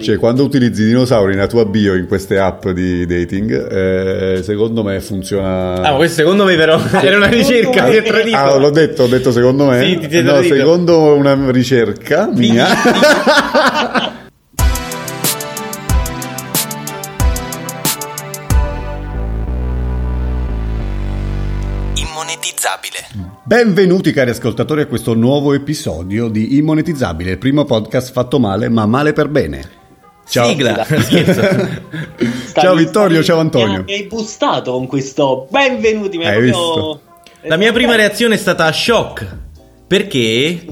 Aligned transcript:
Cioè, 0.00 0.18
quando 0.18 0.42
utilizzi 0.44 0.84
dinosauri 0.84 1.34
nella 1.34 1.46
tua 1.46 1.64
bio 1.64 1.94
in 1.94 2.06
queste 2.06 2.38
app 2.38 2.68
di 2.68 3.06
dating, 3.06 3.72
eh, 3.72 4.42
secondo 4.42 4.82
me 4.82 5.00
funziona. 5.00 5.74
Ah, 5.74 5.90
ma 5.90 5.96
questo 5.96 6.16
secondo 6.16 6.44
me 6.44 6.56
però 6.56 6.80
era 7.00 7.16
una 7.16 7.26
ricerca, 7.26 7.86
lo 7.86 8.22
dico. 8.22 8.36
Ah, 8.36 8.56
l'ho 8.56 8.70
detto, 8.70 9.04
ho 9.04 9.06
detto 9.06 9.32
secondo 9.32 9.66
me. 9.66 9.82
Sì, 9.82 10.08
ti- 10.08 10.22
no, 10.22 10.40
dico. 10.40 10.54
secondo 10.54 11.14
una 11.14 11.50
ricerca 11.50 12.28
mia. 12.32 12.66
Immonetizzabile. 21.96 23.32
Benvenuti 23.44 24.12
cari 24.12 24.30
ascoltatori 24.30 24.82
a 24.82 24.86
questo 24.86 25.14
nuovo 25.14 25.52
episodio 25.52 26.28
di 26.28 26.56
Immonetizzabile, 26.56 27.32
il 27.32 27.38
primo 27.38 27.64
podcast 27.64 28.10
fatto 28.12 28.38
male 28.38 28.68
ma 28.68 28.86
male 28.86 29.12
per 29.12 29.28
bene. 29.28 29.82
Ciao. 30.28 30.48
Sigla. 30.48 30.86
Ciao 32.54 32.74
Vittorio, 32.74 33.22
ciao 33.22 33.38
Antonio. 33.40 33.82
Mi 33.84 33.92
hai 33.92 34.04
bustato 34.04 34.72
con 34.72 34.86
questo 34.86 35.46
benvenuti. 35.50 36.16
Mi 36.18 36.24
Hai 36.26 36.32
proprio- 36.32 36.46
visto? 36.46 37.00
La 37.46 37.56
mia 37.56 37.72
prima 37.72 37.94
reazione 37.94 38.34
è 38.34 38.38
stata 38.38 38.70
shock. 38.72 39.26
Perché? 39.86 40.64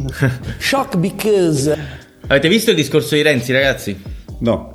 Shock 0.59 0.96
because. 0.96 1.79
Avete 2.29 2.48
visto 2.48 2.70
il 2.70 2.77
discorso 2.77 3.15
di 3.15 3.23
Renzi, 3.23 3.52
ragazzi? 3.52 4.01
No. 4.41 4.70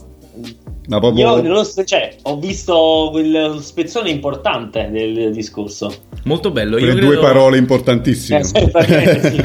Ma 0.87 0.99
proprio... 0.99 1.41
Io 1.41 1.63
st- 1.63 1.83
cioè, 1.83 2.15
ho 2.23 2.37
visto 2.37 3.09
quel 3.11 3.59
spezzone 3.61 4.09
importante 4.09 4.89
del 4.89 5.31
discorso. 5.33 5.93
Molto 6.23 6.51
bello. 6.51 6.77
Io 6.77 6.91
credo, 6.91 7.05
due 7.05 7.19
parole 7.19 7.57
importantissime. 7.57 8.39
Eh, 8.39 8.43
sì, 8.43 8.69
perché 8.71 9.31
sì. 9.31 9.43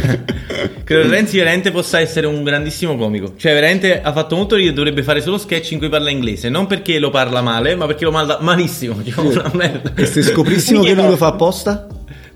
Credo 0.85 1.09
che 1.09 1.15
Renzi 1.15 1.39
veramente 1.39 1.71
possa 1.71 2.01
essere 2.01 2.27
un 2.27 2.43
grandissimo 2.43 2.97
comico. 2.97 3.35
Cioè, 3.37 3.55
veramente 3.55 4.01
ha 4.01 4.13
fatto 4.13 4.37
molto 4.37 4.57
ridere. 4.57 4.75
Dovrebbe 4.75 5.03
fare 5.03 5.21
solo 5.21 5.39
sketch 5.39 5.73
in 5.73 5.79
cui 5.79 5.89
parla 5.89 6.11
inglese. 6.11 6.49
Non 6.49 6.67
perché 6.67 6.99
lo 6.99 7.11
parla 7.11 7.41
male, 7.41 7.75
ma 7.75 7.87
perché 7.87 8.05
lo 8.05 8.11
parla 8.11 8.39
malissimo. 8.41 8.97
Una 9.17 9.51
merda. 9.55 9.93
E 9.97 10.07
se 10.07 10.23
scoprissimo 10.23 10.83
che 10.83 10.95
lui 10.95 11.09
lo 11.09 11.17
fa 11.17 11.29
apposta? 11.29 11.87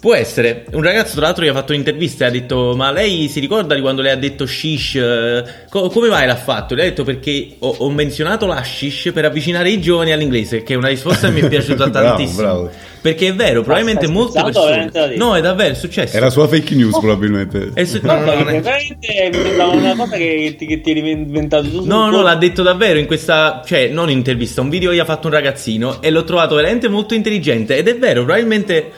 Può 0.01 0.15
essere. 0.15 0.65
Un 0.73 0.83
ragazzo, 0.83 1.15
tra 1.17 1.23
l'altro, 1.23 1.45
gli 1.45 1.49
ha 1.49 1.53
fatto 1.53 1.73
un'intervista 1.73 2.25
e 2.25 2.29
ha 2.29 2.31
detto: 2.31 2.75
Ma 2.77 2.91
lei 2.93 3.29
si 3.29 3.41
ricorda 3.41 3.75
di 3.75 3.81
quando 3.81 4.03
lei 4.03 4.13
ha 4.13 4.17
detto 4.17 4.47
shish? 4.47 4.95
Eh, 4.97 5.45
co- 5.69 5.89
come 5.89 6.09
mai 6.09 6.27
l'ha 6.27 6.37
fatto? 6.37 6.75
Lei 6.75 6.87
ha 6.87 6.89
detto 6.91 7.03
perché 7.05 7.57
ho, 7.59 7.75
ho 7.79 7.91
menzionato 7.91 8.47
la 8.47 8.63
shish 8.63 9.11
per 9.13 9.25
avvicinare 9.25 9.71
i 9.71 9.81
giovani 9.81 10.13
all'inglese, 10.13 10.63
che 10.63 10.75
è 10.75 10.77
una 10.77 10.89
risposta 10.89 11.29
che 11.29 11.33
mi 11.35 11.41
è 11.41 11.49
piaciuta 11.49 11.89
Bravo, 11.89 12.07
tantissimo. 12.09 12.39
bravo. 12.43 12.71
Perché 13.01 13.29
è 13.29 13.35
vero, 13.35 13.63
probabilmente 13.63 14.09
molte 14.09 14.43
persone. 14.43 14.91
No, 15.17 15.37
è 15.37 15.41
davvero, 15.41 15.73
è 15.73 15.77
successo. 15.77 16.17
È 16.17 16.21
la 16.21 16.31
sua 16.31 16.47
fake 16.49 16.75
news 16.75 16.99
probabilmente. 16.99 17.71
È 17.73 17.85
su- 17.85 18.01
no, 18.03 18.19
no, 18.19 18.25
no, 18.25 18.33
è- 18.33 18.61
veramente 18.61 19.31
mi 19.33 19.39
sembrava 19.45 19.73
una 19.73 19.95
cosa 19.97 20.17
che 20.17 20.55
ti, 20.59 20.67
che 20.67 20.81
ti 20.81 20.91
eri 20.91 21.11
inventato 21.11 21.71
tu. 21.71 21.87
No, 21.87 22.11
no, 22.11 22.23
l'ha 22.23 22.35
detto 22.35 22.63
davvero 22.63 22.99
in 22.99 23.07
questa, 23.07 23.63
cioè, 23.65 23.89
non 23.89 24.11
intervista, 24.11 24.61
un 24.61 24.69
video 24.71 24.91
che 24.91 24.97
gli 24.97 25.01
ha 25.01 25.05
fatto 25.05 25.29
un 25.29 25.35
ragazzino 25.35 26.03
e 26.03 26.11
l'ho 26.11 26.25
trovato 26.25 26.57
veramente 26.57 26.89
molto 26.89 27.15
intelligente 27.15 27.77
ed 27.77 27.87
è 27.89 27.97
vero, 27.97 28.25
probabilmente 28.25 28.91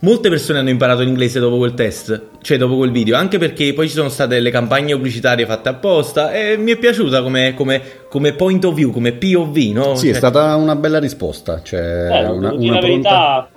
molte 0.00 0.28
persone 0.28 0.58
hanno 0.58 0.70
imparato 0.70 1.00
l'inglese 1.02 1.38
dopo 1.40 1.56
quel 1.56 1.74
test, 1.74 2.22
cioè 2.42 2.56
dopo 2.58 2.76
quel 2.76 2.90
video, 2.90 3.16
anche 3.16 3.38
perché 3.38 3.72
poi 3.72 3.88
ci 3.88 3.94
sono 3.94 4.08
state 4.08 4.34
delle 4.34 4.50
campagne 4.50 4.94
pubblicitarie 4.94 5.46
fatte 5.46 5.68
apposta 5.68 6.32
e 6.32 6.56
mi 6.56 6.72
è 6.72 6.76
piaciuta 6.76 7.22
come, 7.22 7.54
come, 7.54 7.82
come 8.08 8.32
point 8.34 8.64
of 8.64 8.74
view, 8.74 8.90
come 8.90 9.12
POV, 9.12 9.56
no? 9.72 9.94
Sì, 9.94 10.08
è 10.08 10.10
Cioè, 10.10 10.18
stata 10.18 10.54
una 10.56 10.76
bella 10.76 10.98
risposta. 10.98 11.62
Cioè, 11.62 11.80
Eh, 11.80 12.24
una, 12.28 12.52
una 12.52 12.72
la 12.74 12.78
pronta- 12.78 12.80
verità. 12.80 13.48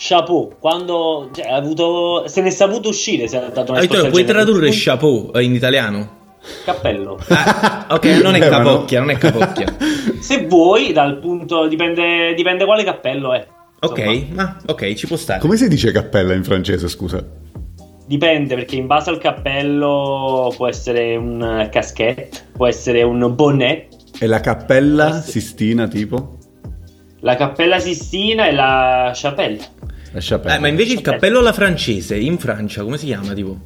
Chapeau, 0.00 0.52
quando 0.60 1.28
cioè, 1.34 1.48
ha 1.48 1.56
avuto, 1.56 2.22
se 2.28 2.40
ne 2.40 2.48
è 2.48 2.50
saputo 2.50 2.88
uscire, 2.88 3.26
se 3.26 3.36
ha 3.36 3.40
dato 3.48 3.72
una 3.72 3.80
Ah, 3.80 3.82
Vittorio, 3.82 4.04
risposta 4.04 4.08
puoi 4.10 4.22
del 4.22 4.26
genere. 4.32 4.44
tradurre 4.44 4.70
chapeau 4.72 5.30
eh, 5.34 5.42
in 5.42 5.54
italiano? 5.54 6.16
cappello. 6.64 7.18
Ah, 7.28 7.86
ok, 7.90 8.04
non 8.22 8.34
è 8.36 8.44
Eh, 8.44 8.48
capocchia, 8.48 9.00
non 9.00 9.10
è 9.10 9.18
capocchia. 9.18 9.74
Se 10.20 10.46
vuoi, 10.46 10.92
dal 10.92 11.18
punto 11.18 11.66
dipende, 11.66 12.32
dipende 12.34 12.64
quale 12.64 12.84
cappello 12.84 13.34
è. 13.34 13.44
Ok, 13.80 14.26
ma 14.32 14.56
ok, 14.66 14.94
ci 14.94 15.06
può 15.06 15.16
stare. 15.16 15.40
Come 15.40 15.56
si 15.56 15.68
dice 15.68 15.92
cappella 15.92 16.34
in 16.34 16.42
francese, 16.42 16.88
scusa? 16.88 17.24
Dipende 18.06 18.54
perché 18.54 18.76
in 18.76 18.86
base 18.86 19.10
al 19.10 19.18
cappello 19.18 20.52
può 20.56 20.66
essere 20.66 21.14
un 21.14 21.68
casquette, 21.70 22.30
può 22.52 22.66
essere 22.66 23.02
un 23.02 23.34
bonnet. 23.34 23.86
E 24.18 24.26
la 24.26 24.40
cappella 24.40 25.20
sì. 25.20 25.32
Sistina, 25.32 25.86
tipo? 25.86 26.38
La 27.20 27.36
cappella 27.36 27.78
Sistina 27.78 28.48
e 28.48 28.52
la 28.52 29.12
chapelle. 29.14 29.60
La 30.12 30.20
chapelle. 30.20 30.56
Eh, 30.56 30.58
ma 30.58 30.68
invece 30.68 30.94
il 30.94 31.00
cappello 31.00 31.38
alla 31.38 31.52
francese 31.52 32.16
in 32.16 32.38
Francia, 32.38 32.82
come 32.82 32.96
si 32.96 33.06
chiama, 33.06 33.32
tipo? 33.32 33.60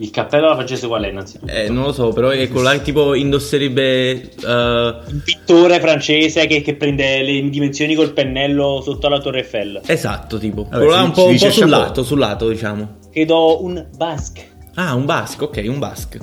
Il 0.00 0.10
cappello 0.10 0.46
alla 0.46 0.54
francese 0.54 0.86
qual 0.86 1.02
è 1.02 1.08
innanzitutto? 1.08 1.50
Eh, 1.52 1.68
non 1.68 1.84
lo 1.84 1.92
so, 1.92 2.10
però 2.12 2.28
è 2.28 2.46
quello 2.48 2.62
là 2.68 2.72
che 2.72 2.82
tipo 2.82 3.14
indosserebbe. 3.14 4.10
eh, 4.10 4.28
Un 4.46 5.20
pittore 5.24 5.80
francese 5.80 6.46
che, 6.46 6.62
che 6.62 6.74
prende 6.76 7.22
le 7.22 7.48
dimensioni 7.48 7.94
col 7.94 8.12
pennello 8.12 8.80
sotto 8.80 9.08
la 9.08 9.18
Torre 9.20 9.38
Eiffel. 9.40 9.80
esatto, 9.84 10.38
tipo. 10.38 10.62
Vabbè, 10.64 10.76
quello 10.76 10.90
là 10.92 11.02
un 11.02 11.10
po', 11.10 11.24
un 11.24 11.32
dice 11.32 11.48
po' 11.48 11.52
sul 11.52 11.68
lato, 11.68 12.02
sul 12.04 12.18
lato, 12.18 12.48
diciamo. 12.48 12.98
Credo 13.10 13.62
un 13.64 13.86
basque. 13.96 14.46
Ah, 14.74 14.94
un 14.94 15.04
basque, 15.04 15.44
ok, 15.46 15.64
un 15.66 15.78
basque. 15.80 16.20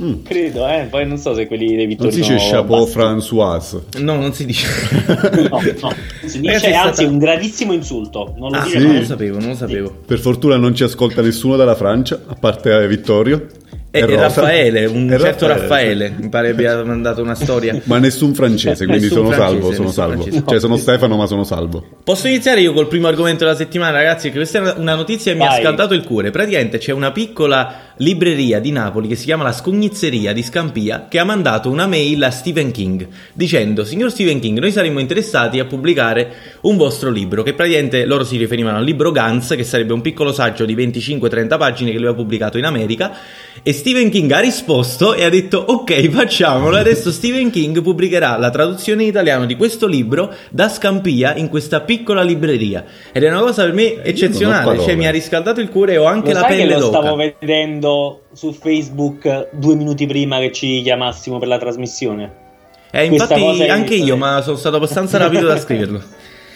Mm. 0.00 0.22
Credo, 0.22 0.66
eh. 0.68 0.86
Poi 0.88 1.06
non 1.06 1.18
so 1.18 1.34
se 1.34 1.46
quelli 1.46 1.66
dei 1.74 1.86
Non 1.86 1.88
pittori 1.88 2.12
si 2.12 2.20
dice 2.20 2.36
chapeau. 2.50 2.86
Françoise. 2.86 3.82
No, 3.98 4.16
non 4.16 4.32
si 4.32 4.44
dice. 4.46 4.66
No, 5.48 5.60
no. 5.60 5.92
Si 6.24 6.40
Ragazzi, 6.40 6.40
dice 6.40 6.68
è 6.68 6.72
anzi 6.74 6.92
stata- 6.94 7.08
un 7.08 7.18
gravissimo 7.18 7.72
insulto. 7.72 8.34
Non 8.36 8.50
lo 8.52 8.58
Ah, 8.58 8.64
dire 8.64 8.78
non 8.80 8.94
lo 8.96 9.04
sapevo, 9.04 9.38
non 9.38 9.48
lo 9.48 9.54
sapevo. 9.56 9.92
Per 10.06 10.18
fortuna 10.18 10.56
non 10.56 10.74
ci 10.74 10.82
ascolta 10.84 11.20
nessuno 11.22 11.56
dalla 11.56 11.74
Francia, 11.74 12.20
a 12.26 12.34
parte 12.34 12.70
eh, 12.72 12.86
Vittorio. 12.86 13.46
E, 13.90 14.00
e. 14.00 14.16
Raffaele, 14.16 14.84
un 14.84 15.10
E 15.10 15.18
certo 15.18 15.46
Raffaele, 15.46 16.08
Raffaele, 16.08 16.14
mi 16.18 16.28
pare 16.28 16.50
abbia 16.50 16.84
mandato 16.84 17.22
una 17.22 17.34
storia. 17.34 17.80
Ma 17.84 17.98
nessun 17.98 18.34
francese, 18.34 18.84
quindi 18.84 19.04
Nessun 19.04 19.24
sono 19.24 19.30
francese, 19.30 19.60
salvo, 19.60 19.72
sono 19.74 19.90
salvo. 19.90 20.22
francese. 20.22 20.44
Cioè 20.46 20.60
sono 20.60 20.76
Stefano 20.76 21.16
ma 21.16 21.26
sono 21.26 21.44
salvo. 21.44 21.84
Posso 22.04 22.28
iniziare 22.28 22.60
io 22.60 22.72
col 22.74 22.86
primo 22.86 23.06
argomento 23.08 23.44
della 23.44 23.56
settimana, 23.56 23.92
ragazzi? 23.92 24.28
Che 24.28 24.36
questa 24.36 24.58
è 24.58 24.78
una- 24.78 24.94
notizia 24.94 25.32
che 25.32 25.38
mi 25.38 25.46
ha 25.46 25.52
scaldato 25.52 25.94
il 25.94 26.04
cuore. 26.04 26.30
Praticamente 26.30 26.76
c'è 26.78 26.92
una 26.92 27.12
piccola 27.12 27.86
libreria 27.96 28.60
di 28.60 28.70
Napoli 28.70 29.08
che 29.08 29.16
si 29.16 29.24
chiama 29.24 29.42
la 29.42 29.52
Scognizzeria 29.52 30.32
di 30.32 30.42
Scampia 30.42 31.06
che 31.08 31.18
ha 31.18 31.24
mandato 31.24 31.70
una 31.70 31.86
mail 31.86 32.22
a 32.24 32.30
Stephen 32.30 32.70
King 32.70 33.06
dicendo: 33.32 33.84
Signor 33.84 34.10
Stephen 34.10 34.38
King, 34.38 34.58
noi 34.58 34.70
saremmo 34.70 35.00
interessati 35.00 35.58
a 35.60 35.64
pubblicare 35.64 36.30
un 36.62 36.76
vostro 36.76 37.10
libro. 37.10 37.42
Che 37.42 37.54
praticamente 37.54 38.04
loro 38.04 38.22
si 38.24 38.36
riferivano 38.36 38.76
al 38.76 38.84
libro 38.84 39.12
Guns, 39.12 39.54
che 39.56 39.64
sarebbe 39.64 39.94
un 39.94 40.02
piccolo 40.02 40.32
saggio 40.32 40.66
di 40.66 40.74
25-30 40.76 41.56
pagine 41.56 41.90
che 41.90 41.98
lui 41.98 42.08
ha 42.08 42.14
pubblicato 42.14 42.58
in 42.58 42.64
America. 42.64 43.16
E 43.62 43.72
Stephen 43.78 44.10
King 44.10 44.28
ha 44.32 44.40
risposto 44.40 45.14
e 45.14 45.24
ha 45.24 45.28
detto: 45.28 45.56
Ok, 45.58 46.08
facciamolo. 46.10 46.76
Adesso 46.76 47.12
Stephen 47.12 47.50
King 47.50 47.80
pubblicherà 47.80 48.36
la 48.36 48.50
traduzione 48.50 49.02
in 49.02 49.08
italiano 49.08 49.46
di 49.46 49.54
questo 49.54 49.86
libro 49.86 50.34
da 50.50 50.68
Scampia 50.68 51.36
in 51.36 51.48
questa 51.48 51.82
piccola 51.82 52.22
libreria. 52.22 52.84
Ed 53.12 53.22
è 53.22 53.30
una 53.30 53.38
cosa 53.38 53.62
per 53.62 53.72
me 53.74 54.02
eccezionale. 54.02 54.80
Cioè, 54.80 54.96
mi 54.96 55.06
ha 55.06 55.12
riscaldato 55.12 55.60
il 55.60 55.68
cuore 55.68 55.92
e 55.92 55.96
ho 55.98 56.06
anche 56.06 56.32
Lo 56.32 56.40
la 56.40 56.46
pelle 56.46 56.74
lo 56.74 56.80
d'oca. 56.80 56.98
stavo 56.98 57.16
vedendo 57.16 58.22
su 58.32 58.52
Facebook 58.52 59.50
due 59.52 59.76
minuti 59.76 60.06
prima 60.06 60.40
che 60.40 60.50
ci 60.50 60.82
chiamassimo 60.82 61.38
per 61.38 61.46
la 61.46 61.58
trasmissione. 61.58 62.46
Eh, 62.90 63.04
infatti, 63.04 63.62
anche 63.68 63.94
io, 63.94 64.16
ma 64.16 64.40
sono 64.42 64.56
stato 64.56 64.74
abbastanza 64.76 65.18
rapido 65.18 65.46
da 65.46 65.56
scriverlo. 65.56 66.02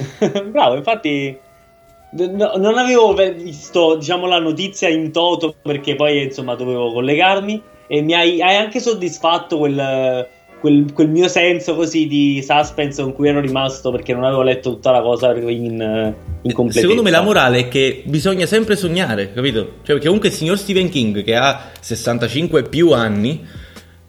Bravo, 0.51 0.75
infatti 0.75 1.39
no- 2.13 2.53
non 2.57 2.79
avevo 2.79 3.15
ve- 3.15 3.33
visto 3.33 3.97
diciamo 3.97 4.27
la 4.27 4.39
notizia 4.39 4.89
in 4.89 5.13
toto 5.13 5.55
perché 5.63 5.95
poi 5.95 6.25
insomma 6.25 6.55
dovevo 6.55 6.93
collegarmi 6.93 7.63
e 7.87 8.01
mi 8.03 8.15
hai, 8.15 8.41
hai 8.41 8.57
anche 8.57 8.81
soddisfatto 8.81 9.59
quel, 9.59 10.27
quel- 10.61 10.93
quel 10.95 11.09
mio 11.09 11.29
senso 11.29 11.75
così 11.75 12.07
di 12.07 12.43
suspense 12.43 13.03
con 13.03 13.13
cui 13.13 13.29
ero 13.29 13.41
rimasto 13.41 13.91
perché 13.91 14.15
non 14.15 14.25
avevo 14.25 14.43
letto 14.43 14.71
tutta 14.71 14.91
la 14.91 15.03
cosa 15.03 15.35
in, 15.35 16.15
in 16.43 16.53
completezza. 16.53 16.81
Secondo 16.81 17.03
me 17.03 17.11
la 17.11 17.21
morale 17.23 17.59
è 17.59 17.69
che 17.69 18.03
bisogna 18.07 18.47
sempre 18.47 18.77
sognare, 18.77 19.33
capito? 19.33 19.61
Cioè, 19.83 19.95
perché 19.95 20.05
comunque 20.05 20.29
il 20.29 20.35
signor 20.35 20.57
Stephen 20.57 20.89
King, 20.89 21.23
che 21.23 21.35
ha 21.35 21.71
65 21.81 22.61
e 22.61 22.63
più 22.63 22.93
anni, 22.93 23.45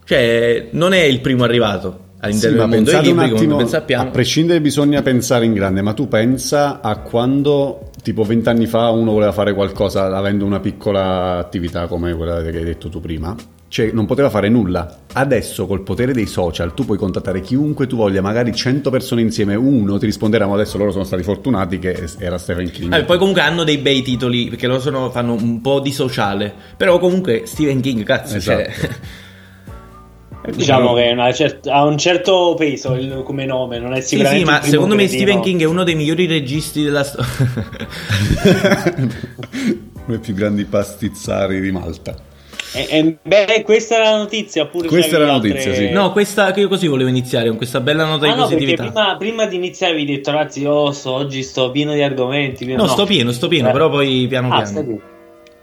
cioè, 0.06 0.68
non 0.72 0.94
è 0.94 1.02
il 1.02 1.20
primo 1.22 1.44
arrivato 1.44 2.00
Sì, 2.14 2.26
all'interno 2.26 2.58
ma 2.58 2.68
del 2.68 2.76
mondo 2.76 2.92
dei 2.92 3.00
un 3.00 3.06
libri, 3.06 3.48
come 3.48 3.64
attimo, 3.64 4.02
a 4.02 4.06
prescindere 4.06 4.62
bisogna 4.62 5.02
pensare 5.02 5.46
in 5.46 5.54
grande, 5.54 5.82
ma 5.82 5.94
tu 5.94 6.08
pensa 6.08 6.80
a 6.82 7.00
quando 7.00 7.90
tipo 8.04 8.24
vent'anni 8.24 8.68
fa 8.68 8.90
uno 8.90 9.12
voleva 9.14 9.32
fare 9.32 9.54
qualcosa 9.54 10.16
avendo 10.16 10.46
una 10.46 10.60
piccola 10.60 11.38
attività 11.38 11.88
come 11.88 12.14
quella 12.14 12.42
che 12.44 12.58
hai 12.58 12.64
detto 12.64 12.90
tu 12.90 13.00
prima, 13.00 13.36
cioè 13.70 13.90
non 13.92 14.06
poteva 14.06 14.30
fare 14.30 14.50
nulla. 14.50 15.00
Adesso 15.14 15.66
col 15.66 15.82
potere 15.82 16.12
dei 16.14 16.28
social 16.28 16.74
tu 16.74 16.86
puoi 16.86 16.98
contattare 16.98 17.42
chiunque 17.42 17.88
tu 17.88 17.96
voglia, 17.96 18.22
magari 18.22 18.54
100 18.54 18.90
persone 18.90 19.22
insieme, 19.22 19.56
uno 19.56 19.98
ti 19.98 20.06
risponderà, 20.06 20.46
ma 20.46 20.54
adesso 20.56 20.78
loro 20.78 20.92
sono 20.92 21.04
stati 21.06 21.24
fortunati 21.24 21.80
che 21.80 22.08
era 22.20 22.38
Stephen 22.38 22.70
King. 22.70 22.94
Ah, 22.94 23.04
poi 23.04 23.18
comunque 23.18 23.42
hanno 23.42 23.64
dei 23.64 23.78
bei 23.78 24.02
titoli 24.04 24.50
perché 24.50 24.68
loro 24.68 24.80
sono- 24.80 25.10
fanno 25.10 25.34
un 25.34 25.62
po' 25.62 25.80
di 25.80 25.92
sociale. 25.92 26.54
Però 26.78 27.00
comunque 27.00 27.44
Stephen 27.46 27.80
King, 27.82 28.04
cazzo, 28.04 28.36
Esatto. 28.36 28.64
cioè, 28.64 28.90
Diciamo 30.52 30.94
che 30.94 31.06
è 31.06 31.12
una 31.14 31.32
cer- 31.32 31.68
ha 31.68 31.84
un 31.86 31.98
certo 31.98 32.54
peso 32.58 32.94
il- 32.96 33.22
come 33.24 33.46
nome, 33.46 33.80
non 33.80 33.94
è 33.94 34.02
Sì, 34.02 34.18
sicuramente 34.18 34.46
sì, 34.46 34.52
il 34.52 34.58
ma 34.60 34.62
secondo 34.68 34.96
me. 34.96 35.08
Stephen 35.08 35.40
King 35.42 35.62
è 35.62 35.66
uno 35.66 35.84
dei 35.84 35.96
migliori 35.96 36.26
registi 36.28 36.84
della 36.84 37.04
storia. 37.04 37.28
Uno 40.06 40.18
dei 40.18 40.20
più 40.20 40.34
grandi 40.34 40.66
pastizzari 40.66 41.62
di 41.62 41.72
Malta. 41.72 42.14
E, 42.76 42.88
e, 42.90 43.18
beh, 43.22 43.62
questa 43.64 43.96
era 43.96 44.12
la 44.12 44.18
notizia. 44.18 44.64
Oppure 44.64 44.88
Questa 44.88 45.16
era 45.16 45.26
la 45.28 45.34
notizia, 45.34 45.70
altre- 45.72 45.88
sì. 45.88 45.94
No, 45.94 46.12
questa 46.12 46.52
che 46.52 46.60
io 46.62 46.68
così 46.68 46.88
volevo 46.88 47.08
iniziare 47.10 47.48
con 47.48 47.56
questa 47.58 47.80
bella 47.80 48.04
nota 48.04 48.26
Ah, 48.28 48.34
di 48.34 48.40
no, 48.40 48.48
perché 48.48 48.64
positività. 48.66 48.84
prima, 48.92 49.16
prima 49.18 49.46
di 49.46 49.56
iniziare 49.56 49.94
avevi 49.94 50.12
detto, 50.16 50.32
ragazzi, 50.32 50.62
io 50.62 50.92
sto- 50.92 51.12
oggi 51.14 51.42
sto 51.44 51.72
pieno 51.72 51.94
di 51.94 52.02
argomenti. 52.02 52.66
pieno- 52.66 52.82
No, 52.82 52.88
sto 52.90 53.06
pieno, 53.06 53.32
sto 53.32 53.48
pieno, 53.48 53.70
Eh. 53.70 53.72
però 53.72 53.90
poi 53.90 54.26
piano 54.28 54.52
Ah, 54.54 54.62
piano. 54.64 55.00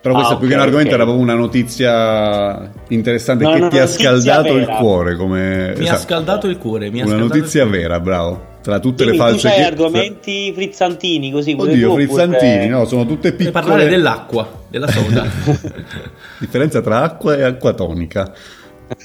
Però 0.03 0.15
Ah, 0.15 0.19
questo 0.19 0.39
più 0.39 0.49
che 0.49 0.55
un 0.55 0.61
argomento 0.61 0.89
ok. 0.89 0.95
era 0.95 1.05
proprio 1.05 1.23
una 1.23 1.35
notizia 1.35 2.71
interessante 2.89 3.45
No, 3.45 3.51
che 3.53 3.57
una 3.59 3.69
ti 3.69 3.79
ha 3.79 3.87
scaldato 3.87 4.55
il 4.55 4.65
vera. 4.65 4.77
cuore. 4.77 5.17
Come... 5.17 5.75
Mi 5.77 5.81
ha 5.81 5.83
esatto. 5.83 5.99
scaldato 6.01 6.47
il 6.49 6.57
cuore. 6.57 6.91
Mi 6.91 7.03
ha 7.03 7.05
Una 7.05 7.15
il 7.17 7.21
notizia 7.21 7.65
cuore. 7.65 7.79
vera, 7.79 8.01
bravo. 8.01 8.49
Tra 8.63 8.79
tutte 8.79 9.05
Quindi 9.05 9.19
le 9.19 9.25
tu 9.25 9.31
false 9.31 9.49
c'hai 9.49 9.57
che- 9.59 9.65
argomenti 9.65 10.53
frizzantini 10.55 11.31
così 11.31 11.55
pure 11.57 11.73
Oddio, 11.73 11.89
tu, 11.89 11.95
frizzantini, 11.95 12.69
no, 12.69 12.85
sono 12.85 13.07
tutte 13.07 13.33
Per 13.33 13.37
piccole. 13.47 13.53
parlare 13.53 13.89
dell'acqua, 13.89 14.51
della 14.69 14.87
soda. 14.89 15.27
Differenza 16.39 16.81
tra 16.81 17.03
acqua 17.03 17.37
e 17.37 17.43
acqua 17.43 17.73
tonica. 17.73 18.33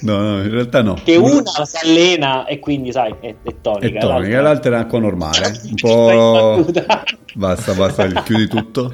No, 0.00 0.18
no, 0.18 0.42
in 0.42 0.50
realtà 0.50 0.82
no. 0.82 0.98
Che 1.02 1.16
una 1.16 1.64
si 1.64 1.76
allena 1.82 2.44
e 2.46 2.58
quindi, 2.58 2.92
sai, 2.92 3.14
è, 3.20 3.34
è 3.42 3.54
tonica. 3.60 3.98
è 3.98 4.00
tonica, 4.00 4.40
l'altra 4.40 4.76
è 4.76 4.80
acqua 4.80 4.98
normale. 4.98 5.60
Un 5.64 5.74
po'. 5.74 6.66
Basta, 7.34 7.72
basta, 7.74 8.06
chiudi 8.22 8.48
tutto. 8.48 8.92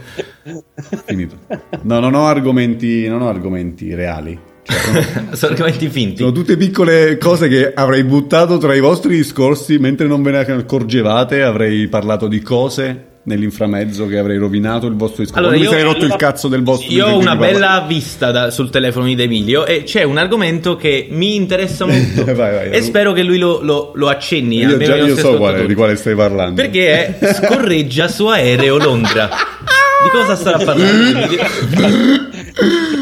Finito. 1.05 1.37
No, 1.83 2.01
non 2.01 2.15
ho 2.15 2.27
argomenti, 2.27 3.07
non 3.09 3.23
ho 3.23 3.29
argomenti 3.29 3.95
reali. 3.95 4.39
Cioè, 4.63 4.77
sono, 4.79 5.35
Sono 5.35 5.53
argomenti 5.53 5.89
finti. 5.89 6.19
sono 6.19 6.33
tutte 6.33 6.57
piccole 6.57 7.19
cose 7.19 7.49
che 7.49 7.73
avrei 7.75 8.05
buttato 8.05 8.59
tra 8.59 8.75
i 8.75 8.81
vostri 8.81 9.17
discorsi 9.17 9.79
mentre 9.79 10.07
non 10.07 10.23
ve 10.23 10.31
ne 10.31 10.39
accorgevate. 10.39 11.43
Avrei 11.43 11.89
parlato 11.89 12.29
di 12.29 12.41
cose 12.41 13.07
nell'inframezzo 13.25 14.07
che 14.07 14.19
avrei 14.19 14.37
rovinato 14.37 14.87
il 14.87 14.95
vostro 14.95 15.23
discorso. 15.23 15.39
Allora, 15.39 15.53
non 15.53 15.61
mi 15.61 15.67
io- 15.67 15.71
sarei 15.71 15.85
rotto 15.85 16.05
il 16.05 16.11
allora- 16.13 16.27
cazzo 16.31 16.49
del 16.49 16.63
vostro 16.63 16.93
Io 16.93 17.07
ho 17.07 17.19
una 17.19 17.37
bella 17.37 17.85
vista 17.87 18.31
da- 18.31 18.51
sul 18.51 18.71
telefono 18.71 19.07
di 19.07 19.21
Emilio 19.23 19.65
e 19.65 19.85
c'è 19.85 20.03
un 20.03 20.19
argomento 20.19 20.77
che 20.77 21.07
mi 21.11 21.35
interessa 21.37 21.85
molto 21.87 22.25
Vai, 22.33 22.35
vai, 22.35 22.71
e 22.71 22.83
spero 22.83 23.13
che 23.13 23.23
lui 23.23 23.39
lo, 23.39 23.61
lo- 23.63 23.93
lo 23.95 24.09
accenni. 24.09 24.59
Io 24.59 24.71
almeno 24.71 24.85
già 24.85 24.97
io 24.97 25.17
so 25.17 25.37
quale, 25.37 25.67
di 25.67 25.75
quale 25.75 25.97
stai 25.97 26.15
parlando. 26.15 26.61
Perché 26.61 27.19
è 27.19 27.33
scorreggia 27.35 28.09
su 28.09 28.27
aereo 28.27 28.77
Londra. 28.79 29.29
Di 30.03 30.09
cosa 30.11 30.35
starà 30.35 30.59
parlando? 30.59 31.29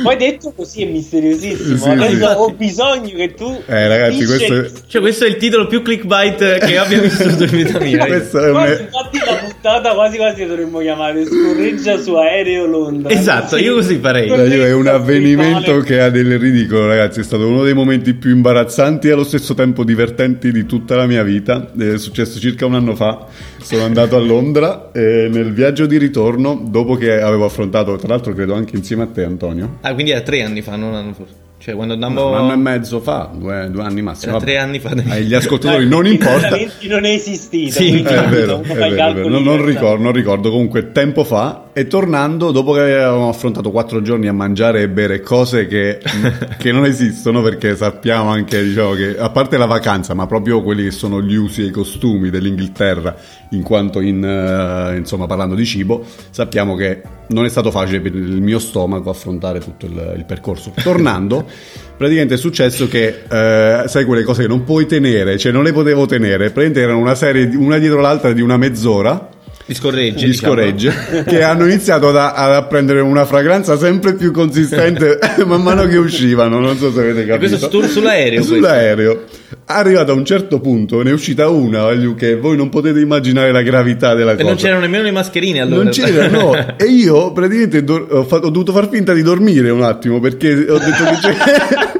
Poi 0.02 0.16
detto 0.16 0.52
così 0.54 0.82
è 0.82 0.86
misteriosissimo. 0.86 1.76
Sì, 1.76 1.88
Adesso 1.88 2.16
sì. 2.28 2.34
ho 2.36 2.50
bisogno 2.52 3.10
che 3.16 3.34
tu. 3.34 3.62
Eh, 3.66 3.88
ragazzi, 3.88 4.24
questo 4.24 4.66
Cioè, 4.86 5.00
questo 5.00 5.24
è 5.24 5.28
il 5.28 5.36
titolo 5.36 5.66
più 5.66 5.82
clickbait 5.82 6.58
che 6.58 6.78
abbia 6.78 7.00
visto 7.00 7.22
in 7.24 7.36
vita 7.50 7.78
mia. 7.80 8.06
Questo 8.06 8.38
è 8.38 8.50
un... 8.50 8.58
Infatti 8.80 9.18
la 9.24 9.39
puntata 9.60 9.92
quasi 9.92 10.16
quasi 10.16 10.46
dovremmo 10.46 10.78
chiamare 10.78 11.26
Scorreggia 11.26 11.98
su 11.98 12.14
aereo 12.14 12.64
Londra. 12.64 13.12
Esatto, 13.12 13.58
io 13.58 13.74
così 13.74 13.96
farei. 13.96 14.26
Dai, 14.28 14.48
io 14.48 14.64
è 14.64 14.72
un 14.72 14.86
avvenimento 14.86 15.80
che 15.80 16.00
ha 16.00 16.08
del 16.08 16.38
ridicolo, 16.38 16.86
ragazzi. 16.86 17.20
È 17.20 17.22
stato 17.22 17.46
uno 17.46 17.62
dei 17.62 17.74
momenti 17.74 18.14
più 18.14 18.30
imbarazzanti 18.30 19.08
e 19.08 19.12
allo 19.12 19.24
stesso 19.24 19.52
tempo 19.52 19.84
divertenti 19.84 20.50
di 20.50 20.64
tutta 20.64 20.96
la 20.96 21.06
mia 21.06 21.22
vita. 21.22 21.70
È 21.78 21.98
successo 21.98 22.40
circa 22.40 22.64
un 22.64 22.74
anno 22.74 22.96
fa. 22.96 23.26
Sono 23.60 23.84
andato 23.84 24.16
a 24.16 24.20
Londra 24.20 24.90
e 24.92 25.28
nel 25.30 25.52
viaggio 25.52 25.84
di 25.84 25.98
ritorno, 25.98 26.66
dopo 26.66 26.94
che 26.94 27.20
avevo 27.20 27.44
affrontato, 27.44 27.96
tra 27.96 28.08
l'altro, 28.08 28.32
credo 28.32 28.54
anche 28.54 28.76
insieme 28.76 29.02
a 29.02 29.06
te, 29.06 29.24
Antonio. 29.24 29.78
Ah, 29.82 29.92
quindi 29.92 30.12
era 30.12 30.22
tre 30.22 30.42
anni 30.42 30.62
fa, 30.62 30.76
non 30.76 30.88
un 30.90 30.94
anno 30.94 31.12
fa. 31.12 31.39
Cioè, 31.60 31.74
quando 31.74 31.92
andammo... 31.92 32.30
Un 32.30 32.36
anno 32.36 32.52
e 32.54 32.56
mezzo 32.56 33.00
fa, 33.00 33.30
due, 33.34 33.68
due 33.70 33.82
anni 33.82 34.00
massimo. 34.00 34.32
Era 34.32 34.40
tre 34.42 34.56
anni 34.56 34.78
fa. 34.78 34.94
Agli 35.08 35.34
ascoltatori 35.34 35.86
non 35.86 36.06
importa. 36.06 36.56
Non 36.88 37.04
è 37.04 37.10
esistito. 37.10 37.72
Sì, 37.72 38.00
È 38.00 38.28
vero, 38.28 38.62
è 38.62 38.90
vero. 38.94 39.28
Non, 39.28 39.42
non 39.42 39.62
ricordo, 39.62 40.02
non 40.02 40.12
ricordo. 40.12 40.50
Comunque, 40.50 40.90
tempo 40.90 41.22
fa 41.22 41.68
e 41.72 41.86
tornando, 41.86 42.50
dopo 42.50 42.72
che 42.72 42.80
avevamo 42.80 43.28
affrontato 43.28 43.70
quattro 43.70 44.02
giorni 44.02 44.26
a 44.26 44.32
mangiare 44.32 44.82
e 44.82 44.88
bere 44.88 45.20
cose 45.20 45.66
che, 45.66 46.00
che 46.58 46.72
non 46.72 46.84
esistono, 46.84 47.42
perché 47.42 47.76
sappiamo 47.76 48.30
anche, 48.30 48.62
diciamo, 48.62 48.92
che 48.92 49.16
a 49.16 49.30
parte 49.30 49.56
la 49.56 49.66
vacanza, 49.66 50.14
ma 50.14 50.26
proprio 50.26 50.62
quelli 50.62 50.84
che 50.84 50.90
sono 50.90 51.22
gli 51.22 51.34
usi 51.34 51.62
e 51.62 51.66
i 51.66 51.70
costumi 51.70 52.30
dell'Inghilterra, 52.30 53.14
in 53.50 53.62
quanto 53.62 54.00
in, 54.00 54.24
eh, 54.24 54.96
insomma, 54.96 55.26
parlando 55.26 55.54
di 55.54 55.64
cibo, 55.64 56.04
sappiamo 56.30 56.74
che 56.74 57.02
non 57.28 57.44
è 57.44 57.48
stato 57.48 57.70
facile 57.70 58.00
per 58.00 58.14
il 58.14 58.42
mio 58.42 58.58
stomaco 58.58 59.08
affrontare 59.08 59.60
tutto 59.60 59.86
il, 59.86 60.14
il 60.16 60.24
percorso. 60.24 60.72
Tornando, 60.82 61.46
praticamente 61.96 62.34
è 62.34 62.38
successo 62.38 62.88
che, 62.88 63.22
eh, 63.28 63.84
sai, 63.86 64.04
quelle 64.04 64.24
cose 64.24 64.42
che 64.42 64.48
non 64.48 64.64
puoi 64.64 64.86
tenere, 64.86 65.38
cioè 65.38 65.52
non 65.52 65.62
le 65.62 65.72
potevo 65.72 66.06
tenere, 66.06 66.50
praticamente 66.50 66.80
erano 66.80 66.98
una 66.98 67.14
serie, 67.14 67.44
una 67.54 67.78
dietro 67.78 68.00
l'altra 68.00 68.32
di 68.32 68.40
una 68.40 68.56
mezz'ora 68.56 69.38
Di 69.70 69.76
scorregge. 69.76 70.24
di 70.24 70.32
diciamo. 70.32 71.22
che 71.22 71.42
hanno 71.44 71.64
iniziato 71.64 72.08
ad, 72.08 72.16
ad 72.16 72.66
prendere 72.66 72.98
una 73.00 73.24
fragranza 73.24 73.78
sempre 73.78 74.14
più 74.14 74.32
consistente 74.32 75.16
man 75.46 75.62
mano 75.62 75.86
che 75.86 75.96
uscivano. 75.96 76.58
Non 76.58 76.76
so 76.76 76.90
se 76.92 76.98
avete 76.98 77.22
E 77.22 77.26
capito. 77.26 77.48
questo 77.56 77.66
stu- 77.68 77.84
sull'aereo. 77.86 78.42
Sull'aereo. 78.42 79.22
Arrivato 79.66 80.10
a 80.10 80.14
un 80.16 80.24
certo 80.24 80.58
punto, 80.58 81.02
ne 81.04 81.10
è 81.10 81.12
uscita 81.12 81.48
una 81.48 81.82
voglio, 81.82 82.16
che 82.16 82.34
voi 82.36 82.56
non 82.56 82.68
potete 82.68 82.98
immaginare 82.98 83.52
la 83.52 83.62
gravità 83.62 84.14
della 84.14 84.32
E 84.32 84.36
cosa. 84.38 84.48
non 84.48 84.56
c'erano 84.56 84.80
nemmeno 84.80 85.04
le 85.04 85.12
mascherine 85.12 85.60
allora. 85.60 85.84
Non 85.84 85.92
c'era, 85.92 86.26
no. 86.26 86.52
E 86.76 86.84
io 86.86 87.30
praticamente 87.30 87.84
do- 87.84 88.08
ho, 88.10 88.24
fatto- 88.24 88.46
ho 88.48 88.50
dovuto 88.50 88.72
far 88.72 88.88
finta 88.90 89.12
di 89.12 89.22
dormire 89.22 89.70
un 89.70 89.82
attimo 89.82 90.18
perché 90.18 90.50
ho 90.52 90.78
detto 90.78 91.04
che 91.04 91.16
c'è. 91.20 91.98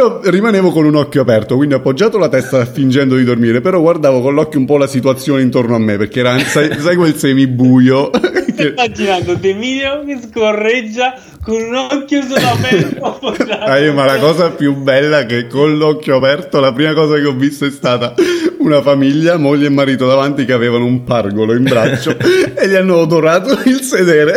Però 0.00 0.18
rimanevo 0.24 0.70
con 0.70 0.86
un 0.86 0.94
occhio 0.94 1.20
aperto, 1.20 1.56
quindi 1.56 1.74
ho 1.74 1.76
appoggiato 1.76 2.16
la 2.16 2.30
testa 2.30 2.64
fingendo 2.64 3.16
di 3.16 3.22
dormire, 3.24 3.60
però 3.60 3.82
guardavo 3.82 4.22
con 4.22 4.32
l'occhio 4.32 4.58
un 4.58 4.64
po' 4.64 4.78
la 4.78 4.86
situazione 4.86 5.42
intorno 5.42 5.74
a 5.74 5.78
me, 5.78 5.98
perché 5.98 6.20
era, 6.20 6.38
sai, 6.38 6.74
sai 6.80 6.96
quel 6.96 7.14
semibuio? 7.16 8.08
Che- 8.60 8.74
immaginando 8.76 9.34
De 9.34 9.50
Emilio 9.50 10.02
che 10.04 10.18
scorreggia 10.28 11.14
con 11.42 11.54
un 11.54 11.74
occhio 11.74 12.22
sull'aperto 12.22 13.04
appoggiato. 13.04 13.64
Ah, 13.70 13.78
io, 13.78 13.92
ma 13.92 14.04
la 14.06 14.18
cosa 14.18 14.50
più 14.50 14.74
bella 14.74 15.20
è 15.20 15.26
che 15.26 15.46
con 15.46 15.76
l'occhio 15.76 16.16
aperto 16.16 16.60
la 16.60 16.72
prima 16.72 16.94
cosa 16.94 17.16
che 17.16 17.26
ho 17.26 17.32
visto 17.32 17.66
è 17.66 17.70
stata 17.70 18.14
una 18.58 18.80
famiglia, 18.82 19.36
moglie 19.36 19.66
e 19.66 19.70
marito 19.70 20.06
davanti 20.06 20.44
che 20.44 20.52
avevano 20.52 20.84
un 20.86 21.04
pargolo 21.04 21.54
in 21.54 21.62
braccio 21.62 22.16
e 22.18 22.68
gli 22.68 22.74
hanno 22.74 22.96
odorato 22.96 23.58
il 23.64 23.80
sedere. 23.80 24.32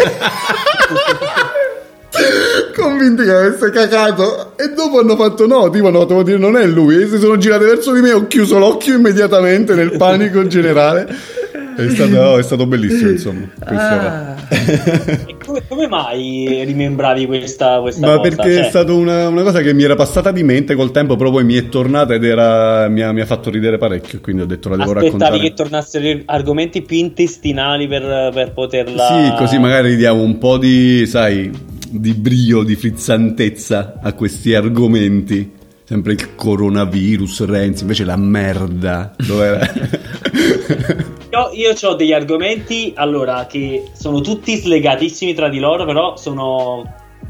Convinti 2.76 3.24
che 3.24 3.32
avesse 3.32 3.70
cacato 3.70 4.58
e 4.58 4.74
dopo 4.74 5.00
hanno 5.00 5.16
fatto 5.16 5.46
no, 5.48 5.70
tipo 5.70 5.90
no, 5.90 6.06
devo 6.06 6.24
dire 6.24 6.38
non 6.38 6.58
è 6.58 6.66
lui 6.66 7.02
e 7.02 7.08
si 7.08 7.20
sono 7.20 7.38
girati 7.38 7.66
verso 7.66 7.94
di 7.94 8.02
me 8.02 8.12
ho 8.12 8.28
chiuso 8.28 8.58
l'occhio 8.58 8.96
immediatamente 8.96 9.76
nel 9.76 9.96
panico 9.98 10.46
generale 10.48 11.08
è 11.76 11.90
stato, 11.90 12.38
è 12.38 12.44
stato 12.44 12.66
bellissimo 12.66 13.10
insomma. 13.10 13.48
E 15.26 15.36
come, 15.44 15.64
come 15.68 15.88
mai 15.88 16.64
rimembravi 16.66 17.26
questa, 17.26 17.80
questa 17.80 18.08
Ma 18.08 18.18
cosa? 18.18 18.30
perché 18.30 18.54
Cioè, 18.54 18.66
è 18.66 18.70
stata 18.70 18.94
una, 18.94 19.28
una 19.28 19.44
cosa 19.44 19.62
che 19.62 19.74
mi 19.74 19.84
era 19.84 19.96
passata 19.96 20.32
di 20.32 20.44
mente 20.44 20.76
col 20.76 20.92
tempo, 20.92 21.16
però 21.16 21.32
poi 21.32 21.44
mi 21.44 21.56
è 21.56 21.70
tornata 21.70 22.14
ed 22.14 22.24
era, 22.24 22.88
mi, 22.90 23.02
ha, 23.02 23.12
mi 23.12 23.22
ha 23.22 23.26
fatto 23.26 23.50
ridere 23.50 23.78
parecchio, 23.78 24.20
quindi 24.22 24.44
ho 24.44 24.46
detto 24.46 24.70
la 24.70 24.78
devo 24.78 24.92
Aspettavi 24.92 25.14
raccontare. 25.14 25.40
che 25.40 25.54
tornassero 25.54 26.20
argomenti 26.26 26.82
più 26.82 26.98
intestinali 26.98 27.88
per, 27.88 28.32
per 28.34 28.52
poterla... 28.54 29.08
Sì, 29.08 29.34
così 29.38 29.58
magari 29.58 29.96
diamo 29.96 30.22
un 30.22 30.38
po' 30.38 30.58
di, 30.58 31.06
sai, 31.08 31.52
di 32.00 32.14
brio, 32.14 32.64
di 32.64 32.76
frizzantezza 32.76 34.00
a 34.02 34.14
questi 34.14 34.54
argomenti. 34.54 35.62
Sempre 35.84 36.14
il 36.14 36.36
coronavirus, 36.36 37.46
Renzi, 37.46 37.82
invece 37.82 38.06
la 38.06 38.16
merda. 38.16 39.16
Io, 41.34 41.50
io 41.52 41.74
ho 41.90 41.96
degli 41.96 42.14
argomenti, 42.14 42.94
allora, 42.96 43.48
che 43.48 43.86
sono 43.94 44.22
tutti 44.22 44.56
slegatissimi 44.56 45.34
tra 45.34 45.50
di 45.50 45.58
loro, 45.58 45.84
però 45.84 46.16
sono 46.16 46.84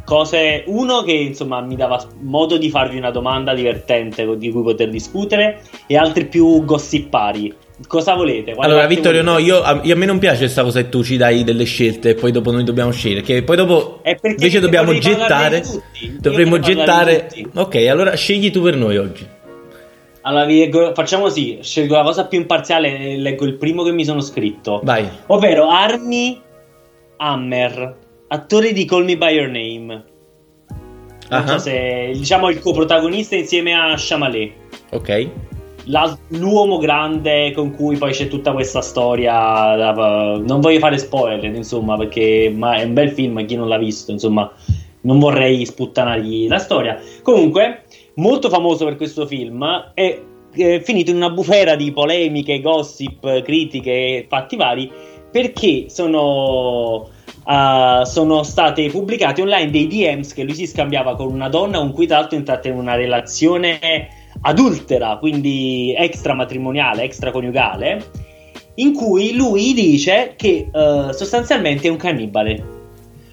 cose... 0.03 0.65
Uno 0.67 1.03
che, 1.03 1.13
insomma, 1.13 1.61
mi 1.61 1.77
dava 1.77 2.05
modo 2.19 2.57
di 2.57 2.69
farvi 2.69 2.97
una 2.97 3.11
domanda 3.11 3.53
divertente 3.53 4.37
di 4.37 4.51
cui 4.51 4.61
poter 4.61 4.89
discutere 4.89 5.61
e 5.87 5.95
altri 5.95 6.25
più 6.25 6.65
gossipari. 6.65 7.53
Cosa 7.87 8.13
volete? 8.13 8.53
Quale 8.53 8.71
Allora, 8.71 8.87
Vittorio, 8.87 9.21
no, 9.23 9.31
volete? 9.33 9.47
io, 9.49 9.61
a, 9.61 9.79
io- 9.83 9.93
a 9.93 9.97
me 9.97 10.05
non 10.05 10.19
piace 10.19 10.39
questa 10.39 10.63
cosa 10.63 10.81
che 10.81 10.89
tu 10.89 11.03
ci 11.03 11.17
dai 11.17 11.43
delle 11.43 11.63
scelte 11.63 12.09
e 12.09 12.15
poi 12.15 12.31
dopo 12.31 12.51
noi 12.51 12.63
dobbiamo 12.63 12.91
scegliere. 12.91 13.21
Che 13.21 13.43
poi 13.43 13.55
dopo 13.55 14.01
invece 14.23 14.59
dobbiamo 14.59 14.93
gettare. 14.97 15.63
Dovremmo 16.19 16.59
gettare. 16.59 17.29
Ok, 17.55 17.75
allora 17.89 18.15
scegli 18.15 18.51
tu 18.51 18.61
per 18.61 18.75
noi 18.75 18.97
oggi. 18.97 19.27
Allora, 20.21 20.45
leggo- 20.45 20.93
facciamo 20.93 21.23
così: 21.23 21.59
scelgo 21.61 21.95
la 21.95 22.03
cosa 22.03 22.25
più 22.27 22.39
imparziale 22.39 23.17
leggo 23.17 23.43
il 23.45 23.55
primo 23.55 23.83
che 23.83 23.91
mi 23.91 24.05
sono 24.05 24.21
scritto. 24.21 24.79
Vai. 24.83 25.05
Ovvero 25.27 25.67
Army 25.69 26.39
Hammer, 27.17 27.95
attore 28.27 28.71
di 28.71 28.85
Call 28.85 29.03
Me 29.03 29.17
By 29.17 29.33
Your 29.33 29.47
Name. 29.49 30.03
Non 31.29 31.41
Ah, 31.41 31.47
so 31.47 31.57
se 31.57 32.11
diciamo 32.13 32.49
il 32.49 32.59
coprotagonista 32.59 33.35
insieme 33.35 33.73
a 33.73 33.95
Chamalet. 33.97 34.51
Ok. 34.91 35.29
L'uomo 36.29 36.77
grande 36.77 37.51
con 37.51 37.71
cui 37.75 37.97
poi 37.97 38.11
c'è 38.11 38.27
tutta 38.27 38.53
questa 38.53 38.81
storia. 38.81 39.33
da- 39.33 40.41
non 40.43 40.61
voglio 40.61 40.79
fare 40.79 40.97
spoiler, 40.97 41.43
insomma, 41.55 41.97
perché 41.97 42.51
ma 42.55 42.75
è 42.75 42.83
un 42.83 42.93
bel 42.93 43.11
film. 43.11 43.45
Chi 43.45 43.55
non 43.55 43.67
l'ha 43.67 43.77
visto, 43.77 44.11
insomma, 44.11 44.51
non 45.01 45.19
vorrei 45.19 45.65
sputtanargli 45.65 46.47
la 46.47 46.59
storia. 46.59 46.99
Comunque, 47.21 47.83
molto 48.15 48.49
famoso 48.49 48.85
per 48.85 48.95
questo 48.95 49.25
film. 49.25 49.91
È, 49.93 50.21
è 50.55 50.81
finito 50.81 51.11
in 51.11 51.17
una 51.17 51.29
bufera 51.29 51.75
di 51.75 51.91
polemiche, 51.91 52.61
gossip, 52.61 53.41
critiche 53.41 53.91
e 53.91 54.25
fatti 54.29 54.55
vari. 54.55 54.89
Perché 55.31 55.85
sono 55.89 57.09
uh, 57.45 58.03
sono 58.03 58.43
state 58.43 58.89
pubblicate 58.89 59.41
online 59.41 59.71
dei 59.71 59.87
DMs 59.87 60.33
che 60.33 60.43
lui 60.43 60.53
si 60.53 60.67
scambiava 60.67 61.15
con 61.15 61.31
una 61.31 61.49
donna 61.49 61.79
con 61.79 61.91
cui 61.91 62.07
tra 62.07 62.19
l'altro 62.19 62.37
intrattiene 62.37 62.77
una 62.77 62.95
relazione 62.95 63.79
adultera, 64.43 65.17
quindi 65.17 65.93
extramatrimoniale, 65.97 67.03
extraconiugale, 67.03 68.05
in 68.75 68.93
cui 68.93 69.35
lui 69.35 69.73
dice 69.73 70.35
che 70.37 70.69
uh, 70.71 71.11
sostanzialmente 71.11 71.87
è 71.87 71.91
un 71.91 71.97
cannibale. 71.97 72.63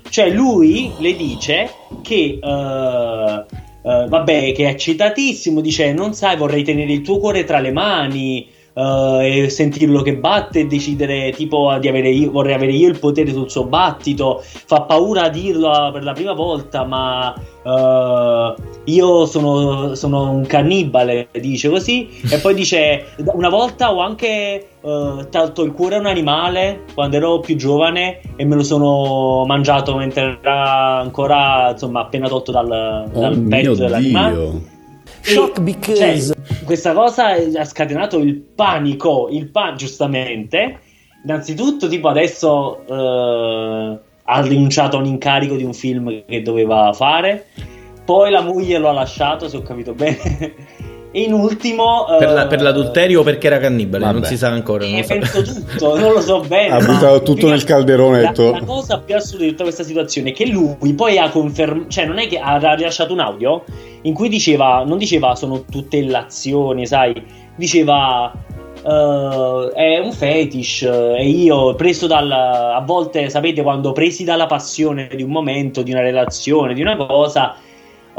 Cioè 0.09 0.31
lui 0.31 0.91
le 0.99 1.15
dice 1.15 1.71
che... 2.03 2.39
Uh, 2.43 3.59
Uh, 3.83 4.07
vabbè, 4.09 4.53
che 4.53 4.67
è 4.67 4.69
eccitatissimo, 4.73 5.63
dice 5.63 5.95
non 5.95 6.13
sai, 6.13 6.37
vorrei 6.37 6.63
tenere 6.65 6.93
il 6.93 7.01
tuo 7.01 7.19
cuore 7.19 7.45
tra 7.45 7.61
le 7.61 7.73
mani, 7.73 8.47
uh, 8.81 9.21
e 9.21 9.49
sentirlo 9.51 10.03
che 10.03 10.17
batte 10.17 10.61
e 10.61 10.67
decidere 10.67 11.33
tipo 11.33 11.77
di 11.79 11.89
avere 11.89 12.09
io, 12.09 12.31
vorrei 12.31 12.55
avere 12.55 12.73
io 12.73 12.89
il 12.89 12.99
potere 12.99 13.33
sul 13.33 13.51
suo 13.51 13.65
battito. 13.65 14.43
Fa 14.43 14.83
paura 14.83 15.25
a 15.25 15.29
dirlo 15.29 15.91
per 15.93 16.03
la 16.03 16.13
prima 16.13 16.33
volta, 16.33 16.85
ma 16.85 17.35
uh, 17.63 18.55
io 18.85 19.27
sono, 19.27 19.95
sono, 19.95 20.31
un 20.31 20.47
cannibale, 20.47 21.29
dice 21.33 21.69
così. 21.69 22.09
E 22.31 22.39
poi 22.39 22.55
dice: 22.55 23.05
Una 23.33 23.51
volta 23.51 23.93
ho 23.93 24.01
anche 24.01 24.69
uh, 24.81 25.29
tolto 25.29 25.63
il 25.63 25.73
cuore 25.73 25.97
a 25.97 25.99
un 25.99 26.07
animale 26.07 26.85
quando 26.95 27.17
ero 27.17 27.41
più 27.41 27.57
giovane 27.57 28.21
e 28.37 28.45
me 28.45 28.55
lo 28.55 28.63
sono 28.63 29.45
mangiato 29.47 29.97
mentre 29.97 30.39
era 30.41 30.99
ancora 30.99 31.71
insomma 31.73 32.01
appena 32.01 32.29
tolto 32.29 32.51
dal, 32.51 32.67
dal 33.13 33.33
oh 33.33 33.49
petto 33.49 33.75
dell'animale. 33.75 34.79
Shock 35.23 35.61
because 35.61 36.35
cioè, 36.35 36.65
questa 36.65 36.93
cosa 36.93 37.31
ha 37.33 37.65
scatenato 37.65 38.19
il 38.19 38.37
panico, 38.37 39.29
il 39.31 39.49
pan 39.49 39.77
giustamente. 39.77 40.81
Innanzitutto, 41.25 41.89
tipo 41.89 42.09
adesso 42.09 42.85
eh, 42.87 43.99
ha 44.23 44.41
rinunciato 44.43 44.97
a 44.97 45.01
un 45.01 45.07
incarico 45.07 45.57
di 45.57 45.65
un 45.65 45.75
film 45.75 46.25
che 46.27 46.43
doveva 46.43 46.93
fare. 46.93 47.47
Poi 48.05 48.31
la 48.31 48.41
moglie 48.41 48.79
lo 48.79 48.89
ha 48.89 48.93
lasciato, 48.93 49.49
se 49.49 49.57
ho 49.57 49.63
capito 49.63 49.95
bene. 49.95 50.55
E 51.13 51.23
in 51.23 51.33
ultimo 51.33 52.05
per, 52.19 52.31
la, 52.31 52.47
per, 52.47 52.63
l'adulterio 52.63 53.21
o 53.21 53.23
perché 53.25 53.49
era 53.49 53.59
cannibale? 53.59 54.05
Vabbè. 54.05 54.19
Non 54.19 54.25
si 54.25 54.37
sa 54.37 54.49
ancora. 54.49 54.87
Non, 54.87 54.95
eh, 54.95 55.03
so. 55.03 55.09
penso 55.09 55.43
tutto, 55.43 55.99
non 55.99 56.13
lo 56.13 56.21
so 56.21 56.41
bene. 56.41 56.73
Ha 56.73 56.79
buttato 56.79 57.23
tutto 57.23 57.49
nel 57.49 57.65
calderone. 57.65 58.23
La, 58.23 58.33
la, 58.37 58.63
cosa 58.65 58.99
più 58.99 59.17
assurda 59.17 59.45
di 59.45 59.51
tutta 59.51 59.65
questa 59.65 59.83
situazione 59.83 60.31
è 60.31 60.33
che 60.33 60.47
lui 60.47 60.95
poi 60.95 61.19
ha 61.19 61.29
confermato, 61.31 61.89
cioè 61.89 62.05
non 62.05 62.19
è 62.19 62.29
che 62.29 62.39
ha 62.39 62.75
rilasciato 62.75 63.13
un 63.13 63.21
audio 63.21 63.65
in 64.03 64.15
cui 64.15 64.29
diceva, 64.29 64.85
non 64.87 64.99
diceva 64.99 65.35
sono 65.35 65.65
tutte 65.65 65.97
illazioni, 65.97 66.87
sai, 66.87 67.21
diceva 67.57 68.33
uh, 68.83 69.69
è 69.75 69.99
un 69.99 70.13
fetish 70.13 70.83
e 70.83 71.27
io 71.27 71.75
preso 71.75 72.07
dal, 72.07 72.31
a 72.31 72.83
volte 72.87 73.29
sapete 73.31 73.63
quando 73.63 73.91
presi 73.91 74.23
dalla 74.23 74.47
passione 74.47 75.09
di 75.15 75.25
un 75.25 75.31
momento, 75.31 75.83
di 75.83 75.91
una 75.91 76.03
relazione, 76.03 76.75
di 76.75 76.83
una 76.83 76.97
cosa 76.97 77.57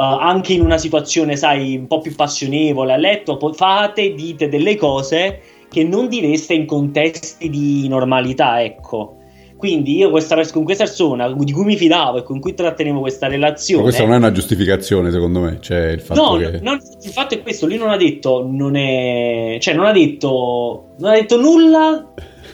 anche 0.01 0.53
in 0.53 0.61
una 0.61 0.77
situazione, 0.77 1.35
sai, 1.35 1.75
un 1.77 1.87
po' 1.87 1.99
più 1.99 2.15
passionevole 2.15 2.93
a 2.93 2.97
letto, 2.97 3.37
fate, 3.53 4.13
dite 4.13 4.49
delle 4.49 4.75
cose 4.75 5.41
che 5.69 5.83
non 5.83 6.07
direste 6.09 6.53
in 6.53 6.65
contesti 6.65 7.49
di 7.49 7.87
normalità, 7.87 8.61
ecco. 8.61 9.17
Quindi 9.61 9.95
io 9.95 10.09
questa, 10.09 10.35
con 10.51 10.63
questa 10.63 10.85
persona 10.85 11.31
di 11.31 11.51
cui 11.51 11.65
mi 11.65 11.77
fidavo 11.77 12.17
e 12.17 12.23
con 12.23 12.39
cui 12.39 12.55
trattenevo 12.55 12.99
questa 12.99 13.27
relazione. 13.27 13.83
Ma 13.83 13.89
questa 13.89 14.05
non 14.05 14.15
è 14.15 14.17
una 14.17 14.31
giustificazione, 14.31 15.11
secondo 15.11 15.39
me. 15.39 15.59
Cioè, 15.61 15.89
il 15.89 16.01
fatto 16.01 16.19
no, 16.19 16.37
che... 16.37 16.59
non, 16.61 16.79
il 17.03 17.11
fatto 17.11 17.35
è 17.35 17.43
questo: 17.43 17.67
lui 17.67 17.77
non 17.77 17.91
ha 17.91 17.97
detto, 17.97 18.43
non 18.49 18.75
è. 18.75 19.57
cioè, 19.61 19.75
non 19.75 19.85
ha 19.85 19.91
detto. 19.91 20.85
Non 20.97 21.11
ha 21.11 21.13
detto 21.13 21.39
nulla 21.39 22.11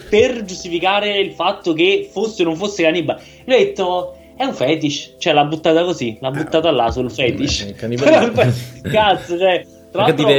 per 0.09 0.43
giustificare 0.43 1.17
il 1.17 1.31
fatto 1.31 1.71
che 1.71 2.09
fosse 2.11 2.41
o 2.41 2.45
non 2.45 2.57
fosse 2.57 2.83
cannibale. 2.83 3.21
Lui 3.45 3.55
ha 3.55 3.59
detto 3.59 4.16
è 4.37 4.43
un 4.43 4.53
fetish, 4.53 5.15
cioè 5.17 5.33
l'ha 5.33 5.45
buttata 5.45 5.83
così, 5.83 6.15
l'ha 6.21 6.29
buttata 6.29 6.69
là 6.69 6.91
sul 6.91 7.09
fetish. 7.09 7.73
Cazzo, 8.87 9.35
cioè, 9.35 9.65
tra 9.91 10.03
l'altro, 10.03 10.29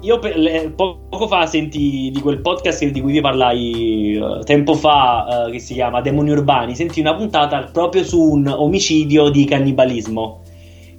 io 0.00 0.18
per, 0.18 0.36
le, 0.36 0.72
poco 0.74 1.28
fa 1.28 1.46
senti 1.46 2.10
di 2.12 2.20
quel 2.20 2.40
podcast 2.40 2.84
di 2.84 3.00
cui 3.00 3.12
vi 3.12 3.20
parlai 3.20 4.16
uh, 4.16 4.40
tempo 4.40 4.74
fa, 4.74 5.46
uh, 5.46 5.50
che 5.52 5.60
si 5.60 5.74
chiama 5.74 6.00
Demoni 6.00 6.32
Urbani, 6.32 6.74
senti 6.74 6.98
una 6.98 7.14
puntata 7.14 7.62
proprio 7.72 8.02
su 8.02 8.20
un 8.20 8.48
omicidio 8.48 9.28
di 9.28 9.44
cannibalismo, 9.44 10.42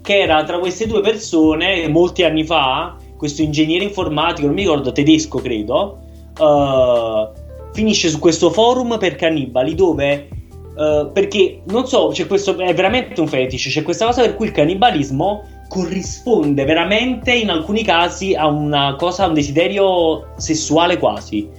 che 0.01 0.19
era 0.19 0.41
tra 0.45 0.59
queste 0.59 0.87
due 0.87 1.01
persone, 1.01 1.89
molti 1.89 2.23
anni 2.23 2.45
fa, 2.45 2.95
questo 3.17 3.41
ingegnere 3.41 3.83
informatico, 3.83 4.47
non 4.47 4.55
mi 4.55 4.61
ricordo, 4.61 4.93
tedesco 4.93 5.39
credo, 5.39 5.99
uh, 6.39 7.27
finisce 7.73 8.07
su 8.07 8.17
questo 8.19 8.49
forum 8.49 8.97
per 8.97 9.15
cannibali 9.15 9.75
dove 9.75 10.29
Uh, 10.77 11.11
perché 11.11 11.61
non 11.69 11.87
so, 11.87 12.09
c'è 12.09 12.27
questo 12.27 12.55
è 12.57 12.73
veramente 12.73 13.19
un 13.19 13.27
fetish. 13.27 13.69
C'è 13.69 13.81
questa 13.81 14.05
cosa 14.05 14.21
per 14.21 14.35
cui 14.35 14.45
il 14.45 14.51
cannibalismo 14.51 15.43
corrisponde 15.67 16.63
veramente 16.65 17.33
in 17.33 17.49
alcuni 17.49 17.83
casi 17.83 18.35
a 18.35 18.45
una 18.47 18.95
cosa, 18.95 19.23
a 19.23 19.27
un 19.27 19.33
desiderio 19.33 20.33
sessuale 20.37 20.97
quasi. 20.97 21.49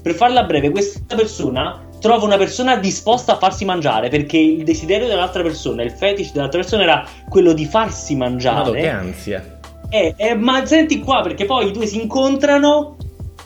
Per 0.00 0.14
farla 0.14 0.44
breve, 0.44 0.70
questa 0.70 1.16
persona 1.16 1.86
trova 2.00 2.24
una 2.24 2.36
persona 2.36 2.76
disposta 2.76 3.32
a 3.32 3.38
farsi 3.38 3.64
mangiare 3.64 4.08
perché 4.08 4.38
il 4.38 4.62
desiderio 4.62 5.08
dell'altra 5.08 5.42
persona, 5.42 5.82
il 5.82 5.90
fetish 5.90 6.32
dell'altra 6.32 6.60
persona 6.60 6.82
era 6.84 7.04
quello 7.28 7.52
di 7.52 7.66
farsi 7.66 8.14
mangiare. 8.14 8.58
Madò, 8.58 8.72
che 8.72 8.88
ansia. 8.88 9.58
Eh, 9.90 10.14
eh, 10.16 10.34
ma 10.34 10.64
senti 10.66 11.00
qua 11.00 11.22
perché 11.22 11.46
poi 11.46 11.68
i 11.68 11.72
due 11.72 11.86
si 11.86 12.00
incontrano 12.00 12.97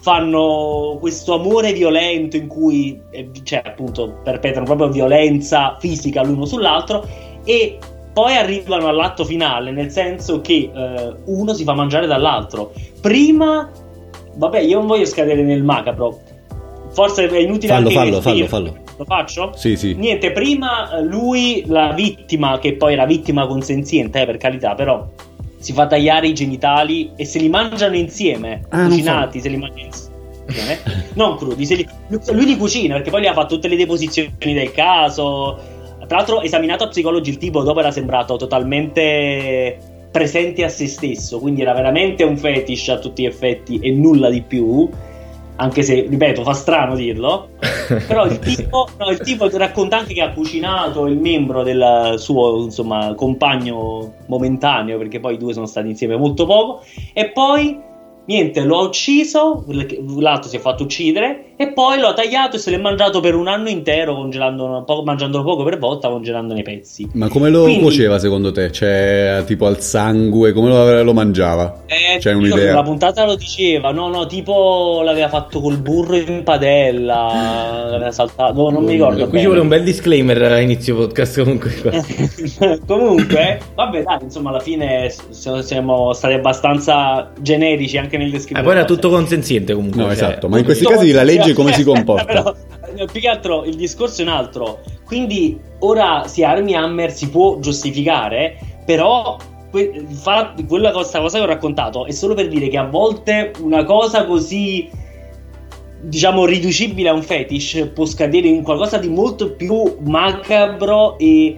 fanno 0.02 0.96
questo 0.98 1.34
amore 1.34 1.72
violento 1.72 2.36
in 2.36 2.48
cui, 2.48 3.00
eh, 3.10 3.30
cioè, 3.44 3.62
appunto, 3.64 4.18
perpetrano 4.22 4.66
proprio 4.66 4.88
violenza 4.88 5.76
fisica 5.78 6.24
l'uno 6.24 6.44
sull'altro 6.44 7.06
e 7.44 7.78
poi 8.12 8.34
arrivano 8.34 8.88
all'atto 8.88 9.24
finale, 9.24 9.70
nel 9.70 9.90
senso 9.90 10.40
che 10.40 10.70
eh, 10.74 11.14
uno 11.26 11.54
si 11.54 11.62
fa 11.62 11.74
mangiare 11.74 12.08
dall'altro. 12.08 12.72
Prima, 13.00 13.70
vabbè, 14.34 14.58
io 14.58 14.78
non 14.78 14.88
voglio 14.88 15.06
scadere 15.06 15.42
nel 15.42 15.62
macabro. 15.62 16.18
Forse 16.90 17.28
è 17.28 17.38
inutile 17.38 17.72
fallo, 17.72 17.88
anche 17.88 17.98
fallo, 17.98 18.20
fallo, 18.20 18.46
fallo. 18.46 18.76
Lo 18.98 19.04
faccio? 19.04 19.52
Sì, 19.54 19.76
sì. 19.76 19.94
Niente, 19.94 20.32
prima 20.32 20.98
eh, 20.98 21.02
lui, 21.02 21.62
la 21.66 21.92
vittima, 21.92 22.58
che 22.58 22.74
poi 22.74 22.94
era 22.94 23.06
vittima 23.06 23.46
consenziente, 23.46 24.20
eh, 24.20 24.26
per 24.26 24.36
carità, 24.36 24.74
però 24.74 25.06
si 25.62 25.72
fa 25.72 25.86
tagliare 25.86 26.26
i 26.26 26.34
genitali 26.34 27.12
e 27.16 27.24
se 27.24 27.38
li 27.38 27.48
mangiano 27.48 27.94
insieme, 27.96 28.62
ah, 28.68 28.86
cucinati, 28.86 29.40
se 29.40 29.48
li 29.48 29.56
mangiano 29.56 29.86
insieme, 29.86 30.80
non 31.14 31.36
crudi, 31.36 31.64
li, 31.76 31.88
lui 32.08 32.44
li 32.44 32.56
cucina 32.56 32.94
perché 32.96 33.10
poi 33.10 33.22
gli 33.22 33.26
ha 33.26 33.32
fatto 33.32 33.54
tutte 33.54 33.68
le 33.68 33.76
deposizioni 33.76 34.32
del 34.40 34.72
caso. 34.72 35.70
Tra 36.06 36.16
l'altro, 36.16 36.42
esaminato 36.42 36.84
a 36.84 36.88
psicologi, 36.88 37.30
il 37.30 37.38
tipo 37.38 37.62
dopo 37.62 37.78
era 37.78 37.92
sembrato 37.92 38.36
totalmente 38.36 39.78
presente 40.10 40.64
a 40.64 40.68
se 40.68 40.88
stesso, 40.88 41.38
quindi 41.38 41.62
era 41.62 41.72
veramente 41.72 42.24
un 42.24 42.36
fetish 42.36 42.88
a 42.88 42.98
tutti 42.98 43.22
gli 43.22 43.26
effetti 43.26 43.78
e 43.78 43.92
nulla 43.92 44.28
di 44.28 44.42
più 44.42 44.90
anche 45.56 45.82
se, 45.82 46.06
ripeto, 46.08 46.42
fa 46.42 46.54
strano 46.54 46.94
dirlo, 46.94 47.50
però 48.06 48.26
il 48.26 48.38
tipo, 48.38 48.88
no, 48.98 49.10
il 49.10 49.20
tipo 49.20 49.48
racconta 49.56 49.98
anche 49.98 50.14
che 50.14 50.22
ha 50.22 50.32
cucinato 50.32 51.06
il 51.06 51.18
membro 51.18 51.62
del 51.62 52.14
suo 52.16 52.64
insomma, 52.64 53.14
compagno 53.14 54.14
momentaneo, 54.26 54.98
perché 54.98 55.20
poi 55.20 55.34
i 55.34 55.38
due 55.38 55.52
sono 55.52 55.66
stati 55.66 55.88
insieme 55.88 56.16
molto 56.16 56.46
poco, 56.46 56.82
e 57.12 57.30
poi 57.30 57.90
Niente, 58.32 58.60
lo 58.62 58.78
ha 58.78 58.82
ucciso, 58.84 59.62
l'altro 60.18 60.48
si 60.48 60.56
è 60.56 60.58
fatto 60.58 60.84
uccidere 60.84 61.52
e 61.56 61.70
poi 61.74 62.00
lo 62.00 62.06
ha 62.08 62.14
tagliato 62.14 62.56
e 62.56 62.58
se 62.58 62.70
l'è 62.70 62.78
mangiato 62.78 63.20
per 63.20 63.34
un 63.34 63.46
anno 63.46 63.68
intero, 63.68 64.14
poco, 64.86 65.02
mangiandolo 65.02 65.44
poco 65.44 65.64
per 65.64 65.78
volta, 65.78 66.08
congelando 66.08 66.54
nei 66.54 66.62
pezzi. 66.62 67.10
Ma 67.12 67.28
come 67.28 67.50
lo 67.50 67.64
Quindi, 67.64 67.82
cuoceva 67.82 68.18
secondo 68.18 68.50
te? 68.50 68.72
Cioè, 68.72 69.42
tipo 69.46 69.66
al 69.66 69.80
sangue, 69.80 70.52
come 70.52 70.68
lo, 70.68 71.02
lo 71.02 71.12
mangiava? 71.12 71.82
Eh, 71.84 72.18
C'è 72.18 72.32
un'idea? 72.32 72.72
La 72.72 72.82
puntata 72.82 73.26
lo 73.26 73.36
diceva, 73.36 73.92
no, 73.92 74.08
no, 74.08 74.24
tipo 74.24 75.02
l'aveva 75.04 75.28
fatto 75.28 75.60
col 75.60 75.76
burro 75.76 76.16
in 76.16 76.42
padella, 76.42 77.86
l'aveva 77.90 78.12
saltato, 78.12 78.62
no, 78.62 78.70
non 78.70 78.84
mi 78.84 78.92
ricordo. 78.92 79.28
Qui 79.28 79.38
ci 79.40 79.44
vuole 79.44 79.60
un 79.60 79.68
bel 79.68 79.84
disclaimer 79.84 80.42
a 80.42 80.58
inizio 80.58 80.96
podcast 80.96 81.42
comunque. 81.42 82.80
comunque, 82.86 83.60
vabbè 83.74 84.02
dai, 84.02 84.22
insomma 84.22 84.48
alla 84.48 84.60
fine 84.60 85.12
siamo 85.28 86.14
stati 86.14 86.32
abbastanza 86.32 87.30
generici 87.38 87.98
anche 87.98 88.16
nel 88.22 88.30
descrivere. 88.30 88.64
Eh, 88.64 88.68
poi 88.68 88.78
era 88.78 88.86
tutto 88.86 89.08
consenziente 89.08 89.74
comunque. 89.74 90.00
No, 90.00 90.06
cioè, 90.06 90.14
esatto, 90.14 90.48
ma 90.48 90.58
in 90.58 90.64
questi 90.64 90.84
casi 90.84 91.12
la 91.12 91.22
legge 91.22 91.52
come 91.52 91.72
si 91.72 91.84
comporta? 91.84 92.24
Però, 92.24 92.54
eh, 92.96 93.06
più 93.10 93.20
che 93.20 93.28
altro 93.28 93.64
il 93.64 93.76
discorso 93.76 94.22
è 94.22 94.24
un 94.24 94.30
altro. 94.30 94.80
Quindi 95.04 95.58
ora 95.80 96.24
si 96.26 96.42
Army 96.42 96.74
Hammer 96.74 97.12
si 97.12 97.28
può 97.28 97.58
giustificare, 97.58 98.56
però 98.84 99.36
que- 99.70 100.04
fa, 100.08 100.54
quella 100.68 100.92
cosa, 100.92 101.20
cosa 101.20 101.38
che 101.38 101.44
ho 101.44 101.46
raccontato 101.48 102.06
è 102.06 102.12
solo 102.12 102.34
per 102.34 102.48
dire 102.48 102.68
che 102.68 102.78
a 102.78 102.84
volte 102.84 103.52
una 103.60 103.84
cosa 103.84 104.24
così 104.24 104.88
diciamo 106.02 106.44
riducibile 106.44 107.08
a 107.08 107.12
un 107.12 107.22
fetish 107.22 107.90
può 107.94 108.04
scadere 108.04 108.48
in 108.48 108.62
qualcosa 108.62 108.98
di 108.98 109.08
molto 109.08 109.52
più 109.52 109.98
macabro 110.00 111.16
e 111.16 111.56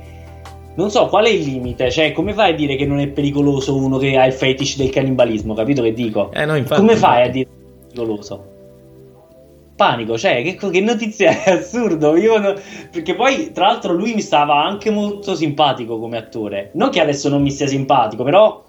non 0.76 0.90
so 0.90 1.06
qual 1.06 1.26
è 1.26 1.30
il 1.30 1.44
limite, 1.44 1.90
cioè 1.90 2.12
come 2.12 2.32
fai 2.32 2.52
a 2.52 2.54
dire 2.54 2.76
che 2.76 2.86
non 2.86 2.98
è 2.98 3.08
pericoloso 3.08 3.76
uno 3.76 3.98
che 3.98 4.16
ha 4.16 4.26
il 4.26 4.32
fetish 4.32 4.76
del 4.76 4.90
cannibalismo, 4.90 5.54
capito 5.54 5.82
che 5.82 5.92
dico? 5.92 6.30
Eh 6.32 6.44
no, 6.44 6.56
infatti. 6.56 6.80
Come 6.80 6.96
fai 6.96 7.22
a 7.22 7.28
dire 7.28 7.44
che 7.46 7.50
è 7.50 7.86
pericoloso? 7.88 8.52
panico, 9.76 10.16
cioè 10.16 10.42
che, 10.42 10.54
che 10.70 10.80
notizia 10.80 11.42
è 11.42 11.50
assurdo, 11.50 12.16
io 12.16 12.38
no- 12.38 12.54
perché 12.92 13.14
poi 13.14 13.50
tra 13.52 13.66
l'altro 13.66 13.92
lui 13.92 14.14
mi 14.14 14.20
stava 14.20 14.64
anche 14.64 14.90
molto 14.90 15.34
simpatico 15.34 15.98
come 15.98 16.16
attore, 16.16 16.70
non 16.74 16.90
che 16.90 17.00
adesso 17.00 17.28
non 17.28 17.42
mi 17.42 17.50
stia 17.50 17.66
simpatico, 17.66 18.22
però 18.22 18.62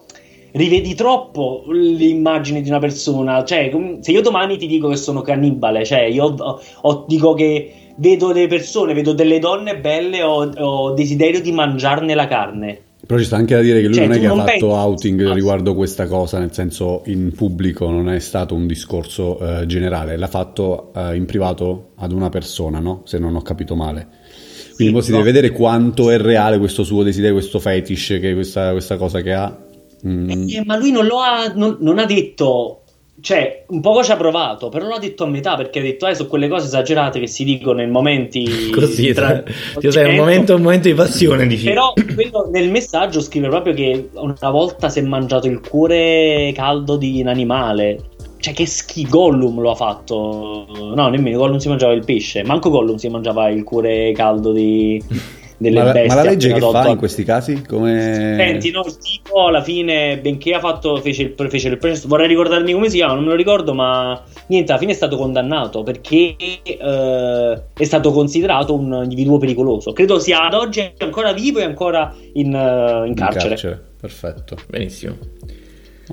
rivedi 0.54 0.96
troppo 0.96 1.64
l'immagine 1.68 2.62
di 2.62 2.70
una 2.70 2.80
persona, 2.80 3.44
cioè 3.44 3.72
se 4.00 4.12
io 4.12 4.22
domani 4.22 4.58
ti 4.58 4.68
dico 4.68 4.88
che 4.88 4.96
sono 4.96 5.22
cannibale, 5.22 5.86
cioè 5.86 6.02
io 6.02 6.34
ho- 6.38 6.62
ho- 6.82 7.06
dico 7.08 7.34
che 7.34 7.85
vedo 7.98 8.32
le 8.32 8.48
persone, 8.48 8.94
vedo 8.94 9.14
delle 9.14 9.40
donne 9.40 9.78
belle, 9.80 10.22
ho, 10.24 10.50
ho 10.52 10.94
desiderio 10.94 11.42
di 11.42 11.52
mangiarne 11.52 12.14
la 12.16 12.28
carne. 12.28 12.80
Però 13.06 13.20
ci 13.20 13.26
sta 13.26 13.36
anche 13.36 13.54
da 13.54 13.62
dire 13.62 13.82
che 13.82 13.86
lui 13.86 13.94
Cioè, 13.96 14.08
non 14.08 14.16
è 14.16 14.20
che 14.20 14.26
ha 14.26 14.30
non 14.30 14.38
fatto 14.40 14.50
pensi- 14.52 14.66
outing 14.66 15.28
Ah, 15.28 15.34
riguardo 15.34 15.76
questa 15.76 16.08
cosa, 16.08 16.40
nel 16.40 16.52
senso 16.54 17.04
in 17.06 17.34
pubblico 17.36 17.88
non 17.92 18.10
è 18.10 18.18
stato 18.18 18.56
un 18.56 18.66
discorso 18.66 19.38
eh, 19.40 19.66
generale, 19.68 20.18
l'ha 20.18 20.28
fatto 20.28 20.92
eh, 20.96 21.16
in 21.16 21.26
privato 21.26 21.90
ad 21.98 22.12
una 22.12 22.30
persona, 22.30 22.80
no? 22.80 23.02
Se 23.06 23.20
non 23.20 23.36
ho 23.36 23.42
capito 23.44 23.76
male. 23.76 24.08
Quindi 24.76 24.86
Sì, 24.86 24.92
poi 24.92 25.02
si 25.04 25.12
no. 25.12 25.18
deve 25.18 25.32
vedere 25.32 25.54
quanto 25.54 26.10
è 26.10 26.18
reale 26.18 26.58
questo 26.58 26.84
suo 26.84 27.04
desiderio, 27.04 27.36
questo 27.36 27.60
fetish, 27.60 28.18
che 28.20 28.34
questa, 28.34 28.72
questa 28.72 28.98
cosa 28.98 29.22
che 29.22 29.34
ha. 29.34 29.56
Mm, 30.08 30.30
Eh, 30.50 30.64
ma 30.66 30.76
lui 30.76 30.90
non 30.92 31.06
lo 31.06 31.20
ha, 31.20 31.54
non, 31.56 31.78
non 31.82 32.00
ha 32.00 32.06
detto, 32.06 32.82
cioè 33.26 33.64
un 33.70 33.82
poco 33.82 34.04
ci 34.04 34.12
ha 34.12 34.18
provato, 34.18 34.70
però 34.70 34.88
l'ha 34.88 35.00
detto 35.00 35.24
a 35.24 35.28
metà 35.28 35.56
perché 35.56 35.80
ha 35.80 35.82
detto, 35.82 36.06
eh, 36.06 36.14
sono 36.14 36.30
quelle 36.30 36.48
cose 36.48 36.68
esagerate 36.68 37.20
che 37.20 37.26
si 37.26 37.44
dicono 37.44 37.82
in 37.82 37.90
momenti 37.90 38.46
Così, 38.70 39.14
tra- 39.14 39.44
cioè, 39.80 39.92
sai, 39.92 40.12
un 40.12 40.18
momento, 40.18 40.54
un 40.54 40.62
momento 40.62 40.90
di 40.90 40.94
passione, 40.94 41.48
dici. 41.48 41.66
Però 41.66 41.92
quello 41.94 42.48
nel 42.52 42.70
messaggio 42.70 43.22
scrive 43.22 43.50
proprio 43.50 43.74
che 43.74 44.10
una 44.14 44.52
volta 44.52 44.90
si 44.90 45.00
è 45.00 45.02
mangiato 45.02 45.48
il 45.48 45.60
cuore 45.60 46.52
caldo 46.54 46.98
di 46.98 47.20
un 47.20 47.28
animale. 47.28 48.12
Cioè, 48.38 48.54
che 48.54 48.68
schi 48.68 49.08
Gollum 49.08 49.60
lo 49.60 49.72
ha 49.72 49.76
fatto. 49.76 50.68
No, 50.94 51.08
nemmeno 51.08 51.40
Gollum 51.40 51.58
si 51.58 51.68
mangiava 51.68 51.94
il 51.94 52.06
pesce. 52.06 52.44
Manco 52.44 52.70
Gollum 52.70 52.98
si 52.98 53.10
mangiava 53.10 53.50
il 53.50 53.64
cuore 53.64 54.12
caldo 54.12 54.52
di, 54.52 55.02
delle 55.58 55.80
ma, 55.80 55.84
la- 55.86 55.92
bestie. 55.92 56.08
ma 56.08 56.16
la 56.16 56.30
legge 56.30 56.54
che 56.54 56.60
fa 56.60 56.88
in 56.88 56.98
questi 56.98 57.24
casi? 57.24 57.64
Come... 57.68 58.36
Senti, 58.38 58.72
no, 58.72 58.84
il 58.86 58.98
tipo 58.98 59.48
alla 59.48 59.62
fine, 59.62 60.20
benché 60.20 60.54
ha 60.54 60.60
fatto, 60.60 60.98
fece 60.98 61.24
il, 61.24 61.50
fece 61.50 61.70
il 61.70 61.78
processo, 61.78 62.08
vorrei 62.08 62.28
ricordarmi 62.28 62.74
come 62.74 62.90
si 62.90 62.98
chiama, 62.98 63.14
non 63.14 63.24
me 63.24 63.30
lo 63.30 63.36
ricordo, 63.36 63.74
ma 63.74 64.22
niente, 64.48 64.72
alla 64.72 64.80
fine 64.80 64.92
è 64.92 64.96
stato 64.96 65.18
condannato 65.18 65.84
perché 65.84 66.36
eh, 66.38 67.62
è 67.74 67.84
stato 67.84 68.12
considerato 68.12 68.74
un 68.76 69.02
individuo 69.04 69.38
pericoloso. 69.38 69.94
Credo 69.94 70.20
sia 70.20 70.46
ad 70.46 70.54
oggi 70.54 70.94
ancora 71.00 71.34
vivo 71.34 71.60
e 71.60 71.64
ancora 71.64 72.14
in, 72.34 72.54
eh, 72.54 73.08
in 73.08 73.08
in 73.08 73.16
carcere. 73.16 73.82
Perfetto. 74.00 74.58
Benissimo. 74.68 75.18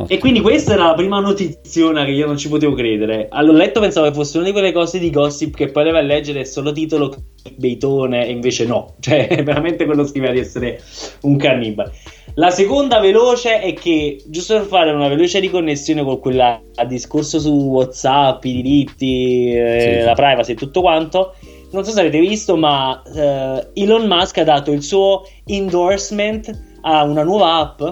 E 0.09 0.19
quindi 0.19 0.41
questa 0.41 0.73
era 0.73 0.87
la 0.87 0.95
prima 0.95 1.21
notiziona 1.21 2.05
che 2.05 2.13
io 2.13 2.27
non 2.27 2.39
ci 2.39 2.49
potevo 2.49 2.75
credere. 2.75 3.27
Allora, 3.31 3.59
letto 3.59 3.81
pensavo 3.81 4.09
che 4.09 4.15
fosse 4.15 4.39
una 4.39 4.47
di 4.47 4.53
quelle 4.53 4.73
cose 4.73 4.99
di 4.99 5.11
gossip 5.11 5.55
che 5.55 5.69
poi 5.69 5.89
a 5.89 6.01
leggere 6.01 6.47
solo 6.47 6.73
titolo 6.73 7.15
beitone 7.57 8.27
e 8.27 8.31
invece 8.31 8.65
no. 8.65 8.95
Cioè, 9.01 9.43
veramente 9.45 9.85
quello 9.85 10.07
scriveva 10.07 10.33
di 10.33 10.39
essere 10.39 10.81
un 11.23 11.37
cannibale. 11.37 11.93
La 12.35 12.49
seconda 12.49 12.99
veloce 13.01 13.61
è 13.61 13.75
che, 13.75 14.23
giusto 14.27 14.55
per 14.55 14.65
fare 14.65 14.91
una 14.93 15.09
veloce 15.09 15.39
riconnessione 15.39 16.03
con 16.03 16.19
quella 16.19 16.59
a 16.77 16.85
discorso 16.87 17.39
su 17.39 17.51
WhatsApp, 17.51 18.43
i 18.45 18.63
diritti, 18.63 19.53
eh, 19.53 19.99
Sì. 20.01 20.05
la 20.07 20.15
privacy 20.15 20.53
e 20.53 20.55
tutto 20.55 20.81
quanto, 20.81 21.35
non 21.73 21.85
so 21.85 21.91
se 21.91 22.01
avete 22.01 22.19
visto, 22.21 22.57
ma 22.57 23.03
eh, 23.15 23.83
Elon 23.83 24.07
Musk 24.07 24.39
ha 24.39 24.45
dato 24.45 24.73
il 24.73 24.83
suo 24.83 25.27
endorsement 25.45 26.79
a 26.83 27.05
una 27.05 27.23
nuova 27.23 27.57
app 27.57 27.83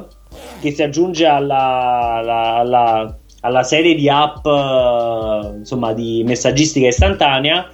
che 0.61 0.73
si 0.73 0.83
aggiunge 0.83 1.27
alla, 1.27 2.15
alla- 2.15 2.55
alla- 2.57 3.19
alla 3.43 3.63
serie 3.63 3.95
di 3.95 4.09
app 4.09 4.45
eh, 4.45 5.57
insomma 5.59 5.93
di 5.93 6.23
messaggistica 6.27 6.89
istantanea 6.89 7.69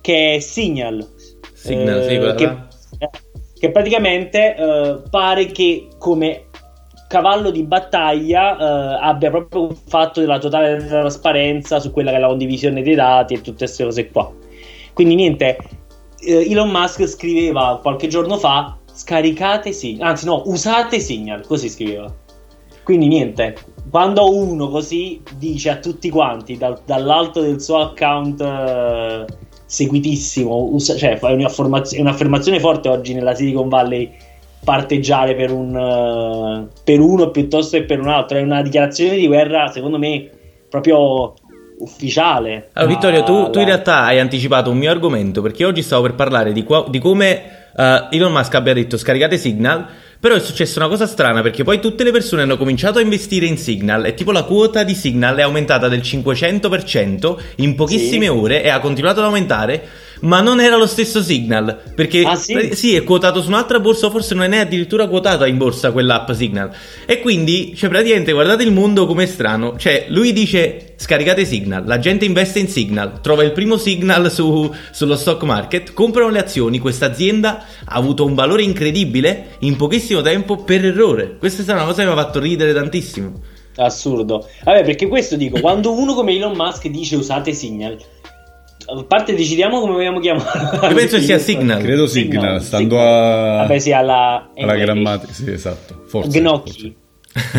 che 0.00 0.34
è 0.34 0.38
Signal. 0.40 1.06
Signal, 1.52 2.02
sì, 2.04 2.14
Eh, 2.14 2.18
quella 2.18 2.34
che, 2.34 2.44
eh, 2.98 3.10
che 3.58 3.70
praticamente 3.70 4.54
eh, 4.54 5.02
pare 5.10 5.46
che 5.46 5.88
come 5.98 6.44
cavallo 7.08 7.50
di 7.50 7.62
battaglia 7.62 8.56
eh, 8.58 8.98
abbia 9.00 9.30
proprio 9.30 9.62
un 9.62 9.74
fatto 9.74 10.20
della 10.20 10.38
totale 10.38 10.84
trasparenza 10.84 11.80
su 11.80 11.90
quella 11.92 12.10
che 12.10 12.16
è 12.16 12.20
la 12.20 12.26
condivisione 12.28 12.82
dei 12.82 12.94
dati 12.94 13.34
e 13.34 13.40
tutte 13.40 13.64
queste 13.64 13.84
cose 13.84 14.10
qua. 14.10 14.30
Quindi 14.92 15.14
niente, 15.14 15.56
Elon 16.20 16.68
Musk 16.68 17.06
scriveva 17.06 17.78
qualche 17.80 18.08
giorno 18.08 18.36
fa 18.36 18.75
scaricate 18.96 19.72
Signal, 19.72 20.08
anzi 20.08 20.24
no, 20.24 20.42
usate 20.46 20.98
Signal, 21.00 21.46
così 21.46 21.68
scriveva. 21.68 22.12
Quindi 22.82 23.08
niente, 23.08 23.56
quando 23.90 24.32
uno 24.32 24.68
così 24.68 25.20
dice 25.36 25.70
a 25.70 25.76
tutti 25.76 26.08
quanti 26.08 26.56
dal- 26.56 26.80
dall'alto 26.84 27.40
del 27.40 27.60
suo 27.60 27.78
account 27.78 28.40
eh, 28.40 29.24
seguitissimo, 29.66 30.68
usa- 30.72 30.96
cioè 30.96 31.18
è 31.18 31.32
un'affermazione 31.32 32.60
forte 32.60 32.88
oggi 32.88 33.12
nella 33.12 33.34
Silicon 33.34 33.68
Valley 33.68 34.10
parteggiare 34.64 35.34
per, 35.34 35.52
un, 35.52 35.76
eh, 35.76 36.80
per 36.82 37.00
uno 37.00 37.30
piuttosto 37.30 37.76
che 37.76 37.84
per 37.84 38.00
un 38.00 38.08
altro, 38.08 38.38
è 38.38 38.42
una 38.42 38.62
dichiarazione 38.62 39.16
di 39.16 39.26
guerra 39.26 39.68
secondo 39.68 39.98
me 39.98 40.30
proprio 40.70 41.34
ufficiale. 41.78 42.70
Allora, 42.72 42.94
Vittorio, 42.94 43.22
tu, 43.24 43.50
tu 43.50 43.58
in 43.58 43.66
realtà 43.66 44.04
hai 44.04 44.18
anticipato 44.18 44.70
un 44.70 44.78
mio 44.78 44.90
argomento 44.90 45.42
perché 45.42 45.64
oggi 45.64 45.82
stavo 45.82 46.02
per 46.02 46.14
parlare 46.14 46.52
di, 46.52 46.64
qua- 46.64 46.86
di 46.88 46.98
come 46.98 47.55
eh, 47.76 48.08
Elon 48.10 48.32
Musk 48.32 48.54
abbia 48.54 48.72
detto 48.74 48.96
scaricate 48.96 49.38
Signal. 49.38 49.86
Però 50.18 50.34
è 50.34 50.40
successa 50.40 50.78
una 50.80 50.88
cosa 50.88 51.06
strana 51.06 51.42
perché 51.42 51.62
poi 51.62 51.78
tutte 51.78 52.02
le 52.02 52.10
persone 52.10 52.40
hanno 52.42 52.56
cominciato 52.56 52.98
a 52.98 53.02
investire 53.02 53.44
in 53.44 53.58
Signal 53.58 54.06
e 54.06 54.14
tipo 54.14 54.32
la 54.32 54.44
quota 54.44 54.82
di 54.82 54.94
Signal 54.94 55.36
è 55.36 55.42
aumentata 55.42 55.88
del 55.88 56.00
500% 56.00 57.36
in 57.56 57.74
pochissime 57.74 58.24
Sì. 58.24 58.30
ore 58.30 58.62
e 58.62 58.70
ha 58.70 58.80
continuato 58.80 59.20
ad 59.20 59.26
aumentare, 59.26 59.86
ma 60.20 60.40
non 60.40 60.60
era 60.60 60.76
lo 60.76 60.86
stesso 60.86 61.22
Signal 61.22 61.82
perché 61.94 62.22
Ah, 62.22 62.36
sì? 62.36 62.52
eh, 62.52 62.74
sì, 62.74 62.94
è 62.94 63.02
quotato 63.02 63.40
su 63.42 63.48
un'altra 63.48 63.80
borsa, 63.80 64.10
forse 64.10 64.34
non 64.34 64.52
è 64.52 64.58
addirittura 64.58 65.06
quotata 65.08 65.46
in 65.46 65.58
borsa 65.58 65.92
quell'app 65.92 66.30
Signal. 66.32 66.70
E 67.06 67.20
quindi, 67.20 67.74
cioè 67.76 67.88
praticamente 67.90 68.32
guardate 68.32 68.62
il 68.62 68.72
mondo 68.72 69.06
com'è 69.06 69.26
strano, 69.26 69.76
cioè 69.78 70.06
lui 70.08 70.32
dice 70.32 70.94
scaricate 70.96 71.44
Signal, 71.44 71.84
la 71.86 71.98
gente 71.98 72.24
investe 72.24 72.58
in 72.58 72.68
Signal, 72.68 73.20
trova 73.20 73.42
il 73.44 73.52
primo 73.52 73.76
Signal 73.76 74.30
su- 74.30 74.72
sullo 74.90 75.16
stock 75.16 75.42
market, 75.42 75.92
comprano 75.92 76.30
le 76.30 76.38
azioni, 76.38 76.78
questa 76.78 77.06
azienda 77.06 77.64
ha 77.84 77.94
avuto 77.94 78.24
un 78.24 78.34
valore 78.34 78.62
incredibile 78.62 79.56
in 79.60 79.76
pochissimo 79.76 80.22
tempo 80.22 80.56
per 80.56 80.84
errore. 80.84 81.36
Questa 81.38 81.60
è 81.60 81.64
stata 81.64 81.78
una 81.78 81.88
cosa 81.88 82.02
che 82.02 82.08
mi 82.08 82.18
ha 82.18 82.22
fatto 82.22 82.40
ridere 82.40 82.72
tantissimo. 82.72 83.40
Assurdo. 83.78 84.48
Vabbè, 84.64 84.84
perché 84.84 85.06
questo 85.06 85.36
dico, 85.36 85.60
quando 85.60 85.92
uno 85.92 86.14
come 86.14 86.32
Elon 86.32 86.56
Musk 86.56 86.88
dice 86.88 87.16
usate 87.16 87.52
Signal, 87.52 87.98
a 88.86 89.04
parte 89.04 89.34
decidiamo 89.34 89.80
come 89.80 89.92
vogliamo 89.94 90.20
chiamarlo. 90.20 90.88
Io 90.88 90.94
penso 90.94 91.18
sia 91.20 91.38
Signal. 91.38 91.82
Credo 91.82 92.06
Signal, 92.06 92.62
stando 92.62 92.96
Signal. 92.96 93.06
a- 93.08 93.56
Vabbè, 93.62 93.78
sì, 93.78 93.92
alla... 93.92 94.48
alla 94.56 94.76
grammatica. 94.76 95.32
Sì, 95.32 95.50
esatto. 95.50 96.02
Forse. 96.06 96.40
Gnocchi. 96.40 96.96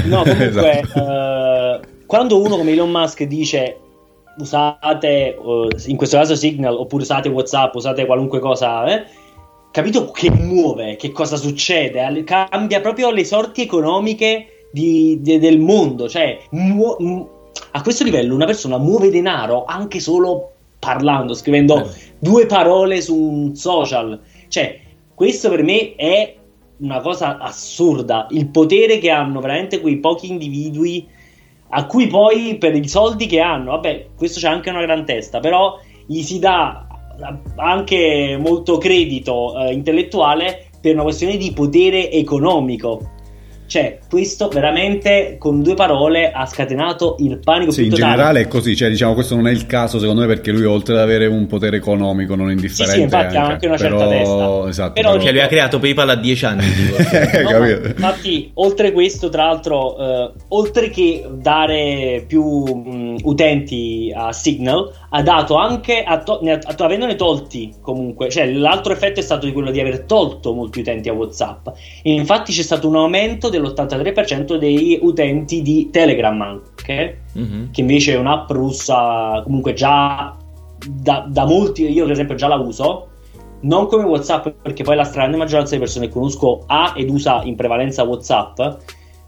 No, 0.06 0.24
comunque, 0.26 0.80
Esatto. 0.82 1.00
eh, 1.00 1.80
quando 2.06 2.42
uno 2.42 2.58
come 2.58 2.72
Elon 2.72 2.90
Musk 2.90 3.24
dice 3.24 3.78
usate, 4.40 5.08
eh, 5.36 5.68
in 5.88 5.96
questo 5.98 6.18
caso 6.18 6.36
Signal, 6.36 6.76
oppure 6.76 7.04
usate 7.04 7.30
WhatsApp, 7.30 7.76
usate 7.76 8.06
qualunque 8.06 8.40
cosa, 8.40 8.86
eh, 8.86 9.04
capito 9.72 10.12
che 10.12 10.32
muove, 10.32 10.96
che 10.96 11.12
cosa 11.12 11.36
succede, 11.36 12.24
cambia 12.24 12.82
proprio 12.82 13.12
le 13.12 13.26
sorti 13.26 13.62
economiche 13.62 14.68
di- 14.72 15.20
de- 15.22 15.40
del 15.40 15.60
mondo, 15.60 16.08
cioè 16.10 16.38
muo- 16.52 16.96
mu- 17.00 17.28
a 17.72 17.82
questo 17.82 18.04
livello 18.04 18.34
una 18.36 18.46
persona 18.46 18.78
muove 18.78 19.10
denaro 19.10 19.66
anche 19.66 20.00
solo 20.00 20.52
parlando, 20.80 21.34
scrivendo 21.34 21.84
Eh. 21.84 21.90
due 22.20 22.46
parole 22.46 23.02
su 23.02 23.16
un 23.16 23.56
social, 23.56 24.20
cioè 24.48 24.80
questo 25.14 25.50
per 25.50 25.64
me 25.64 25.96
è 25.96 26.36
una 26.80 27.00
cosa 27.00 27.38
assurda, 27.40 28.28
il 28.32 28.48
potere 28.50 29.00
che 29.00 29.10
hanno 29.10 29.40
veramente 29.40 29.82
quei 29.82 29.98
pochi 29.98 30.30
individui 30.30 31.08
a 31.70 31.86
cui 31.86 32.08
poi 32.08 32.58
per 32.58 32.76
i 32.76 32.88
soldi 32.88 33.26
che 33.26 33.40
hanno, 33.40 33.72
vabbè, 33.72 34.10
questo 34.16 34.40
c'è 34.40 34.48
anche 34.48 34.70
una 34.70 34.84
gran 34.84 35.06
testa, 35.06 35.40
però 35.40 35.80
gli 36.06 36.22
si 36.22 36.40
dà 36.40 36.88
anche 37.56 38.38
molto 38.40 38.78
credito 38.78 39.58
eh, 39.58 39.74
intellettuale 39.74 40.68
per 40.80 40.94
una 40.94 41.04
questione 41.04 41.36
di 41.36 41.52
potere 41.52 42.12
economico. 42.12 43.16
Cioè, 43.68 44.00
questo 44.10 44.48
veramente 44.48 45.36
con 45.38 45.62
due 45.62 45.74
parole 45.76 46.32
ha 46.32 46.46
scatenato 46.46 47.18
il 47.20 47.38
panico 47.40 47.72
Sì, 47.72 47.82
più 47.84 47.90
in 47.92 47.96
generale 47.96 48.42
è 48.42 48.48
così, 48.48 48.76
cioè 48.76 48.90
diciamo 48.90 49.14
questo 49.14 49.36
non 49.36 49.48
è 49.48 49.52
il 49.52 49.66
caso 49.66 50.00
secondo 50.00 50.22
me 50.22 50.28
perché 50.28 50.52
lui 50.52 50.64
oltre 50.64 50.94
ad 50.96 51.02
avere 51.02 51.26
un 51.28 51.46
potere 51.48 51.78
economico 51.78 52.36
non 52.36 52.50
indifferente 52.50 52.94
Sì, 52.94 52.98
sì, 53.00 53.04
infatti 53.04 53.36
ha 53.36 53.46
anche 53.46 53.68
una 53.68 53.78
certa 53.78 54.08
però, 54.08 54.10
testa. 54.10 54.70
Esatto, 54.70 54.94
Però- 54.94 55.20
Cioè 55.20 55.32
lui 55.32 55.42
ha 55.42 55.48
creato 55.48 55.80
PayPal 55.80 56.10
a 56.10 56.16
10 56.16 56.46
anni. 56.46 56.64
tipo. 56.74 56.96
Eh, 57.38 57.44
No, 57.44 57.60
ma 57.60 57.68
infatti, 57.70 58.52
oltre 58.56 58.92
questo, 58.92 59.30
tra 59.30 59.46
l'altro, 59.46 59.98
eh, 59.98 60.32
oltre 60.50 60.90
che 60.90 61.26
dare 61.32 62.24
più 62.28 62.44
mh, 62.44 63.18
utenti 63.24 64.12
a 64.16 64.32
Signal, 64.32 64.92
ha 65.10 65.22
dato 65.22 65.56
anche, 65.56 66.04
a 66.04 66.18
to- 66.20 66.40
ne 66.42 66.54
ha- 66.54 66.60
a- 66.64 66.84
avendone 66.84 67.16
tolti 67.16 67.74
comunque, 67.82 68.30
cioè 68.30 68.50
l'altro 68.52 68.94
effetto 68.94 69.20
è 69.20 69.24
stato 69.24 69.46
di 69.46 69.52
quello 69.54 69.72
di 69.72 69.80
aver 69.80 70.02
tolto 70.02 70.54
molti 70.54 70.80
utenti 70.80 71.10
a 71.10 71.14
WhatsApp. 71.14 71.68
E 72.04 72.12
infatti 72.12 72.52
c'è 72.54 72.62
stato 72.62 72.88
un 72.88 72.96
aumento 72.96 73.50
dell'83% 73.60 74.56
dei 74.58 75.00
utenti 75.02 75.62
di 75.62 75.90
Telegram 75.92 76.40
anche, 76.42 77.22
Mhm. 77.34 77.72
che 77.72 77.82
invece 77.82 78.14
è 78.14 78.18
un'app 78.18 78.50
russa 78.52 79.42
comunque 79.44 79.74
già 79.74 80.36
da, 80.88 81.26
da 81.28 81.46
molti, 81.46 81.92
io 81.92 82.04
per 82.04 82.14
esempio 82.14 82.36
già 82.36 82.48
la 82.48 82.56
uso, 82.56 83.08
non 83.62 83.88
come 83.88 84.04
WhatsApp, 84.04 84.48
perché 84.62 84.84
poi 84.84 84.96
la 84.96 85.04
stragrande 85.04 85.38
maggioranza 85.38 85.72
delle 85.72 85.84
persone 85.84 86.08
che 86.08 86.14
conosco 86.14 86.64
ha 86.68 86.94
ed 86.96 87.10
usa 87.10 87.42
in 87.44 87.56
prevalenza 87.56 88.04
WhatsApp. 88.04 88.60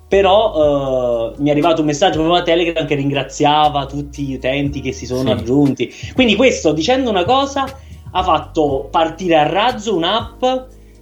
Però 0.07 0.53
uh, 0.55 1.33
mi 1.37 1.49
è 1.49 1.51
arrivato 1.51 1.81
un 1.81 1.87
messaggio 1.87 2.17
proprio 2.19 2.39
a 2.39 2.43
Telegram 2.43 2.85
che 2.87 2.95
ringraziava 2.95 3.85
tutti 3.85 4.23
gli 4.23 4.33
utenti 4.35 4.81
che 4.81 4.91
si 4.91 5.05
sono 5.05 5.21
Sì. 5.21 5.29
aggiunti. 5.29 5.93
Quindi 6.15 6.35
questo, 6.35 6.71
dicendo 6.73 7.09
una 7.11 7.25
cosa, 7.25 7.65
ha 8.11 8.23
fatto 8.23 8.87
partire 8.89 9.35
a 9.37 9.47
razzo 9.47 9.95
un'app, 9.95 10.43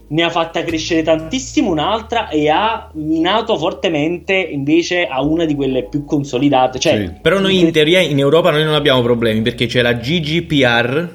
ne 0.10 0.24
ha 0.24 0.30
fatta 0.30 0.64
crescere 0.64 1.04
tantissimo 1.04 1.70
un'altra 1.70 2.30
e 2.30 2.50
ha 2.50 2.90
minato 2.94 3.58
fortemente 3.58 4.34
invece 4.34 5.06
a 5.06 5.22
una 5.22 5.44
di 5.46 5.54
quelle 5.56 5.84
più 5.88 6.06
consolidate. 6.06 6.80
Cioè, 6.80 6.98
Sì. 6.98 7.12
Però 7.22 7.40
noi 7.40 7.60
in 7.60 7.72
teoria 7.72 8.00
in 8.00 8.18
Europa 8.20 8.52
noi 8.52 8.64
non 8.64 8.74
abbiamo 8.74 9.02
problemi 9.02 9.42
perché 9.42 9.66
c'è 9.66 9.82
la 9.82 9.94
GDPR, 9.94 11.10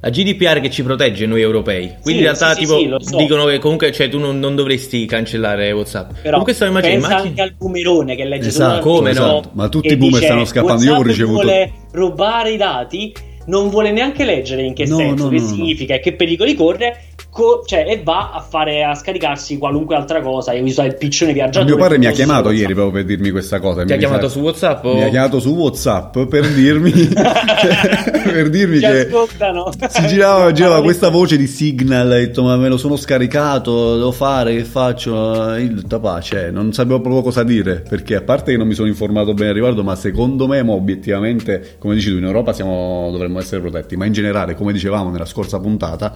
la 0.00 0.10
GDPR 0.10 0.60
che 0.60 0.68
ci 0.70 0.82
protegge 0.82 1.26
noi 1.26 1.40
europei. 1.42 1.94
Quindi 2.02 2.20
in 2.22 2.26
realtà 2.26 2.54
sì, 2.54 2.64
sì, 2.64 2.74
tipo 2.76 2.98
sì, 3.00 3.06
so. 3.08 3.16
dicono 3.16 3.44
che 3.46 3.58
comunque 3.58 3.92
cioè, 3.92 4.08
tu 4.08 4.18
non, 4.18 4.38
non 4.38 4.54
dovresti 4.56 5.06
cancellare 5.06 5.70
WhatsApp. 5.72 6.10
Però 6.16 6.30
comunque 6.30 6.52
stavo 6.54 6.70
immaginando, 6.72 7.00
pensa 7.06 7.14
immagini- 7.22 7.40
anche 7.40 7.52
al 7.52 7.56
boomerone 7.56 8.16
che 8.16 8.24
legge 8.24 8.48
Esatto, 8.48 8.80
come 8.80 9.12
no? 9.12 9.20
l'articolo 9.26 9.50
Ma 9.54 9.68
tutti 9.68 9.92
i 9.92 9.96
boomer 9.96 10.14
dice, 10.18 10.26
stanno 10.26 10.44
scappando. 10.44 10.82
Io 10.82 10.90
ho 10.90 10.94
WhatsApp 10.96 11.10
ricevuto- 11.10 11.42
vuole 11.42 11.72
rubare 11.92 12.50
i 12.50 12.56
dati, 12.56 13.12
non 13.46 13.68
vuole 13.68 13.92
neanche 13.92 14.24
leggere 14.24 14.62
in 14.62 14.74
che 14.74 14.86
No, 14.86 14.96
senso, 14.96 15.24
no, 15.24 15.30
che 15.30 15.36
no, 15.36 15.42
no. 15.42 15.48
significa 15.54 15.94
e 15.94 16.00
che 16.00 16.14
pericoli 16.14 16.54
corre. 16.54 16.98
Co- 17.30 17.62
cioè, 17.66 17.84
e 17.88 18.02
va 18.02 18.30
a 18.32 18.40
fare 18.40 18.84
a 18.84 18.94
scaricarsi 18.94 19.58
qualunque 19.58 19.94
altra 19.96 20.20
cosa. 20.20 20.52
Io 20.52 20.60
ho 20.60 20.64
visto 20.64 20.82
il 20.82 20.96
piccione 20.96 21.32
viaggiatore. 21.32 21.64
Mio 21.72 21.76
padre 21.76 21.98
mi 21.98 22.06
ha 22.06 22.10
chiamato 22.12 22.50
ieri 22.50 22.72
proprio 22.74 23.02
per 23.02 23.04
dirmi 23.04 23.30
questa 23.30 23.60
cosa. 23.60 23.84
Ti 23.84 23.92
ha 23.92 23.94
Mi 23.96 24.00
chiamato 24.00 24.28
sa- 24.28 24.32
su 24.34 24.40
WhatsApp? 24.40 24.84
o- 24.84 24.94
Mi 24.94 25.02
ha 25.04 25.08
chiamato 25.08 25.40
su 25.40 25.50
WhatsApp 25.54 26.18
per 26.28 26.48
dirmi, 26.48 26.92
per 28.24 28.50
dirmi 28.50 28.76
Ci 28.76 28.80
che 28.82 29.06
ascoltano. 29.06 29.70
si 29.88 30.06
girava, 30.06 30.50
girava 30.52 30.82
questa 30.82 31.08
voce 31.08 31.36
di 31.36 31.46
Signal. 31.46 32.10
Ha 32.10 32.16
detto: 32.16 32.42
Ma 32.42 32.56
me 32.56 32.68
lo 32.68 32.76
sono 32.76 32.96
scaricato, 32.96 33.96
devo 33.96 34.12
fare, 34.12 34.54
che 34.56 34.64
faccio? 34.64 35.12
Io 35.56 35.70
ho 35.70 35.74
detto, 35.74 36.00
"Pa, 36.00 36.20
cioè, 36.20 36.50
non 36.50 36.72
sapevo 36.72 37.00
proprio 37.00 37.22
cosa 37.22 37.42
dire. 37.42 37.82
Perché 37.88 38.16
a 38.16 38.22
parte 38.22 38.52
che 38.52 38.58
non 38.58 38.66
mi 38.66 38.74
sono 38.74 38.88
informato 38.88 39.34
bene 39.34 39.48
al 39.48 39.54
riguardo, 39.54 39.82
ma 39.82 39.94
secondo 39.96 40.46
me, 40.46 40.62
mo, 40.62 40.74
obiettivamente, 40.74 41.76
come 41.78 41.94
dici 41.94 42.10
tu, 42.10 42.16
in 42.16 42.24
Europa 42.24 42.52
siamo, 42.52 43.08
dovremmo 43.10 43.38
essere 43.38 43.60
protetti. 43.60 43.96
Ma 43.96 44.04
in 44.06 44.12
generale, 44.12 44.54
come 44.54 44.72
dicevamo 44.72 45.10
nella 45.10 45.24
scorsa 45.26 45.58
puntata, 45.60 46.14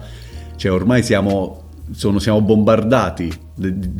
cioè 0.59 0.71
ormai 0.71 1.01
siamo. 1.01 1.63
sono- 1.91 2.19
siamo 2.19 2.39
bombardati, 2.41 3.31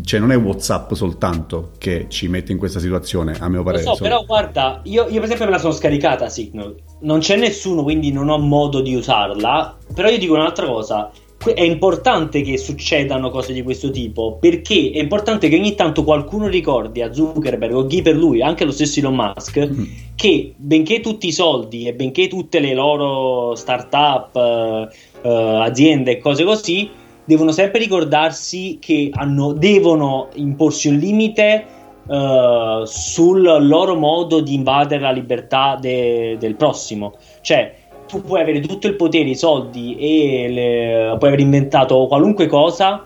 cioè 0.03 0.19
non 0.19 0.31
è 0.31 0.37
WhatsApp 0.37 0.93
soltanto 0.93 1.71
che 1.79 2.05
ci 2.07 2.27
mette 2.27 2.51
in 2.51 2.59
questa 2.59 2.79
situazione, 2.79 3.35
a 3.39 3.49
mio 3.49 3.57
Lo 3.59 3.63
parere. 3.63 3.81
so, 3.81 3.95
Sono- 3.95 4.07
però 4.09 4.23
guarda, 4.25 4.81
io, 4.83 5.05
io 5.07 5.15
per 5.15 5.23
esempio 5.23 5.45
me 5.45 5.51
la 5.53 5.57
sono 5.57 5.73
scaricata 5.73 6.29
Signal. 6.29 6.75
Non 6.99 7.17
c'è 7.17 7.35
nessuno, 7.35 7.81
quindi 7.81 8.11
non 8.11 8.29
ho 8.29 8.37
modo 8.37 8.81
di 8.81 8.93
usarla. 8.93 9.75
Però 9.91 10.07
io 10.07 10.19
dico 10.19 10.35
un'altra 10.35 10.67
cosa. 10.67 11.09
È 11.41 11.61
importante 11.61 12.41
che 12.41 12.57
succedano 12.57 13.29
cose 13.29 13.53
di 13.53 13.63
questo 13.63 13.91
tipo 13.91 14.37
perché 14.41 14.91
è 14.93 14.99
importante 14.99 15.47
che 15.47 15.55
ogni 15.55 15.73
tanto 15.73 16.03
qualcuno 16.03 16.47
ricordi 16.47 17.01
a 17.01 17.13
Zuckerberg 17.13 17.73
o 17.73 17.85
chi 17.85 18.01
per 18.01 18.15
lui, 18.17 18.41
anche 18.43 18.65
lo 18.65 18.71
stesso 18.71 18.99
Elon 18.99 19.15
Musk, 19.15 19.57
Mm. 19.71 19.83
che 20.15 20.53
benché 20.57 20.99
tutti 20.99 21.27
i 21.27 21.31
soldi 21.31 21.87
e 21.87 21.93
benché 21.93 22.27
tutte 22.27 22.59
le 22.59 22.73
loro 22.73 23.55
start-up, 23.55 24.89
eh, 25.21 25.29
aziende 25.61 26.11
e 26.11 26.17
cose 26.17 26.43
così, 26.43 26.89
devono 27.25 27.51
sempre 27.51 27.79
ricordarsi 27.79 28.77
che 28.79 29.09
hanno- 29.13 29.53
devono 29.53 30.29
imporsi 30.35 30.87
un 30.87 30.95
limite 30.95 31.65
eh, 32.11 32.81
sul 32.85 33.41
loro 33.67 33.95
modo 33.95 34.39
di 34.39 34.55
invadere 34.55 35.01
la 35.01 35.11
libertà 35.11 35.77
de- 35.79 36.37
del 36.39 36.55
prossimo. 36.55 37.13
Cioè, 37.41 37.75
tu 38.07 38.23
puoi 38.23 38.41
avere 38.41 38.61
tutto 38.61 38.87
il 38.87 38.95
potere, 38.95 39.29
i 39.29 39.35
soldi 39.35 39.95
e 39.95 40.49
le- 40.49 41.15
puoi 41.19 41.29
aver 41.29 41.41
inventato 41.41 42.07
qualunque 42.07 42.47
cosa, 42.47 43.05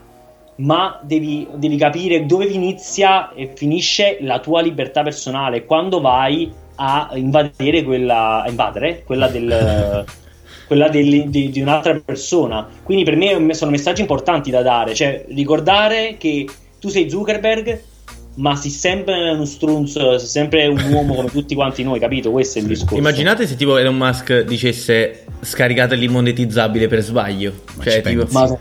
ma 0.56 1.00
devi, 1.02 1.46
devi 1.56 1.76
capire 1.76 2.26
dove 2.26 2.46
inizia 2.46 3.34
e 3.34 3.52
finisce 3.54 4.20
la 4.22 4.40
tua 4.40 4.62
libertà 4.62 5.04
personale 5.04 5.66
quando 5.66 6.00
vai 6.00 6.50
a 6.76 7.10
invadere 7.16 7.84
quella, 7.84 8.44
a 8.44 8.50
invadere 8.50 9.04
quella 9.04 9.28
del. 9.28 10.06
quella 10.68 10.90
del- 10.90 11.30
di, 11.30 11.50
di 11.50 11.62
un'altra 11.62 12.00
persona. 12.04 12.68
Quindi 12.84 13.04
per 13.04 13.16
me 13.16 13.54
sono 13.54 13.72
messaggi 13.72 14.02
importanti 14.02 14.52
da 14.52 14.62
dare. 14.62 14.94
Cioè 14.94 15.26
ricordare 15.30 16.16
che 16.18 16.46
tu 16.80 16.90
sei 16.90 17.10
Zuckerberg 17.10 17.80
ma 18.36 18.56
sei 18.56 18.72
sempre 18.72 19.30
uno 19.30 19.46
strunzo 19.46 20.18
sei 20.18 20.28
sempre 20.28 20.66
un 20.66 20.82
uomo 20.92 21.14
come 21.14 21.30
tutti 21.30 21.54
quanti 21.54 21.84
noi 21.84 22.00
capito? 22.00 22.32
Questo 22.32 22.58
è 22.58 22.62
il 22.62 22.68
discorso. 22.68 22.98
Immaginate 22.98 23.46
se 23.46 23.56
tipo 23.56 23.78
Elon 23.78 23.96
Musk 23.96 24.42
dicesse 24.42 25.26
scaricate 25.42 25.94
l'immonetizzabile 25.96 26.88
per 26.88 27.02
sbaglio. 27.02 27.54
Ma 27.76 27.84
Cioè, 27.84 28.02
ci 28.02 28.10
tipo... 28.10 28.26
Ma 28.32 28.58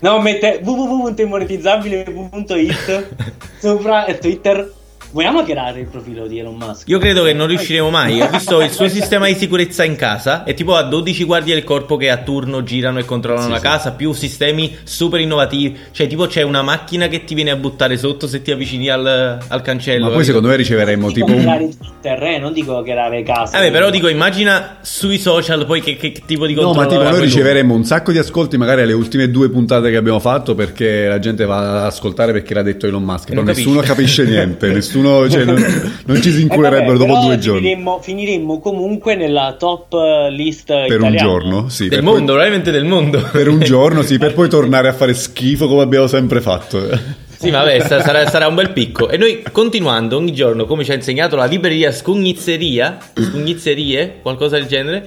no, 0.00 0.20
mette 0.20 0.60
www.immonetizzabile.it 0.62 3.06
sopra 3.58 4.04
Twitter. 4.20 4.72
Vogliamo 5.16 5.38
hackerare 5.38 5.80
il 5.80 5.86
profilo 5.86 6.26
di 6.26 6.38
Elon 6.38 6.56
Musk? 6.56 6.88
Io 6.88 6.98
credo 6.98 7.24
che 7.24 7.32
non 7.32 7.46
riusciremo 7.46 7.88
mai. 7.88 8.20
Ho 8.20 8.28
visto 8.28 8.60
il 8.60 8.70
suo 8.70 8.86
sistema 8.90 9.24
di 9.26 9.34
sicurezza 9.34 9.82
in 9.82 9.96
casa. 9.96 10.44
È 10.44 10.52
tipo 10.52 10.74
a 10.74 10.82
12 10.82 11.24
guardie 11.24 11.54
del 11.54 11.64
corpo 11.64 11.96
che 11.96 12.10
a 12.10 12.18
turno 12.18 12.62
girano 12.62 12.98
e 12.98 13.06
controllano 13.06 13.46
Sì, 13.46 13.50
la 13.52 13.56
sì. 13.56 13.62
casa. 13.62 13.92
Più 13.92 14.12
sistemi 14.12 14.76
super 14.84 15.18
innovativi. 15.20 15.74
Cioè, 15.90 16.06
tipo, 16.06 16.26
c'è 16.26 16.42
una 16.42 16.60
macchina 16.60 17.08
che 17.08 17.24
ti 17.24 17.32
viene 17.34 17.50
a 17.50 17.56
buttare 17.56 17.96
sotto 17.96 18.26
se 18.26 18.42
ti 18.42 18.50
avvicini 18.50 18.90
al, 18.90 19.38
al 19.48 19.62
cancello. 19.62 20.08
Ma 20.08 20.12
poi 20.12 20.24
secondo 20.24 20.48
me 20.48 20.56
riceveremmo 20.56 21.04
Non 21.06 21.12
dico 21.14 21.26
tipo 21.28 21.38
un, 21.38 21.70
Twitter, 21.78 22.22
eh, 22.22 22.38
non 22.38 22.52
dico 22.52 22.76
hackerare 22.76 23.22
casa. 23.22 23.56
Vabbè, 23.56 23.70
però 23.70 23.88
dico, 23.88 24.08
immagina 24.08 24.76
sui 24.82 25.16
social 25.16 25.64
poi 25.64 25.80
che, 25.80 25.96
che- 25.96 26.12
che 26.12 26.22
tipo 26.26 26.46
di 26.46 26.52
No, 26.52 26.60
controllo 26.64 26.88
ma 26.88 26.94
tipo 26.94 27.10
noi 27.10 27.20
riceveremo 27.24 27.72
un 27.72 27.84
sacco 27.84 28.12
di 28.12 28.18
ascolti 28.18 28.58
magari 28.58 28.82
alle 28.82 28.92
ultime 28.92 29.30
due 29.30 29.48
puntate 29.48 29.88
che 29.90 29.96
abbiamo 29.96 30.20
fatto 30.20 30.54
perché 30.54 31.06
la 31.08 31.18
gente 31.20 31.46
va 31.46 31.78
ad 31.78 31.84
ascoltare 31.86 32.32
perché 32.32 32.52
l'ha 32.52 32.60
detto 32.62 32.86
Elon 32.86 33.02
Musk, 33.02 33.28
però 33.30 33.40
nessuno 33.40 33.80
capisce. 33.80 33.94
capisce 33.94 34.24
niente, 34.24 34.68
nessuno, 34.76 35.04
cioè, 35.28 35.44
non, 35.44 35.56
non 36.06 36.22
ci 36.22 36.30
si 36.30 36.38
Eh, 36.38 36.42
inculerebbero 36.42 36.96
vabbè, 36.96 37.06
dopo 37.12 37.24
due 37.26 37.38
giorni. 37.38 37.60
Finiremmo, 37.60 38.00
finiremmo 38.02 38.58
comunque 38.60 39.14
nella 39.14 39.54
top 39.58 39.92
eh, 39.94 40.30
list 40.30 40.66
Per 40.66 40.82
un 41.00 41.08
italiana. 41.08 41.16
giorno, 41.16 41.68
sì. 41.68 41.88
Del 41.88 42.02
mondo, 42.02 42.18
poi- 42.18 42.26
probabilmente 42.26 42.70
del 42.70 42.84
mondo. 42.84 43.28
per 43.32 43.48
un 43.48 43.60
giorno, 43.60 44.02
sì, 44.02 44.18
per 44.18 44.34
poi 44.34 44.48
tornare 44.50 44.88
a 44.88 44.92
fare 44.92 45.14
schifo 45.14 45.66
come 45.68 45.82
abbiamo 45.82 46.06
sempre 46.06 46.40
fatto. 46.40 47.24
Sì, 47.38 47.50
vabbè, 47.50 47.80
sa- 47.80 48.02
sarà, 48.02 48.26
sarà 48.28 48.46
un 48.46 48.54
bel 48.54 48.72
picco. 48.72 49.08
E 49.08 49.16
noi 49.16 49.42
continuando 49.52 50.16
ogni 50.16 50.32
giorno, 50.32 50.64
come 50.64 50.84
ci 50.84 50.92
ha 50.92 50.94
insegnato 50.94 51.36
la 51.36 51.44
libreria 51.44 51.92
Scugnizzeria, 51.92 52.98
Scugnizzerie, 53.14 54.18
qualcosa 54.22 54.56
del 54.56 54.66
genere, 54.66 55.06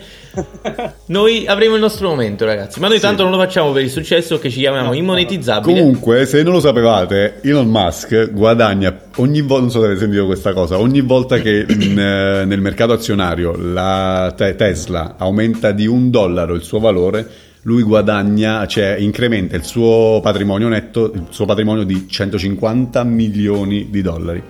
noi 1.07 1.45
avremo 1.47 1.75
il 1.75 1.81
nostro 1.81 2.09
momento, 2.09 2.45
ragazzi. 2.45 2.79
Ma 2.79 2.87
noi 2.87 2.99
tanto 2.99 3.23
non 3.23 3.31
lo 3.31 3.37
facciamo 3.37 3.71
per 3.71 3.83
il 3.83 3.89
successo 3.89 4.37
che 4.37 4.49
ci 4.49 4.59
chiamiamo 4.59 4.93
immonetizzabile. 4.93 5.79
Comunque, 5.79 6.25
se 6.25 6.43
non 6.43 6.53
lo 6.53 6.59
sapevate, 6.59 7.39
Elon 7.41 7.67
Musk 7.67 8.31
guadagna 8.31 8.95
ogni 9.17 9.41
volta, 9.41 9.61
non 9.61 9.71
so 9.71 9.79
se 9.79 9.85
avete 9.85 10.01
sentito 10.01 10.25
questa 10.25 10.53
cosa, 10.53 10.79
ogni 10.79 11.01
volta 11.01 11.39
che 11.39 11.65
in, 11.67 11.97
eh, 11.99 12.45
nel 12.45 12.61
mercato 12.61 12.93
azionario 12.93 13.55
la 13.57 14.33
te- 14.35 14.55
Tesla 14.55 15.15
aumenta 15.17 15.71
di 15.71 15.87
un 15.87 16.09
dollaro 16.09 16.53
il 16.53 16.61
suo 16.61 16.79
valore, 16.79 17.27
lui 17.63 17.83
guadagna, 17.83 18.65
cioè 18.67 18.95
incrementa 18.97 19.55
il 19.55 19.63
suo 19.63 20.19
patrimonio 20.21 20.67
netto, 20.67 21.11
il 21.13 21.27
suo 21.29 21.45
patrimonio 21.45 21.83
di 21.83 22.07
150 22.07 23.03
milioni 23.03 23.89
di 23.89 24.01
dollari. 24.01 24.43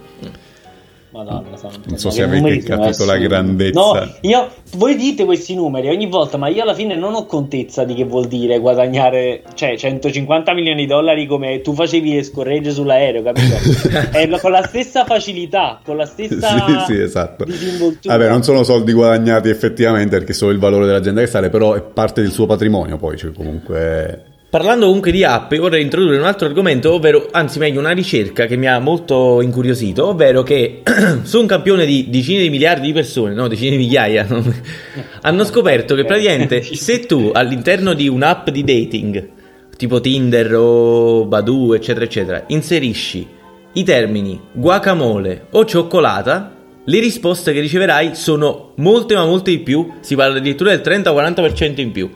Madonna 1.11 1.57
santa, 1.57 1.79
Non 1.85 1.97
so 1.97 2.11
se 2.11 2.21
avete 2.21 2.61
sono 2.61 2.83
capito 2.83 3.05
la 3.05 3.17
grandezza. 3.17 3.79
No, 3.79 4.13
io, 4.21 4.49
voi 4.75 4.95
dite 4.95 5.25
questi 5.25 5.55
numeri 5.55 5.89
ogni 5.89 6.07
volta, 6.07 6.37
ma 6.37 6.49
io 6.49 6.61
alla 6.61 6.75
fine 6.75 6.95
non 6.95 7.15
ho 7.15 7.25
contezza 7.25 7.83
di 7.83 7.95
che 7.95 8.03
vuol 8.03 8.27
dire 8.27 8.59
guadagnare, 8.59 9.41
cioè 9.55 9.75
150 9.75 10.53
milioni 10.53 10.81
di 10.81 10.87
dollari 10.87 11.25
come 11.25 11.61
tu 11.61 11.73
facevi 11.73 12.13
le 12.13 12.21
scorregge 12.23 12.69
sull'aereo, 12.69 13.23
capito? 13.23 14.37
Con 14.39 14.51
la 14.51 14.63
stessa 14.63 15.05
facilità, 15.05 15.81
con 15.83 15.97
la 15.97 16.05
stessa 16.05 16.85
Sì, 16.85 16.93
sì, 16.93 17.01
esatto. 17.01 17.43
disinvoltura. 17.43 18.15
Vabbè, 18.15 18.29
non 18.29 18.43
sono 18.43 18.63
soldi 18.63 18.93
guadagnati 18.93 19.49
effettivamente 19.49 20.17
perché 20.17 20.33
sono 20.33 20.51
il 20.51 20.59
valore 20.59 20.85
dell'azienda 20.85 21.21
che 21.21 21.27
sale, 21.27 21.49
però 21.49 21.73
è 21.73 21.81
parte 21.81 22.21
del 22.21 22.31
suo 22.31 22.45
patrimonio 22.45 22.97
poi, 22.97 23.17
cioè 23.17 23.31
comunque... 23.31 24.28
Parlando 24.49 24.87
comunque 24.87 25.11
di 25.11 25.23
app, 25.23 25.53
vorrei 25.53 25.83
introdurre 25.83 26.17
un 26.17 26.23
altro 26.23 26.47
argomento, 26.47 26.93
ovvero, 26.93 27.27
anzi 27.29 27.59
meglio, 27.59 27.79
una 27.79 27.91
ricerca 27.91 28.47
che 28.47 28.55
mi 28.55 28.67
ha 28.67 28.79
molto 28.79 29.41
incuriosito, 29.41 30.07
ovvero 30.07 30.41
che 30.41 30.81
su 31.21 31.39
un 31.39 31.45
campione 31.45 31.85
di 31.85 32.09
decine 32.09 32.41
di 32.41 32.49
miliardi 32.49 32.87
di 32.87 32.93
persone, 32.93 33.35
no, 33.35 33.47
decine 33.47 33.71
di 33.71 33.77
migliaia, 33.77 34.25
hanno 35.21 35.43
scoperto 35.43 35.93
che 35.93 36.03
praticamente 36.03 36.63
se 36.63 37.05
tu 37.05 37.29
all'interno 37.31 37.93
di 37.93 38.07
un'app 38.07 38.49
di 38.49 38.63
dating, 38.63 39.29
tipo 39.77 40.01
Tinder 40.01 40.55
o 40.55 41.25
Badoo, 41.25 41.75
eccetera, 41.75 42.05
eccetera, 42.05 42.43
inserisci 42.47 43.27
i 43.73 43.83
termini 43.83 44.41
guacamole 44.51 45.45
o 45.51 45.63
cioccolata, 45.63 46.55
le 46.85 46.99
risposte 46.99 47.53
che 47.53 47.59
riceverai 47.59 48.15
sono 48.15 48.71
molte 48.77 49.13
ma 49.13 49.25
molte 49.25 49.51
di 49.51 49.59
più, 49.59 49.93
si 49.99 50.15
parla 50.15 50.39
addirittura 50.39 50.75
del 50.75 50.81
30-40% 50.81 51.79
in 51.81 51.91
più. 51.91 52.09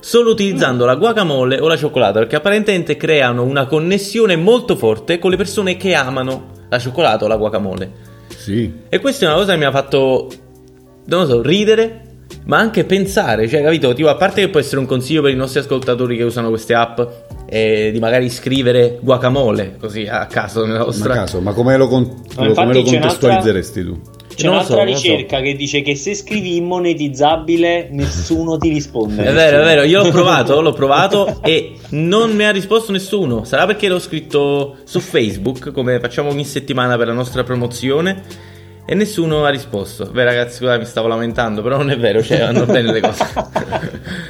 Solo 0.00 0.30
utilizzando 0.30 0.84
la 0.86 0.96
guacamole 0.96 1.58
o 1.60 1.68
la 1.68 1.76
cioccolata, 1.76 2.18
perché 2.20 2.36
apparentemente 2.36 2.96
creano 2.96 3.44
una 3.44 3.66
connessione 3.66 4.34
molto 4.36 4.76
forte 4.76 5.18
con 5.18 5.30
le 5.30 5.36
persone 5.36 5.76
che 5.76 5.94
amano 5.94 6.46
la 6.68 6.78
cioccolata 6.78 7.26
o 7.26 7.28
la 7.28 7.36
guacamole. 7.36 7.92
Sì. 8.34 8.72
E 8.88 8.98
questa 8.98 9.26
è 9.26 9.28
una 9.28 9.36
cosa 9.36 9.52
che 9.52 9.58
mi 9.58 9.64
ha 9.64 9.70
fatto, 9.70 10.28
non 11.04 11.20
lo 11.20 11.26
so, 11.26 11.42
ridere 11.42 12.04
ma 12.44 12.58
anche 12.58 12.84
pensare, 12.84 13.46
cioè, 13.48 13.62
capito? 13.62 13.92
Tipo, 13.92 14.08
a 14.08 14.16
parte 14.16 14.40
che 14.40 14.48
può 14.48 14.60
essere 14.60 14.80
un 14.80 14.86
consiglio 14.86 15.22
per 15.22 15.30
i 15.32 15.36
nostri 15.36 15.60
ascoltatori 15.60 16.16
che 16.16 16.22
usano 16.22 16.48
queste 16.48 16.74
app, 16.74 17.00
eh, 17.46 17.90
di 17.92 17.98
magari 17.98 18.30
scrivere 18.30 18.98
guacamole 19.00 19.76
così 19.78 20.06
a 20.06 20.26
caso 20.26 20.64
nella 20.64 20.78
Ma, 20.78 20.84
vostra. 20.84 21.14
caso, 21.14 21.40
ma 21.40 21.52
come 21.52 21.76
lo, 21.76 21.86
con- 21.88 22.22
Ma 22.36 22.52
come 22.52 22.74
lo 22.74 22.82
contestualizzeresti 22.82 23.84
tu? 23.84 24.00
C'è 24.40 24.46
Non 24.46 24.54
un'altra 24.56 24.76
so, 24.76 24.84
lo 24.84 24.96
so. 24.96 25.02
ricerca 25.02 25.40
che 25.40 25.54
dice 25.54 25.82
che 25.82 25.94
se 25.96 26.14
scrivi 26.14 26.56
immonetizzabile 26.56 27.88
nessuno 27.90 28.56
ti 28.58 28.68
risponde. 28.68 29.24
È 29.24 29.32
vero, 29.32 29.60
è 29.60 29.64
vero, 29.64 29.82
io 29.82 30.02
l'ho 30.02 30.10
provato, 30.10 30.60
l'ho 30.60 30.72
provato 30.72 31.40
e 31.42 31.74
non 31.90 32.32
mi 32.34 32.44
ha 32.44 32.50
risposto 32.50 32.92
nessuno. 32.92 33.44
Sarà 33.44 33.66
perché 33.66 33.88
l'ho 33.88 33.98
scritto 33.98 34.76
su 34.84 35.00
Facebook, 35.00 35.72
come 35.72 36.00
facciamo 36.00 36.30
ogni 36.30 36.44
settimana 36.44 36.96
per 36.96 37.06
la 37.08 37.12
nostra 37.12 37.42
promozione, 37.44 38.22
e 38.86 38.94
nessuno 38.94 39.44
ha 39.44 39.50
risposto. 39.50 40.06
Beh 40.06 40.24
ragazzi, 40.24 40.56
scusate, 40.56 40.78
mi 40.78 40.84
stavo 40.84 41.06
lamentando, 41.08 41.62
però 41.62 41.76
non 41.76 41.90
è 41.90 41.98
vero, 41.98 42.22
cioè 42.22 42.38
vanno 42.40 42.64
bene 42.66 42.92
le 42.92 43.00
cose. 43.00 43.24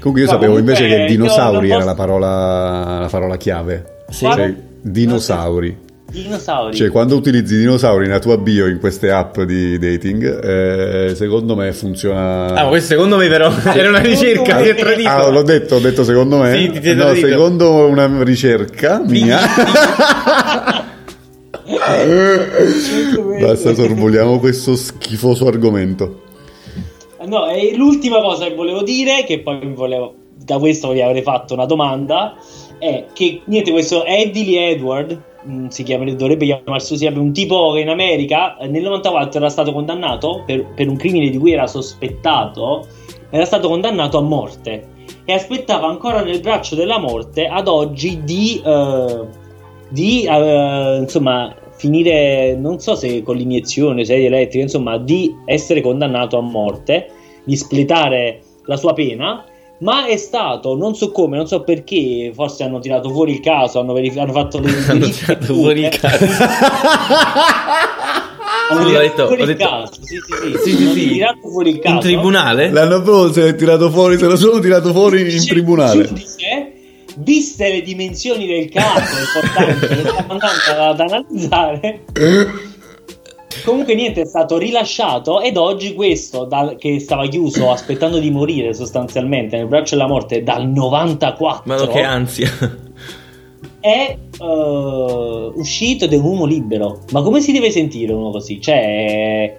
Comunque 0.00 0.20
io 0.22 0.26
Ma 0.26 0.32
sapevo 0.32 0.52
comunque 0.54 0.58
invece 0.60 0.88
che 0.88 1.00
io 1.02 1.06
dinosauri 1.08 1.56
non 1.56 1.64
era 1.66 1.74
posso- 1.76 1.86
la 1.86 1.94
parola, 1.94 2.98
la 3.00 3.08
parola 3.10 3.36
chiave. 3.36 3.84
Sì. 4.08 4.24
Cioè, 4.30 4.54
dinosauri. 4.80 5.76
Dinosauri. 6.10 6.74
Cioè, 6.74 6.88
quando 6.88 7.16
utilizzi 7.16 7.58
dinosauri 7.58 8.06
nella 8.06 8.18
tua 8.18 8.38
bio 8.38 8.66
in 8.66 8.80
queste 8.80 9.10
app 9.10 9.40
di 9.40 9.78
dating, 9.78 10.42
eh, 10.42 11.14
secondo 11.14 11.54
me 11.54 11.70
funziona. 11.74 12.46
Ah, 12.46 12.62
ma 12.62 12.68
questo 12.68 12.94
secondo 12.94 13.18
me 13.18 13.28
però 13.28 13.52
era 13.74 13.90
una 13.90 14.00
ricerca 14.00 14.60
dietro 14.62 14.94
di 14.94 15.04
Ah, 15.04 15.28
l'ho 15.28 15.42
detto, 15.42 15.74
ho 15.74 15.80
detto 15.80 16.04
secondo 16.04 16.38
me. 16.38 16.56
Sì, 16.56 16.80
ti 16.80 16.94
no, 16.94 17.14
secondo 17.14 17.86
una 17.86 18.22
ricerca 18.22 19.02
mia. 19.04 19.38
Basta, 23.40 23.74
sorvoliamo 23.74 24.38
questo 24.38 24.76
schifoso 24.76 25.46
argomento. 25.46 26.22
No, 27.26 27.50
e 27.50 27.76
l'ultima 27.76 28.22
cosa 28.22 28.46
che 28.46 28.54
volevo 28.54 28.82
dire, 28.82 29.24
che 29.26 29.40
poi 29.40 29.60
volevo, 29.74 30.14
da 30.42 30.56
questo 30.58 30.90
vi 30.92 31.02
avrei 31.02 31.20
fatto 31.20 31.52
una 31.52 31.66
domanda, 31.66 32.34
è 32.78 33.06
che 33.12 33.42
niente, 33.44 33.70
questo 33.70 34.06
Eddie 34.06 34.44
Lee 34.44 34.70
Edward, 34.70 35.22
si 35.68 35.82
chiama, 35.82 36.10
dovrebbe 36.12 36.44
chiamarsi 36.44 36.92
così, 36.92 37.06
un 37.06 37.32
tipo 37.32 37.72
che 37.72 37.80
in 37.80 37.88
America 37.88 38.56
eh, 38.56 38.66
nel 38.66 38.82
94 38.82 39.38
era 39.38 39.48
stato 39.48 39.72
condannato 39.72 40.42
per, 40.44 40.66
per 40.74 40.88
un 40.88 40.96
crimine 40.96 41.30
di 41.30 41.38
cui 41.38 41.52
era 41.52 41.66
sospettato, 41.66 42.86
era 43.30 43.44
stato 43.44 43.68
condannato 43.68 44.18
a 44.18 44.22
morte 44.22 44.96
e 45.24 45.32
aspettava 45.32 45.86
ancora 45.86 46.22
nel 46.22 46.40
braccio 46.40 46.74
della 46.74 46.98
morte 46.98 47.46
ad 47.46 47.68
oggi 47.68 48.22
di, 48.24 48.60
eh, 48.64 49.24
di 49.88 50.24
eh, 50.24 50.96
insomma 51.00 51.54
finire 51.76 52.56
non 52.56 52.80
so 52.80 52.94
se 52.96 53.22
con 53.22 53.36
l'iniezione 53.36 54.04
sedia 54.04 54.26
elettrica 54.26 54.64
insomma 54.64 54.98
di 54.98 55.34
essere 55.44 55.80
condannato 55.80 56.36
a 56.38 56.40
morte 56.40 57.10
di 57.44 57.56
spletare 57.56 58.40
la 58.64 58.76
sua 58.76 58.92
pena 58.94 59.44
ma 59.80 60.06
è 60.06 60.16
stato 60.16 60.74
non 60.76 60.94
so 60.94 61.10
come 61.12 61.36
non 61.36 61.46
so 61.46 61.62
perché 61.62 62.32
forse 62.34 62.64
hanno 62.64 62.80
tirato 62.80 63.10
fuori 63.10 63.32
il 63.32 63.40
caso 63.40 63.78
hanno, 63.80 63.92
verif- 63.92 64.16
hanno 64.18 64.32
fatto 64.32 64.58
delle 64.58 64.82
Hanno 64.88 65.08
tirato 65.08 65.54
fuori 65.54 65.80
il 65.84 65.88
caso. 65.90 66.24
hanno 68.70 68.84
tirato 68.86 68.98
detto- 69.00 69.26
fuori 69.26 69.40
ho 69.40 69.44
il 69.44 69.56
detto- 69.56 69.68
caso 69.68 69.92
sì 70.00 70.16
sì 70.16 70.32
sì, 70.42 70.70
Sì, 70.70 70.76
sì, 70.76 70.82
hanno 70.82 70.92
sì. 70.92 71.08
tirato 71.08 71.48
fuori 71.48 71.70
il 71.70 71.78
caso 71.78 71.94
In 71.94 72.00
tribunale? 72.00 72.70
L'hanno 72.70 73.02
proprio 73.02 73.32
se 73.32 73.42
l'è 73.44 73.54
tirato 73.54 73.90
fuori, 73.90 74.18
se 74.18 74.26
lo 74.26 74.36
sono 74.36 74.58
tirato 74.58 74.92
fuori 74.92 75.20
in 75.20 75.28
Dice- 75.28 75.48
tribunale. 75.52 76.06
giudice, 76.06 76.72
viste 77.16 77.68
le 77.70 77.82
dimensioni 77.82 78.46
del 78.46 78.68
caso 78.70 79.14
importanti 79.20 79.86
che 79.86 79.94
stiamo 80.00 80.24
andando 80.32 80.82
ad 80.90 81.00
analizzare 81.00 82.04
comunque 83.68 83.94
niente 83.94 84.22
è 84.22 84.24
stato 84.26 84.56
rilasciato 84.56 85.40
ed 85.40 85.56
oggi 85.56 85.94
questo 85.94 86.44
dal- 86.44 86.76
che 86.76 86.98
stava 87.00 87.26
chiuso 87.26 87.70
aspettando 87.70 88.18
di 88.18 88.30
morire 88.30 88.72
sostanzialmente 88.72 89.56
nel 89.56 89.66
braccio 89.66 89.96
della 89.96 90.08
morte 90.08 90.42
dal 90.42 90.68
94 90.68 91.62
Ma 91.64 91.86
che 91.86 92.00
ansia. 92.00 92.48
è 93.80 94.16
eh, 94.40 95.52
uscito 95.54 96.04
ed 96.06 96.12
è 96.12 96.16
un 96.16 96.24
uomo 96.24 96.44
libero 96.46 97.00
ma 97.12 97.22
come 97.22 97.40
si 97.40 97.52
deve 97.52 97.70
sentire 97.70 98.12
uno 98.12 98.30
così 98.30 98.60
cioè 98.60 99.56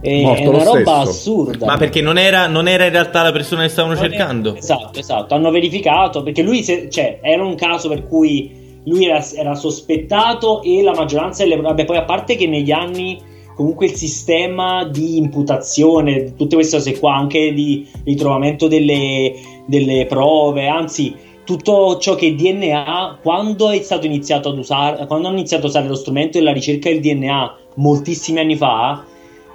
è, 0.00 0.20
è 0.36 0.46
una 0.46 0.64
roba 0.64 0.80
stesso. 0.80 1.00
assurda 1.00 1.66
Ma 1.66 1.76
perché 1.78 2.02
non 2.02 2.18
era, 2.18 2.46
non 2.46 2.68
era 2.68 2.84
in 2.84 2.90
realtà 2.90 3.22
la 3.22 3.32
persona 3.32 3.62
che 3.62 3.68
stavano 3.68 3.94
non 3.94 4.02
cercando? 4.02 4.54
Esatto, 4.54 4.98
esatto. 4.98 5.34
Hanno 5.34 5.50
verificato 5.50 6.22
perché 6.22 6.42
lui, 6.42 6.62
se- 6.62 6.90
cioè, 6.90 7.20
era 7.22 7.42
un 7.42 7.54
caso 7.54 7.88
per 7.88 8.06
cui 8.06 8.80
lui 8.84 9.06
era, 9.06 9.24
era 9.34 9.54
sospettato 9.54 10.60
e 10.62 10.82
la 10.82 10.92
maggioranza 10.94 11.42
delle 11.42 11.56
prove. 11.56 11.86
Poi, 11.86 11.96
a 11.96 12.02
parte 12.04 12.36
che 12.36 12.46
negli 12.46 12.70
anni, 12.70 13.18
comunque, 13.54 13.86
il 13.86 13.94
sistema 13.94 14.84
di 14.84 15.16
imputazione, 15.16 16.34
tutte 16.34 16.56
queste 16.56 16.76
cose 16.76 16.98
qua, 16.98 17.14
anche 17.14 17.52
di 17.52 17.86
ritrovamento 18.04 18.68
delle, 18.68 19.34
delle 19.66 20.06
prove, 20.06 20.66
anzi. 20.66 21.14
Tutto 21.44 21.98
ciò 21.98 22.14
che 22.14 22.28
è 22.28 22.32
DNA, 22.32 23.18
quando 23.22 23.68
è 23.68 23.78
stato 23.82 24.06
iniziato 24.06 24.48
ad 24.48 24.58
usare, 24.58 25.06
quando 25.06 25.28
hanno 25.28 25.36
iniziato 25.36 25.66
a 25.66 25.68
usare 25.68 25.88
lo 25.88 25.94
strumento 25.94 26.38
della 26.38 26.54
ricerca 26.54 26.88
del 26.88 27.00
DNA 27.00 27.56
moltissimi 27.74 28.38
anni 28.38 28.56
fa, 28.56 29.04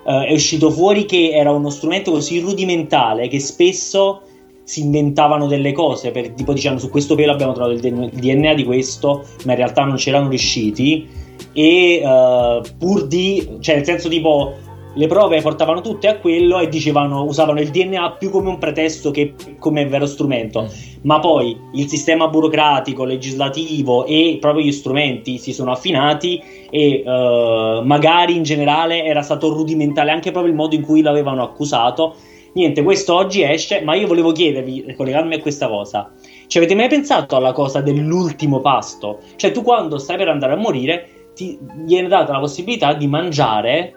eh, 0.05 0.25
è 0.27 0.33
uscito 0.33 0.69
fuori 0.69 1.05
che 1.05 1.31
era 1.31 1.51
uno 1.51 1.71
strumento 1.71 2.11
così 2.11 2.39
rudimentale 2.39 3.27
che 3.27 3.39
spesso 3.39 4.21
si 4.69 4.81
inventavano 4.81 5.47
delle 5.47 5.71
cose, 5.71 6.11
per, 6.11 6.29
tipo 6.29 6.53
dicendo 6.53 6.79
su 6.79 6.91
questo 6.91 7.15
pelo 7.15 7.31
abbiamo 7.31 7.53
trovato 7.53 7.73
il 7.73 7.79
DNA 8.13 8.53
di 8.53 8.63
questo, 8.63 9.25
ma 9.45 9.53
in 9.53 9.57
realtà 9.57 9.83
non 9.83 9.95
c'erano 9.95 10.29
riusciti 10.29 11.07
e 11.53 11.95
eh, 11.95 12.61
pur 12.77 13.07
di, 13.07 13.57
cioè 13.61 13.75
nel 13.77 13.83
senso 13.83 14.09
tipo 14.09 14.53
le 14.93 15.07
prove 15.07 15.41
portavano 15.41 15.81
tutte 15.81 16.07
a 16.07 16.19
quello 16.19 16.59
e 16.59 16.67
dicevano, 16.67 17.23
usavano 17.23 17.59
il 17.59 17.69
DNA 17.69 18.11
più 18.19 18.29
come 18.29 18.49
un 18.49 18.59
pretesto 18.59 19.09
che 19.09 19.33
come 19.57 19.87
vero 19.87 20.05
strumento, 20.05 20.69
ma 21.01 21.17
poi 21.19 21.57
il 21.73 21.87
sistema 21.87 22.27
burocratico, 22.27 23.05
legislativo 23.05 24.05
e 24.05 24.37
proprio 24.39 24.63
gli 24.63 24.71
strumenti 24.71 25.39
si 25.39 25.51
sono 25.51 25.71
affinati 25.71 26.39
e 26.69 27.03
eh, 27.03 27.81
magari 27.83 28.35
in 28.35 28.43
generale 28.43 29.03
era 29.03 29.23
stato 29.23 29.51
rudimentale 29.51 30.11
anche 30.11 30.29
proprio 30.29 30.51
il 30.51 30.57
modo 30.57 30.75
in 30.75 30.83
cui 30.83 31.01
l'avevano 31.01 31.41
accusato. 31.41 32.13
Niente, 32.53 32.83
questo 32.83 33.15
oggi 33.15 33.43
esce, 33.43 33.81
ma 33.81 33.95
io 33.95 34.07
volevo 34.07 34.31
chiedervi, 34.31 34.93
collegarmi 34.95 35.35
a 35.35 35.39
questa 35.39 35.67
cosa, 35.67 36.11
ci 36.47 36.57
avete 36.57 36.75
mai 36.75 36.87
pensato 36.87 37.35
alla 37.35 37.51
cosa 37.51 37.81
dell'ultimo 37.81 38.59
pasto? 38.59 39.19
Cioè 39.35 39.51
tu 39.51 39.61
quando 39.61 39.97
stai 39.97 40.17
per 40.17 40.29
andare 40.29 40.53
a 40.53 40.57
morire 40.57 41.31
ti 41.35 41.57
viene 41.85 42.07
data 42.07 42.33
la 42.33 42.39
possibilità 42.39 42.93
di 42.93 43.07
mangiare, 43.07 43.93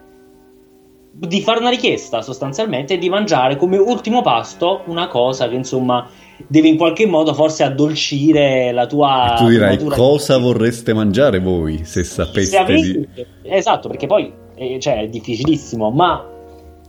di 1.12 1.40
fare 1.40 1.60
una 1.60 1.70
richiesta 1.70 2.20
sostanzialmente, 2.20 2.98
di 2.98 3.08
mangiare 3.08 3.56
come 3.56 3.78
ultimo 3.78 4.22
pasto 4.22 4.82
una 4.86 5.08
cosa 5.08 5.48
che 5.48 5.54
insomma 5.54 6.08
deve 6.46 6.68
in 6.68 6.76
qualche 6.76 7.06
modo 7.06 7.34
forse 7.34 7.62
addolcire 7.62 8.72
la 8.72 8.86
tua... 8.86 9.34
tu 9.38 9.48
dirai 9.48 9.78
cosa 9.78 10.38
vorreste 10.38 10.92
mangiare 10.92 11.38
voi 11.38 11.78
se 11.78 12.02
se 12.02 12.04
sapeste 12.04 12.56
avessi, 12.56 13.08
di... 13.14 13.26
esatto, 13.42 13.88
perché 13.88 14.06
poi 14.06 14.32
eh, 14.54 14.78
cioè, 14.78 15.00
è 15.00 15.08
difficilissimo, 15.08 15.90
ma 15.90 16.31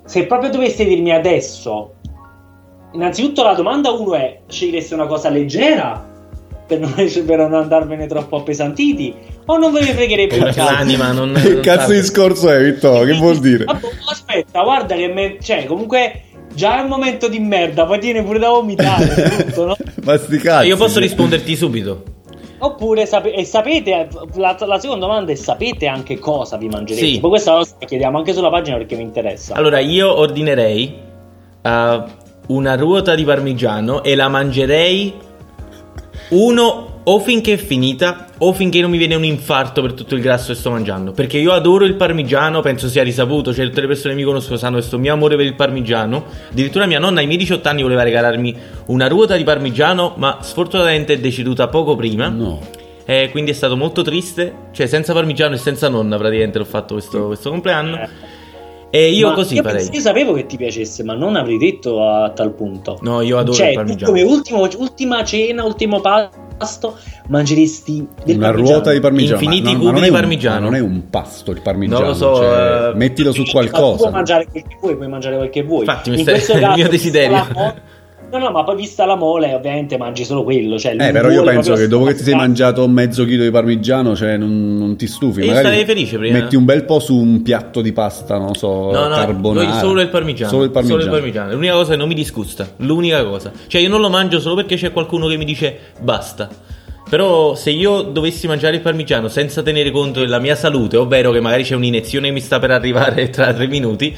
se 0.05 0.25
proprio 0.25 0.49
doveste 0.49 0.85
dirmi 0.85 1.11
adesso, 1.11 1.93
innanzitutto 2.93 3.43
la 3.43 3.53
domanda 3.53 3.91
uno 3.91 4.15
è: 4.15 4.41
scegliereste 4.47 4.93
una 4.93 5.07
cosa 5.07 5.29
leggera 5.29 6.11
per 6.65 6.79
non, 6.79 6.93
per 7.25 7.37
non 7.37 7.53
andarvene 7.53 8.07
troppo 8.07 8.37
appesantiti, 8.37 9.13
o 9.45 9.57
non 9.57 9.71
ve 9.71 9.81
ne 9.81 9.93
fregherebbe 9.93 10.35
un 10.35 10.43
Perché 10.43 10.59
cazzo? 10.59 10.71
l'anima 10.71 11.11
non... 11.11 11.33
Che 11.41 11.59
cazzo 11.59 11.91
di 11.91 12.03
scorso 12.03 12.49
è, 12.49 12.61
Vittorio? 12.63 13.13
Che 13.13 13.19
vuol 13.19 13.39
dire? 13.39 13.65
Aspetta, 14.09 14.63
guarda 14.63 14.95
che 14.95 15.07
me- 15.07 15.37
cioè, 15.41 15.65
comunque 15.65 16.21
già 16.53 16.79
è 16.79 16.81
un 16.81 16.89
momento 16.89 17.27
di 17.27 17.39
merda, 17.39 17.85
poi 17.85 17.99
tiene 17.99 18.23
pure 18.23 18.39
da 18.39 18.49
vomitare, 18.49 19.07
tutto, 19.45 19.65
no? 19.65 19.75
Ma 20.03 20.17
sti 20.17 20.37
cazzi. 20.37 20.67
Io 20.67 20.77
posso 20.77 20.99
risponderti 20.99 21.55
subito. 21.55 22.03
Oppure 22.63 23.05
sape- 23.05 23.33
e 23.33 23.43
sapete, 23.43 24.07
la, 24.35 24.55
la 24.57 24.79
seconda 24.79 25.05
domanda 25.05 25.33
è 25.33 25.35
sapete 25.35 25.85
anche 25.85 26.17
cosa 26.17 26.55
vi 26.55 26.69
mangerete? 26.69 27.05
Sì. 27.05 27.19
Poi 27.19 27.31
questa 27.31 27.57
la 27.57 27.65
chiediamo 27.85 28.17
anche 28.17 28.31
sulla 28.31 28.49
pagina 28.49 28.77
perché 28.77 28.95
mi 28.95 29.03
interessa. 29.03 29.55
Allora, 29.55 29.79
io 29.79 30.17
ordinerei 30.17 30.97
uh, 31.61 32.03
una 32.47 32.75
ruota 32.75 33.15
di 33.15 33.25
parmigiano 33.25 34.01
e 34.01 34.15
la 34.15 34.29
mangerei 34.29 35.13
uno 36.29 36.92
o 37.05 37.19
finché 37.19 37.53
è 37.53 37.57
finita 37.57 38.27
o 38.37 38.53
finché 38.53 38.79
non 38.81 38.89
mi 38.89 38.97
viene 38.97 39.15
un 39.15 39.25
infarto 39.25 39.81
per 39.81 39.93
tutto 39.93 40.15
il 40.15 40.21
grasso 40.21 40.53
che 40.53 40.59
sto 40.59 40.71
mangiando. 40.71 41.11
Perché 41.11 41.37
io 41.37 41.51
adoro 41.51 41.85
il 41.85 41.95
parmigiano, 41.95 42.61
penso 42.61 42.87
sia 42.87 43.03
risaputo, 43.03 43.53
cioè 43.53 43.65
tutte 43.65 43.81
le 43.81 43.87
persone 43.87 44.13
che 44.13 44.19
mi 44.19 44.25
conoscono 44.25 44.57
sanno 44.57 44.77
questo 44.77 44.97
mio 44.97 45.13
amore 45.13 45.35
per 45.35 45.45
il 45.45 45.55
parmigiano. 45.55 46.23
Addirittura 46.51 46.85
mia 46.85 46.99
nonna 46.99 47.19
ai 47.19 47.25
miei 47.25 47.37
18 47.39 47.67
anni 47.67 47.81
voleva 47.81 48.03
regalarmi 48.03 48.55
una 48.87 49.07
ruota 49.07 49.35
di 49.35 49.43
parmigiano, 49.43 50.13
ma 50.17 50.37
sfortunatamente 50.41 51.13
è 51.13 51.19
deceduta 51.19 51.67
poco 51.67 51.95
prima. 51.95 52.27
No. 52.29 52.59
E 53.05 53.29
quindi 53.31 53.51
è 53.51 53.53
stato 53.53 53.75
molto 53.75 54.01
triste. 54.01 54.53
Cioè, 54.71 54.85
senza 54.87 55.11
parmigiano 55.13 55.55
e 55.55 55.57
senza 55.57 55.89
nonna, 55.89 56.17
praticamente 56.17 56.57
l'ho 56.57 56.65
fatto 56.65 56.93
questo, 56.93 57.25
questo 57.27 57.49
compleanno. 57.49 58.31
E 58.95 59.09
io 59.09 59.29
Ma 59.29 59.33
così 59.33 59.55
io, 59.55 59.63
farei. 59.63 59.89
io 59.91 59.99
sapevo 59.99 60.33
che 60.33 60.45
ti 60.45 60.55
piacesse, 60.55 61.03
ma 61.03 61.15
non 61.15 61.35
avrei 61.35 61.57
detto 61.57 62.03
a 62.07 62.29
tal 62.29 62.53
punto. 62.53 62.99
No, 63.01 63.21
io 63.21 63.39
adoro 63.39 63.57
cioè, 63.57 63.69
il 63.69 63.73
parmigiano. 63.73 64.11
come 64.11 64.21
ultimo- 64.21 64.67
ultima 64.77 65.23
cena, 65.23 65.63
ultimo 65.63 65.99
pasto, 65.99 66.37
pasto, 66.57 66.97
mangeresti 67.27 68.07
del 68.25 68.37
Una 68.37 68.47
parmigiano. 68.47 68.77
ruota 68.77 68.91
di 68.93 68.99
parmigiano. 68.99 69.41
Infiniti 69.41 69.63
ma, 69.63 69.71
no, 69.71 69.89
cubi 69.89 70.01
di 70.01 70.07
un- 70.07 70.13
parmigiano. 70.13 70.55
ma 70.59 70.61
non 70.65 70.75
è 70.75 70.79
un 70.79 71.09
pasto 71.09 71.51
il 71.51 71.61
parmigiano. 71.61 71.99
Non 71.99 72.09
lo 72.09 72.15
so, 72.15 72.35
cioè, 72.35 72.89
eh, 72.89 72.95
mettilo 72.95 73.31
su 73.31 73.39
Ma 73.41 73.45
tu 73.45 73.51
puoi 73.51 73.69
qualcosa. 73.69 74.09
mangiare 74.09 74.47
quel 74.49 74.63
che 74.67 74.77
vuoi, 74.79 74.95
puoi 74.95 75.07
mangiare 75.07 75.37
quel 75.37 75.49
che 75.49 75.63
vuoi. 75.63 75.79
Infatti, 75.81 76.09
mi 76.09 76.15
In 76.17 76.21
stai- 76.21 76.33
questo 76.35 76.51
è 76.53 76.55
il 76.57 76.61
caso, 76.61 76.75
mio 76.77 76.87
desiderio. 76.89 77.45
No, 78.33 78.39
no, 78.39 78.49
ma 78.49 78.63
poi 78.63 78.75
vista 78.75 79.05
la 79.05 79.15
mole, 79.15 79.53
ovviamente 79.53 79.95
mangi 79.97 80.25
solo 80.25 80.43
quello. 80.43 80.79
Cioè, 80.79 80.95
Eh, 80.97 81.11
però 81.11 81.29
io 81.29 81.43
penso 81.43 81.75
che 81.75 81.87
dopo 81.87 82.05
che 82.05 82.15
ti 82.15 82.23
sei 82.23 82.33
mangiato 82.33 82.87
mezzo 82.87 83.25
chilo 83.25 83.43
di 83.43 83.51
parmigiano, 83.51 84.15
cioè 84.15 84.37
non, 84.37 84.75
non 84.75 84.95
ti 84.95 85.05
stufi. 85.05 85.41
E 85.41 85.43
io 85.43 85.49
Magari 85.53 85.67
sarei 85.67 85.85
felice 85.85 86.17
prima. 86.17 86.39
Metti 86.39 86.55
un 86.55 86.65
bel 86.65 86.83
po' 86.85 86.99
su 86.99 87.15
un 87.15 87.43
piatto 87.43 87.81
di 87.81 87.93
pasta, 87.93 88.39
non 88.39 88.55
so, 88.55 88.91
No, 88.91 89.07
no, 89.07 89.15
carbonara. 89.15 89.77
solo 89.79 90.01
il 90.01 90.07
parmigiano. 90.09 90.49
Solo 90.49 90.63
il 90.63 90.71
parmigiano. 90.71 91.01
Solo 91.01 91.13
il 91.13 91.19
parmigiano. 91.19 91.51
È 91.51 91.53
l'unica 91.53 91.73
cosa 91.73 91.91
che 91.91 91.97
non 91.97 92.07
mi 92.07 92.15
disgusta. 92.15 92.67
L'unica 92.77 93.23
cosa. 93.23 93.51
Cioè, 93.67 93.79
io 93.81 93.89
non 93.89 94.01
lo 94.01 94.09
mangio 94.09 94.39
solo 94.39 94.55
perché 94.55 94.77
c'è 94.77 94.91
qualcuno 94.91 95.27
che 95.27 95.37
mi 95.37 95.45
dice 95.45 95.77
basta. 96.01 96.49
Però 97.07 97.53
se 97.53 97.69
io 97.69 98.01
dovessi 98.01 98.47
mangiare 98.47 98.77
il 98.77 98.81
parmigiano 98.81 99.27
senza 99.27 99.61
tenere 99.61 99.91
conto 99.91 100.21
della 100.21 100.39
mia 100.39 100.55
salute, 100.55 100.97
ovvero 100.97 101.29
che 101.31 101.39
magari 101.39 101.61
c'è 101.63 101.75
un'iniezione 101.75 102.29
che 102.29 102.33
mi 102.33 102.39
sta 102.39 102.57
per 102.57 102.71
arrivare 102.71 103.29
tra 103.29 103.53
tre 103.53 103.67
minuti, 103.67 104.15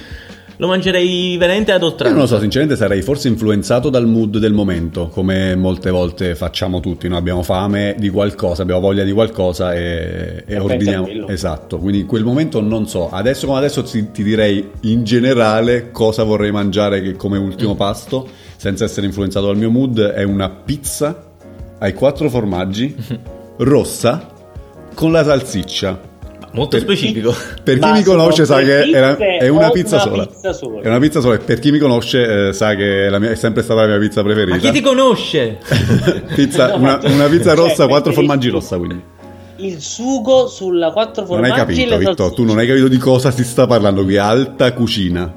lo 0.58 0.68
mangerei 0.68 1.36
veramente 1.38 1.72
ad 1.72 1.82
Io 1.82 1.88
oltranza. 1.88 2.14
non 2.14 2.24
lo 2.24 2.28
so, 2.30 2.40
sinceramente 2.40 2.78
sarei 2.78 3.02
forse 3.02 3.28
influenzato 3.28 3.90
dal 3.90 4.08
mood 4.08 4.38
del 4.38 4.54
momento, 4.54 5.08
come 5.10 5.56
molte 5.56 5.90
volte 5.90 6.36
facciamo 6.36 6.80
tutti, 6.80 7.08
no? 7.08 7.18
abbiamo 7.18 7.44
fame 7.44 7.96
di 7.98 8.10
qualcosa, 8.10 8.62
abbiamo 8.62 8.82
voglia 8.82 9.04
di 9.04 9.12
qualcosa 9.12 9.74
e, 9.74 10.44
e 10.46 10.54
E 10.54 10.58
ordiniamo. 10.60 11.04
a 11.04 11.08
quello. 11.08 11.28
Esatto, 11.28 11.78
quindi 11.80 12.00
in 12.00 12.06
quel 12.06 12.24
momento 12.24 12.62
non 12.62 12.88
so, 12.88 13.10
adesso 13.10 13.46
come 13.48 13.58
adesso 13.60 13.84
ti, 13.84 14.12
ti 14.12 14.24
direi 14.24 14.70
in 14.82 15.04
generale 15.04 15.92
cosa 15.92 16.24
vorrei 16.24 16.52
mangiare 16.52 17.02
che- 17.02 17.16
come 17.16 17.38
ultimo 17.38 17.74
Mm. 17.74 17.78
pasto, 17.78 18.28
senza 18.56 18.86
essere 18.86 19.06
influenzato 19.06 19.48
dal 19.48 19.58
mio 19.58 19.70
mood, 19.70 20.00
è 20.00 20.24
una 20.24 20.50
pizza 20.50 21.32
ai 21.80 21.94
quattro 21.94 22.30
formaggi, 22.30 22.96
rossa, 23.58 24.30
con 24.94 25.12
la 25.12 25.24
salsiccia. 25.24 26.14
Molto 26.56 26.78
Per- 26.78 26.82
specifico. 26.86 27.36
Per 27.64 27.78
chi 27.80 27.92
mi 27.92 28.04
conosce 28.04 28.46
sa 28.46 28.60
che 28.60 28.82
è, 28.84 29.00
la- 29.00 29.18
è 29.18 29.48
una 29.48 29.70
pizza 29.70 29.96
una 29.96 30.04
sola. 30.04 30.26
pizza 30.26 30.54
sola? 30.54 30.82
È 30.82 30.88
una 30.88 31.00
pizza 31.00 31.20
sola 31.22 31.36
e 31.36 31.40
per 31.40 31.60
chi 31.60 31.72
mi 31.72 31.78
conosce 31.80 32.48
eh, 32.48 32.54
sa 32.54 32.74
che 32.76 33.06
è, 33.06 33.10
la 33.10 33.20
mia- 33.20 33.32
è 33.32 33.36
sempre 33.36 33.62
stata 33.62 33.82
la 33.82 33.88
mia 33.88 34.00
pizza 34.00 34.24
preferita. 34.24 34.56
Ma 34.56 34.62
chi 34.62 34.72
ti 34.72 34.82
conosce? 34.82 35.58
Pizza- 36.36 36.68
No, 36.70 36.76
una, 36.78 37.00
ma- 37.02 37.10
una 37.14 37.28
pizza 37.28 37.54
cioè, 37.54 37.56
rossa, 37.56 37.88
quattro 37.88 38.12
preferisci- 38.12 38.14
formaggi 38.16 38.50
rossa 38.50 38.78
quindi. 38.78 39.02
Il 39.58 39.80
sugo 39.80 40.48
sulla 40.48 40.92
quattro 40.92 41.22
Non 41.22 41.28
formaggi 41.30 41.52
hai 41.52 41.58
capito, 41.60 41.90
le 41.90 41.98
Vittor, 41.98 42.34
tu 42.34 42.44
non 42.44 42.58
hai 42.58 42.68
capito 42.68 42.88
di 42.90 42.98
cosa 42.98 43.32
si 43.32 43.44
sta 43.44 43.66
parlando 43.68 44.04
qui, 44.04 44.18
alta 44.18 44.74
cucina. 44.74 45.34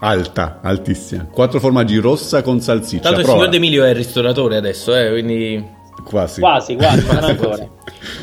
Alta, 0.00 0.58
altissima. 0.62 1.26
Quattro 1.30 1.60
formaggi 1.60 1.96
rossa 1.98 2.42
con 2.42 2.60
salsiccia. 2.60 3.02
Tanto 3.02 3.18
il 3.20 3.24
Prova. 3.24 3.38
signor 3.38 3.50
De 3.52 3.56
Emilio 3.58 3.84
è 3.84 3.90
il 3.90 3.94
ristoratore 3.94 4.56
adesso, 4.56 4.94
eh, 4.96 5.10
quindi... 5.10 5.80
Quasi. 6.04 6.40
Quasi, 6.40 6.74
quasi, 6.76 7.06
non 7.06 7.24
ancora. 7.24 7.68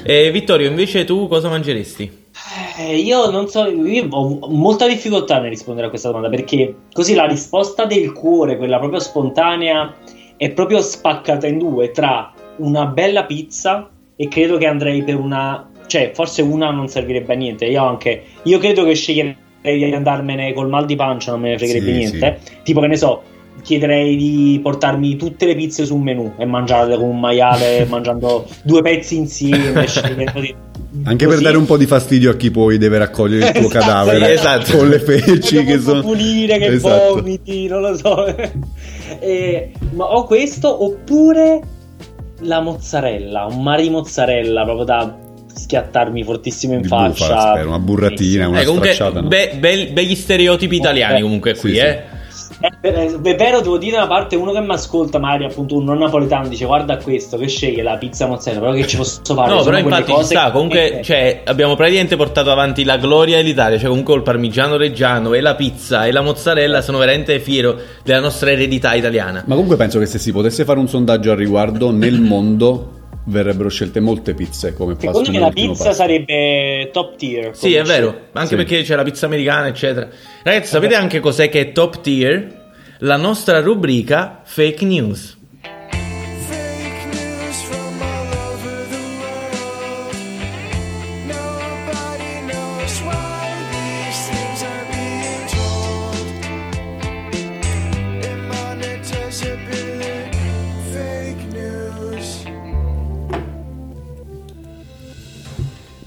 E 0.03 0.31
Vittorio, 0.31 0.67
invece 0.67 1.05
tu 1.05 1.27
cosa 1.27 1.49
mangeresti? 1.49 2.27
Eh, 2.77 2.95
io 2.97 3.29
non 3.29 3.47
so, 3.47 3.67
io 3.67 4.07
ho 4.09 4.47
molta 4.49 4.87
difficoltà 4.87 5.39
nel 5.39 5.49
rispondere 5.49 5.87
a 5.87 5.89
questa 5.89 6.07
domanda 6.07 6.29
perché 6.29 6.75
così 6.93 7.13
la 7.13 7.25
risposta 7.25 7.85
del 7.85 8.13
cuore, 8.13 8.57
quella 8.57 8.79
proprio 8.79 8.99
spontanea, 8.99 9.93
è 10.37 10.49
proprio 10.51 10.81
spaccata 10.81 11.47
in 11.47 11.57
due 11.57 11.91
tra 11.91 12.31
una 12.57 12.85
bella 12.85 13.25
pizza 13.25 13.89
e 14.15 14.27
credo 14.27 14.57
che 14.57 14.65
andrei 14.65 15.03
per 15.03 15.17
una, 15.17 15.69
cioè 15.87 16.11
forse 16.13 16.41
una 16.41 16.71
non 16.71 16.87
servirebbe 16.87 17.33
a 17.33 17.35
niente. 17.35 17.65
Io 17.65 17.83
anche, 17.83 18.23
io 18.43 18.57
credo 18.57 18.85
che 18.85 18.93
sceglierei 18.93 19.35
di 19.61 19.93
andarmene 19.93 20.53
col 20.53 20.69
mal 20.69 20.85
di 20.85 20.95
pancia, 20.95 21.31
non 21.31 21.41
me 21.41 21.49
ne 21.49 21.57
fregherebbe 21.57 21.91
Sì, 21.91 21.97
niente. 21.97 22.39
Tipo 22.63 22.79
che 22.79 22.87
ne 22.87 22.97
so. 22.97 23.21
Chiederei 23.61 24.15
di 24.15 24.59
portarmi 24.63 25.15
tutte 25.15 25.45
le 25.45 25.55
pizze 25.55 25.85
su 25.85 25.95
un 25.95 26.01
menù 26.03 26.33
e 26.37 26.45
mangiarle 26.45 26.95
con 26.97 27.05
un 27.09 27.19
maiale, 27.19 27.85
mangiando 27.89 28.45
due 28.63 28.81
pezzi 28.81 29.17
insieme. 29.17 29.85
di- 30.35 30.55
Anche 31.03 31.25
per 31.25 31.35
così. 31.35 31.43
dare 31.43 31.57
un 31.57 31.65
po' 31.65 31.77
di 31.77 31.85
fastidio 31.85 32.31
a 32.31 32.35
chi 32.35 32.49
poi 32.49 32.77
deve 32.79 32.97
raccogliere 32.97 33.47
il 33.47 33.51
tuo 33.51 33.67
Esatto, 33.69 33.85
cadavere 33.85 34.33
esatto. 34.33 34.75
con 34.77 34.89
le 34.89 34.99
feci 34.99 35.63
che 35.63 35.79
sono 35.79 36.01
pulire 36.01 36.57
che 36.57 36.65
Esatto. 36.67 37.15
vomiti, 37.15 37.67
non 37.67 37.81
lo 37.81 37.95
so. 37.95 38.25
Eh, 39.19 39.71
ma 39.91 40.05
ho 40.05 40.23
questo 40.25 40.83
oppure 40.83 41.61
la 42.39 42.61
mozzarella, 42.61 43.45
un 43.45 43.61
mare 43.61 43.83
di 43.83 43.89
mozzarella 43.89 44.63
proprio 44.63 44.85
da 44.85 45.17
schiattarmi 45.53 46.23
fortissimo 46.23 46.73
in 46.73 46.81
Di 46.81 46.87
faccia. 46.87 47.27
bufala, 47.27 47.51
spero, 47.53 47.67
una 47.67 47.79
burratina, 47.79 48.47
una 48.47 48.61
Eh, 48.61 48.65
comunque, 48.65 48.93
stracciata. 48.93 49.21
no? 49.21 49.27
be- 49.27 49.55
bel- 49.59 49.91
begli 49.91 50.15
stereotipi 50.15 50.77
italiani 50.77 51.21
comunque 51.21 51.55
qui, 51.55 51.71
sì, 51.71 51.75
sì. 51.75 51.81
eh. 51.81 51.87
Eh, 51.89 52.03
È 52.59 52.67
è 52.81 53.35
vero, 53.35 53.61
devo 53.61 53.77
dire 53.77 53.95
una 53.95 54.07
parte, 54.07 54.35
uno 54.35 54.51
che 54.51 54.59
mi 54.59 54.71
ascolta, 54.71 55.17
magari 55.17 55.45
appunto 55.45 55.77
un 55.77 55.85
non 55.85 55.97
napoletano, 55.99 56.47
dice 56.49 56.65
guarda 56.65 56.97
questo, 56.97 57.37
che 57.37 57.47
sceglie 57.47 57.81
la 57.83 57.95
pizza 57.97 58.27
mozzarella, 58.27 58.61
però 58.61 58.73
che 58.73 58.85
ci 58.85 58.97
posso 58.97 59.33
fare? 59.33 59.49
No, 59.49 59.61
Sono 59.61 59.75
però 59.75 59.77
infatti 59.77 60.05
ci 60.05 60.11
cose 60.11 60.35
sta, 60.35 60.45
che- 60.45 60.51
comunque 60.51 61.01
cioè, 61.03 61.41
abbiamo 61.45 61.75
praticamente 61.75 62.17
portato 62.17 62.51
avanti 62.51 62.83
la 62.83 62.97
gloria 62.97 63.37
dell'Italia, 63.37 63.77
cioè 63.77 63.87
comunque 63.87 64.15
il 64.15 64.23
parmigiano 64.23 64.75
reggiano 64.75 65.33
e 65.33 65.39
la 65.41 65.55
pizza 65.55 66.05
e 66.05 66.11
la 66.11 66.21
mozzarella 66.21 66.81
sono 66.81 66.97
veramente 66.97 67.39
fiero 67.39 67.77
della 68.03 68.19
nostra 68.19 68.51
eredità 68.51 68.93
italiana. 68.93 69.43
Ma 69.45 69.53
comunque 69.53 69.77
penso 69.77 69.97
che 69.99 70.05
se 70.05 70.19
si 70.19 70.31
potesse 70.33 70.65
fare 70.65 70.79
un 70.79 70.87
sondaggio 70.89 71.31
al 71.31 71.37
riguardo, 71.37 71.91
nel 71.91 72.19
mondo 72.19 72.97
verrebbero 73.29 73.69
scelte 73.69 73.99
molte 73.99 74.33
pizze 74.33 74.73
come 74.73 74.93
pasto 74.93 75.07
Secondo 75.07 75.31
me 75.31 75.39
la 75.39 75.51
pizza 75.51 75.83
pasto. 75.85 75.93
sarebbe 75.93 76.89
top 76.91 77.15
tier. 77.15 77.55
Sì, 77.55 77.73
è 77.75 77.83
vero, 77.83 78.27
anche 78.33 78.49
Sì. 78.49 78.55
perché 78.55 78.81
c'è 78.83 78.95
la 78.95 79.03
pizza 79.03 79.25
americana, 79.27 79.67
eccetera. 79.67 80.09
Ragazzi, 80.43 80.67
sapete 80.67 80.95
anche 80.95 81.19
cos'è 81.19 81.49
che 81.49 81.59
è 81.61 81.71
top 81.71 82.01
tier? 82.01 82.57
La 82.99 83.15
nostra 83.17 83.61
rubrica 83.61 84.41
fake 84.43 84.83
news. 84.83 85.37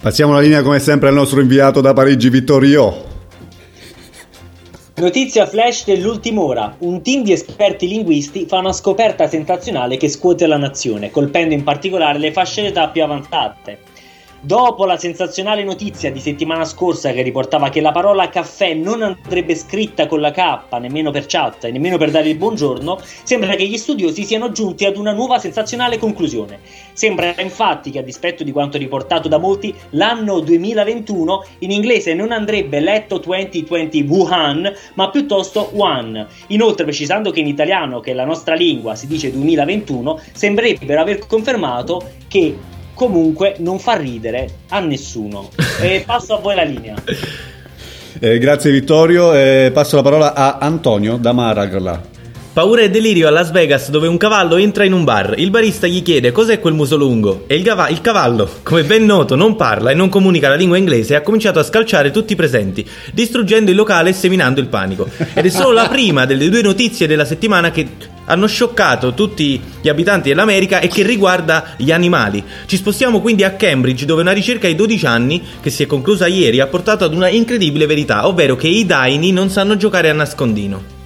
Passiamo 0.02 0.32
la 0.32 0.40
linea 0.40 0.62
come 0.62 0.80
sempre 0.80 1.10
al 1.10 1.14
nostro 1.14 1.40
inviato 1.40 1.80
da 1.80 1.92
Parigi, 1.92 2.28
Vittorio. 2.28 3.04
Notizia 4.96 5.46
flash 5.46 5.84
dell'ultima 5.84 6.40
ora. 6.40 6.74
Un 6.78 7.02
team 7.02 7.22
di 7.22 7.30
esperti 7.30 7.86
linguisti 7.86 8.46
fa 8.48 8.58
una 8.58 8.72
scoperta 8.72 9.28
sensazionale 9.28 9.96
che 9.96 10.08
scuote 10.08 10.48
la 10.48 10.56
nazione, 10.56 11.12
colpendo 11.12 11.54
in 11.54 11.62
particolare 11.62 12.18
le 12.18 12.32
fasce 12.32 12.62
d'età 12.62 12.88
più 12.88 13.04
avanzate. 13.04 13.78
Dopo 14.44 14.86
la 14.86 14.96
sensazionale 14.96 15.62
notizia 15.62 16.10
di 16.10 16.18
settimana 16.18 16.64
scorsa 16.64 17.12
che 17.12 17.22
riportava 17.22 17.68
che 17.68 17.80
la 17.80 17.92
parola 17.92 18.28
caffè 18.28 18.74
non 18.74 19.00
andrebbe 19.00 19.54
scritta 19.54 20.08
con 20.08 20.20
la 20.20 20.32
K, 20.32 20.64
nemmeno 20.80 21.12
per 21.12 21.26
chat 21.26 21.62
e 21.62 21.70
nemmeno 21.70 21.96
per 21.96 22.10
dare 22.10 22.28
il 22.28 22.36
buongiorno, 22.36 22.98
sembra 23.22 23.54
che 23.54 23.68
gli 23.68 23.76
studiosi 23.76 24.24
siano 24.24 24.50
giunti 24.50 24.84
ad 24.84 24.96
una 24.96 25.12
nuova 25.12 25.38
sensazionale 25.38 25.96
conclusione. 25.96 26.58
Sembra 26.92 27.32
infatti 27.40 27.92
che 27.92 28.00
a 28.00 28.02
dispetto 28.02 28.42
di 28.42 28.50
quanto 28.50 28.78
riportato 28.78 29.28
da 29.28 29.38
molti, 29.38 29.72
l'anno 29.90 30.40
2021 30.40 31.44
in 31.60 31.70
inglese 31.70 32.12
non 32.12 32.32
andrebbe 32.32 32.80
letto 32.80 33.18
2020 33.18 34.02
Wuhan, 34.08 34.72
ma 34.94 35.08
piuttosto 35.10 35.70
One. 35.76 36.26
Inoltre, 36.48 36.82
precisando 36.82 37.30
che 37.30 37.38
in 37.38 37.46
italiano, 37.46 38.00
che 38.00 38.10
è 38.10 38.14
la 38.14 38.24
nostra 38.24 38.56
lingua, 38.56 38.96
si 38.96 39.06
dice 39.06 39.30
2021, 39.30 40.18
sembrerebbero 40.32 41.00
aver 41.00 41.28
confermato 41.28 42.10
che 42.26 42.80
comunque 43.02 43.56
non 43.58 43.80
fa 43.80 43.94
ridere 43.96 44.48
a 44.68 44.78
nessuno. 44.78 45.50
E 45.80 46.04
passo 46.06 46.36
a 46.36 46.38
voi 46.38 46.54
la 46.54 46.62
linea. 46.62 46.94
Eh, 48.20 48.38
grazie 48.38 48.70
Vittorio, 48.70 49.34
Eh, 49.34 49.72
passo 49.74 49.96
la 49.96 50.02
parola 50.02 50.34
a 50.34 50.58
Antonio 50.58 51.16
da 51.16 51.32
Maragla. 51.32 52.10
Paura 52.52 52.82
e 52.82 52.90
delirio 52.90 53.26
a 53.26 53.30
Las 53.30 53.50
Vegas 53.50 53.88
dove 53.88 54.06
un 54.06 54.18
cavallo 54.18 54.56
entra 54.56 54.84
in 54.84 54.92
un 54.92 55.02
bar. 55.04 55.34
Il 55.38 55.50
barista 55.50 55.86
gli 55.86 56.02
chiede 56.02 56.30
cos'è 56.32 56.60
quel 56.60 56.74
muso 56.74 56.96
lungo 56.96 57.44
e 57.46 57.56
il, 57.56 57.62
gava- 57.62 57.88
il 57.88 58.02
cavallo, 58.02 58.48
come 58.62 58.84
ben 58.84 59.04
noto, 59.04 59.34
non 59.34 59.56
parla 59.56 59.90
e 59.90 59.94
non 59.94 60.10
comunica 60.10 60.50
la 60.50 60.54
lingua 60.54 60.76
inglese 60.76 61.16
ha 61.16 61.22
cominciato 61.22 61.58
a 61.58 61.64
scalciare 61.64 62.10
tutti 62.10 62.34
i 62.34 62.36
presenti, 62.36 62.86
distruggendo 63.12 63.70
il 63.70 63.76
locale 63.76 64.10
e 64.10 64.12
seminando 64.12 64.60
il 64.60 64.66
panico. 64.68 65.08
Ed 65.32 65.46
è 65.46 65.48
solo 65.48 65.72
la 65.72 65.88
prima 65.88 66.26
delle 66.26 66.50
due 66.50 66.62
notizie 66.62 67.06
della 67.06 67.24
settimana 67.24 67.70
che 67.70 67.88
hanno 68.26 68.46
scioccato 68.46 69.14
tutti 69.14 69.60
gli 69.80 69.88
abitanti 69.88 70.28
dell'America 70.28 70.80
e 70.80 70.88
che 70.88 71.02
riguarda 71.02 71.74
gli 71.76 71.90
animali. 71.90 72.42
Ci 72.66 72.76
spostiamo 72.76 73.20
quindi 73.20 73.44
a 73.44 73.52
Cambridge 73.52 74.04
dove 74.04 74.22
una 74.22 74.32
ricerca 74.32 74.66
ai 74.66 74.74
12 74.74 75.06
anni, 75.06 75.42
che 75.60 75.70
si 75.70 75.82
è 75.82 75.86
conclusa 75.86 76.26
ieri, 76.26 76.60
ha 76.60 76.66
portato 76.66 77.04
ad 77.04 77.14
una 77.14 77.28
incredibile 77.28 77.86
verità, 77.86 78.26
ovvero 78.26 78.56
che 78.56 78.68
i 78.68 78.86
daini 78.86 79.32
non 79.32 79.50
sanno 79.50 79.76
giocare 79.76 80.10
a 80.10 80.12
nascondino. 80.12 81.00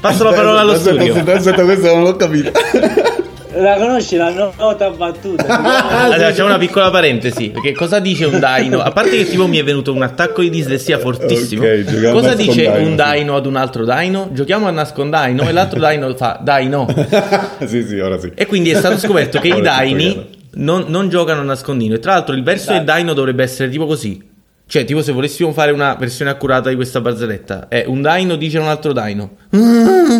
Passo 0.00 0.24
la 0.24 0.32
parola 0.32 0.60
allo 0.60 0.72
Aspetta, 0.72 0.96
studio. 0.96 1.14
Aspetta, 1.14 1.38
aspetta, 1.38 1.64
questa 1.64 1.92
non 1.92 2.02
l'ho 2.02 2.16
capita. 2.16 2.52
La 3.56 3.76
conosci 3.76 4.16
la 4.16 4.30
nota 4.30 4.90
battuta? 4.90 5.42
Allora, 6.04 6.32
c'è 6.32 6.42
una 6.42 6.58
piccola 6.58 6.90
parentesi. 6.90 7.50
Perché 7.50 7.72
cosa 7.72 7.98
dice 7.98 8.24
un 8.24 8.40
dino? 8.40 8.80
A 8.80 8.90
parte 8.90 9.10
che 9.10 9.24
tipo 9.24 9.46
mi 9.46 9.58
è 9.58 9.64
venuto 9.64 9.92
un 9.92 10.02
attacco 10.02 10.42
di 10.42 10.50
dislessia 10.50 10.98
fortissimo. 10.98 11.64
Ok, 11.64 11.84
giochiamo 11.84 12.18
cosa 12.18 12.34
dice 12.34 12.66
un 12.66 12.96
dino 12.96 13.36
ad 13.36 13.46
un 13.46 13.56
altro 13.56 13.84
dino? 13.84 14.30
Giochiamo 14.32 14.66
a 14.66 14.70
nascondino 14.70 15.48
e 15.48 15.52
l'altro 15.52 15.80
dino 15.86 16.14
fa 16.14 16.40
dino. 16.42 16.86
sì, 17.64 17.84
sì, 17.84 17.98
ora 17.98 18.18
sì. 18.18 18.32
E 18.34 18.46
quindi 18.46 18.70
è 18.70 18.76
stato 18.76 18.98
scoperto 18.98 19.38
che 19.38 19.48
i 19.48 19.52
Ora 19.52 19.60
tutto 19.60 19.76
daini 19.76 20.30
non, 20.54 20.84
non 20.88 21.08
giocano 21.08 21.40
a 21.40 21.44
nascondino. 21.44 21.94
E 21.94 21.98
tra 21.98 22.12
l'altro 22.12 22.34
il 22.34 22.42
verso 22.42 22.72
del 22.72 22.84
dino 22.84 23.12
dovrebbe 23.12 23.42
essere 23.42 23.70
tipo 23.70 23.86
così. 23.86 24.32
Cioè, 24.66 24.84
tipo 24.84 25.02
se 25.02 25.12
volessimo 25.12 25.52
fare 25.52 25.72
una 25.72 25.94
versione 25.94 26.30
accurata 26.30 26.68
di 26.70 26.74
questa 26.74 27.00
barzelletta, 27.00 27.68
è 27.68 27.84
un 27.86 28.02
dino 28.02 28.36
dice 28.36 28.58
a 28.58 28.62
un 28.62 28.68
altro 28.68 28.92
dino. 28.92 29.36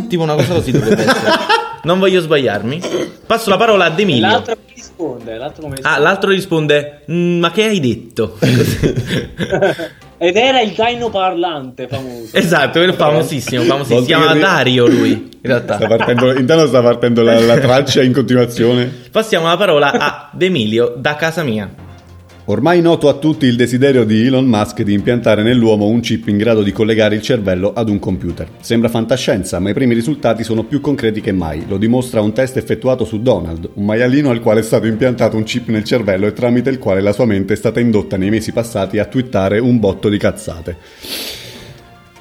Tipo 0.09 0.23
una 0.23 0.35
cosa 0.35 0.55
così 0.55 0.71
dovrebbe 0.71 1.03
essere. 1.03 1.63
Non 1.85 1.99
voglio 1.99 2.21
sbagliarmi. 2.21 2.81
Passo 3.27 3.51
la 3.51 3.57
parola 3.57 3.85
ad 3.87 3.99
Emilio. 3.99 4.27
L'altro 4.29 4.57
risponde? 4.75 5.37
L'altro 5.37 5.63
come 5.63 5.75
Ah, 5.75 5.79
risponde? 5.81 6.01
l'altro 6.03 6.31
risponde: 6.31 7.01
"Mm, 7.11 7.39
Ma 7.41 7.51
che 7.51 7.65
hai 7.65 7.81
detto? 7.81 8.39
Ed 10.17 10.37
era 10.37 10.61
il 10.61 10.73
dino 10.75 11.11
parlante 11.11 11.87
famoso. 11.89 12.31
esatto, 12.37 12.79
quello 12.79 12.93
famosissimo. 12.95 13.63
famosissimo. 13.65 14.01
Si 14.01 14.07
chiama 14.07 14.33
Dario 14.35 14.87
lui. 14.87 15.11
In 15.45 15.51
realtà. 15.51 15.77
Sta 15.77 15.87
partendo, 15.87 16.33
intanto 16.33 16.67
sta 16.69 16.81
partendo 16.81 17.23
la, 17.23 17.39
la 17.41 17.59
traccia 17.59 18.01
in 18.03 18.13
continuazione. 18.15 18.91
Passiamo 19.11 19.47
la 19.47 19.57
parola 19.59 20.31
ad 20.33 20.41
Emilio 20.41 20.95
da 20.97 21.17
casa 21.17 21.43
mia. 21.43 21.69
Ormai 22.47 22.83
noto 22.83 23.09
a 23.09 23.15
tutti 23.15 23.47
il 23.47 23.57
desiderio 23.57 24.05
di 24.05 24.27
Elon 24.27 24.45
Musk 24.45 24.83
di 24.83 24.93
impiantare 24.93 25.43
nell'uomo 25.43 25.87
un 25.87 26.01
chip 26.01 26.29
in 26.29 26.37
grado 26.37 26.63
di 26.63 26.73
collegare 26.73 27.15
il 27.15 27.23
cervello 27.23 27.73
ad 27.73 27.89
un 27.89 27.99
computer. 27.99 28.47
Sembra 28.61 28.91
fantascienza, 28.91 29.59
ma 29.61 29.71
i 29.71 29.73
primi 29.73 29.95
risultati 29.95 30.45
sono 30.45 30.63
più 30.63 30.83
concreti 30.83 31.23
che 31.23 31.33
mai. 31.33 31.65
Lo 31.67 31.79
dimostra 31.79 32.21
un 32.21 32.35
test 32.35 32.59
effettuato 32.59 33.07
su 33.07 33.23
Donald, 33.23 33.71
un 33.73 33.87
maialino 33.87 34.29
al 34.29 34.41
quale 34.41 34.61
è 34.61 34.63
stato 34.63 34.87
impiantato 34.87 35.39
un 35.39 35.45
chip 35.45 35.69
nel 35.69 35.85
cervello 35.85 36.27
e 36.27 36.35
tramite 36.35 36.69
il 36.69 36.79
quale 36.79 37.01
la 37.01 37.15
sua 37.15 37.25
mente 37.25 37.55
è 37.55 37.57
stata 37.57 37.81
indotta 37.81 38.19
nei 38.19 38.29
mesi 38.29 38.53
passati 38.53 38.99
a 38.99 39.07
twittare 39.07 39.59
un 39.59 39.79
botto 39.79 40.11
di 40.11 40.19
cazzate. 40.19 40.77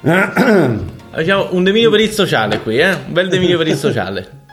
Facciamo 0.00 1.48
un 1.50 1.68
Emilio 1.68 1.90
per 1.90 2.00
il 2.00 2.10
sociale 2.10 2.60
qui, 2.60 2.78
eh? 2.78 2.92
Un 2.92 3.12
bel 3.12 3.30
Emilio 3.30 3.58
per 3.58 3.68
il 3.68 3.76
sociale. 3.76 4.28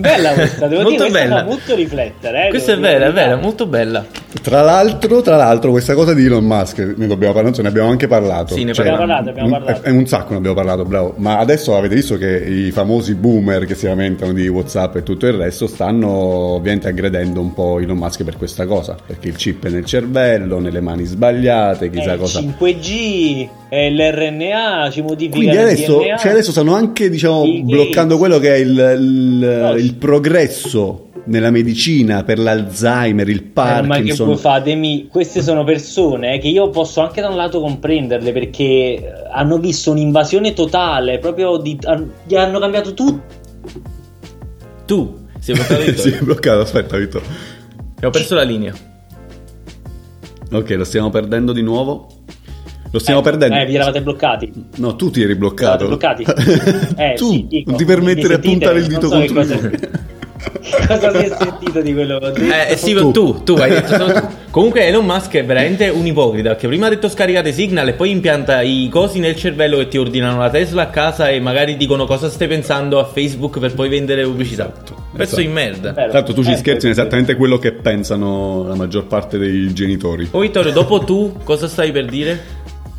Bella 0.00 0.32
questa, 0.32 0.66
devo 0.66 0.82
Molto 0.82 1.04
dire, 1.06 1.18
bella. 1.20 1.36
fa 1.38 1.44
molto 1.44 1.74
riflettere. 1.74 2.46
Eh, 2.46 2.48
Questa 2.50 2.72
è 2.72 2.78
vera, 2.78 3.06
è 3.06 3.12
vera, 3.12 3.36
molto 3.36 3.66
bella. 3.66 4.04
Tra 4.42 4.60
l'altro, 4.62 5.20
tra 5.22 5.36
l'altro, 5.36 5.70
questa 5.70 5.94
cosa 5.94 6.12
di 6.14 6.24
Elon 6.26 6.44
Musk, 6.44 6.78
ne 6.96 7.06
dobbiamo 7.06 7.32
parlare, 7.32 7.54
non 7.54 7.62
ne 7.62 7.68
abbiamo 7.68 7.88
anche 7.90 8.06
parlato. 8.06 8.54
Sì, 8.54 8.64
ne 8.64 8.72
Cioè, 8.72 8.86
Abbiamo 8.88 9.06
parlato, 9.06 9.30
abbiamo 9.30 9.48
un- 9.48 9.62
parlato. 9.64 9.82
È 9.86 9.90
un 9.90 10.06
sacco 10.06 10.30
ne 10.32 10.36
abbiamo 10.36 10.54
parlato, 10.56 10.84
bravo. 10.84 11.14
Ma 11.16 11.38
adesso 11.38 11.76
avete 11.76 11.94
visto 11.94 12.16
che 12.18 12.28
i 12.36 12.70
famosi 12.70 13.14
boomer 13.14 13.64
che 13.64 13.74
si 13.74 13.86
lamentano 13.86 14.32
di 14.32 14.46
WhatsApp 14.48 14.96
e 14.96 15.02
tutto 15.02 15.26
il 15.26 15.32
resto 15.34 15.66
stanno 15.66 16.08
ovviamente 16.10 16.88
aggredendo 16.88 17.40
un 17.40 17.52
po' 17.54 17.78
Elon 17.80 17.96
Musk 17.96 18.22
per 18.24 18.36
questa 18.36 18.66
cosa. 18.66 18.96
Perché 19.04 19.28
il 19.28 19.36
chip 19.36 19.66
è 19.66 19.70
nel 19.70 19.84
cervello, 19.84 20.58
nelle 20.60 20.80
mani 20.80 21.04
sbagliate, 21.04 21.86
Eh, 21.86 21.90
chissà 21.90 22.12
il 22.12 22.18
cosa. 22.18 22.40
5G, 22.40 23.48
eh, 23.70 23.90
l'RNA 23.90 24.88
ci 24.90 25.02
modifica 25.02 25.36
Quindi 25.36 25.54
il 25.56 25.60
adesso, 25.62 25.98
DNA. 25.98 26.16
cioè 26.16 26.30
adesso 26.32 26.50
stanno 26.52 26.74
anche 26.74 27.08
diciamo, 27.10 27.44
Sì, 27.44 27.62
bloccando 27.62 28.14
sì. 28.14 28.18
quello 28.20 28.38
che 28.38 28.54
è 28.54 28.56
il, 28.58 28.68
il- 28.98 29.58
No, 29.60 29.72
il 29.74 29.94
progresso 29.94 31.02
nella 31.24 31.50
medicina 31.50 32.24
per 32.24 32.38
l'Alzheimer, 32.38 33.28
il 33.28 33.36
Eh, 33.36 33.50
ma 33.54 33.80
che 33.80 33.86
Parkinson. 33.86 34.26
voi 34.28 34.36
fate? 34.36 34.74
Mi- 34.74 35.08
Queste 35.10 35.42
sono 35.42 35.64
persone 35.64 36.38
che 36.38 36.48
io 36.48 36.70
posso 36.70 37.02
anche 37.02 37.20
da 37.20 37.28
un 37.28 37.36
lato 37.36 37.60
comprenderle 37.60 38.32
perché 38.32 39.12
hanno 39.30 39.58
visto 39.58 39.90
un'invasione 39.90 40.54
totale, 40.54 41.18
proprio 41.18 41.58
di, 41.58 41.78
gli 42.26 42.34
hanno 42.34 42.58
cambiato 42.58 42.94
tutto. 42.94 43.20
Tu, 44.86 45.16
sei 45.40 45.54
bloccato 45.54 45.80
Vittorio. 45.84 46.00
si 46.00 46.08
è 46.08 46.18
bloccato, 46.22 46.60
aspetta 46.60 46.96
Vittorio. 46.96 47.28
Abbiamo 47.96 48.12
perso 48.14 48.34
la 48.34 48.42
linea. 48.42 48.72
Ok, 50.50 50.70
lo 50.70 50.84
stiamo 50.84 51.10
perdendo 51.10 51.52
di 51.52 51.60
nuovo. 51.60 52.06
Lo 52.90 52.98
stiamo 52.98 53.20
perdendo. 53.20 53.56
Eh, 53.56 53.66
vi 53.66 53.74
eravate 53.74 54.00
bloccati. 54.02 54.52
No, 54.76 54.96
tu 54.96 55.10
ti 55.10 55.22
eri 55.22 55.34
bloccato. 55.34 55.86
Bloccati? 55.86 56.24
Eh, 56.96 57.14
tu 57.16 57.30
sì, 57.30 57.46
dico. 57.48 57.70
non 57.70 57.78
ti 57.78 57.84
permettere 57.84 58.38
di 58.38 58.48
puntare 58.48 58.78
il 58.80 58.86
dito 58.86 59.08
so 59.08 59.10
contro 59.10 59.26
di 59.26 59.32
cosa- 59.34 59.60
me. 59.68 60.06
Cosa 60.86 61.10
si 61.18 61.24
è 61.24 61.36
sentito 61.36 61.80
di 61.80 61.92
quello 61.92 62.18
che 62.18 62.26
ho 62.26 62.30
detto? 62.30 62.70
Eh, 62.72 62.76
sì, 62.76 62.92
Tu. 62.94 63.10
tu. 63.10 63.42
tu, 63.44 63.52
hai 63.54 63.70
detto 63.70 63.94
solo 63.96 64.12
tu. 64.12 64.26
Comunque 64.50 64.86
Elon 64.86 65.04
Musk 65.04 65.34
è 65.34 65.44
veramente 65.44 65.88
un 65.88 66.06
ipocrita, 66.06 66.50
perché 66.50 66.66
prima 66.68 66.86
ha 66.86 66.90
detto 66.90 67.08
scaricate 67.08 67.52
Signal 67.52 67.88
e 67.88 67.92
poi 67.94 68.10
impianta 68.10 68.62
i 68.62 68.88
cosi 68.90 69.18
nel 69.18 69.34
cervello 69.36 69.78
che 69.78 69.88
ti 69.88 69.98
ordinano 69.98 70.38
la 70.38 70.48
Tesla 70.50 70.82
a 70.82 70.86
casa 70.88 71.28
e 71.28 71.40
magari 71.40 71.76
dicono 71.76 72.06
cosa 72.06 72.28
stai 72.30 72.48
pensando 72.48 72.98
a 73.00 73.04
Facebook 73.04 73.58
per 73.58 73.74
poi 73.74 73.88
vendere 73.88 74.22
pubblicità. 74.24 74.66
Pezzo 74.66 74.94
esatto. 75.22 75.40
di 75.40 75.48
merda. 75.48 75.92
L'altro 76.10 76.32
tu 76.34 76.42
ci 76.44 76.50
Eh, 76.52 76.56
scherzi 76.56 76.86
questo- 76.86 76.88
esattamente 76.88 77.34
quello 77.34 77.58
che 77.58 77.72
pensano 77.72 78.64
la 78.66 78.74
maggior 78.74 79.06
parte 79.06 79.38
dei 79.38 79.72
genitori. 79.74 80.28
Oh 80.30 80.40
Vittorio, 80.40 80.72
dopo 80.72 81.00
tu, 81.00 81.34
cosa 81.42 81.66
stai 81.68 81.90
per 81.90 82.04
dire? 82.06 82.56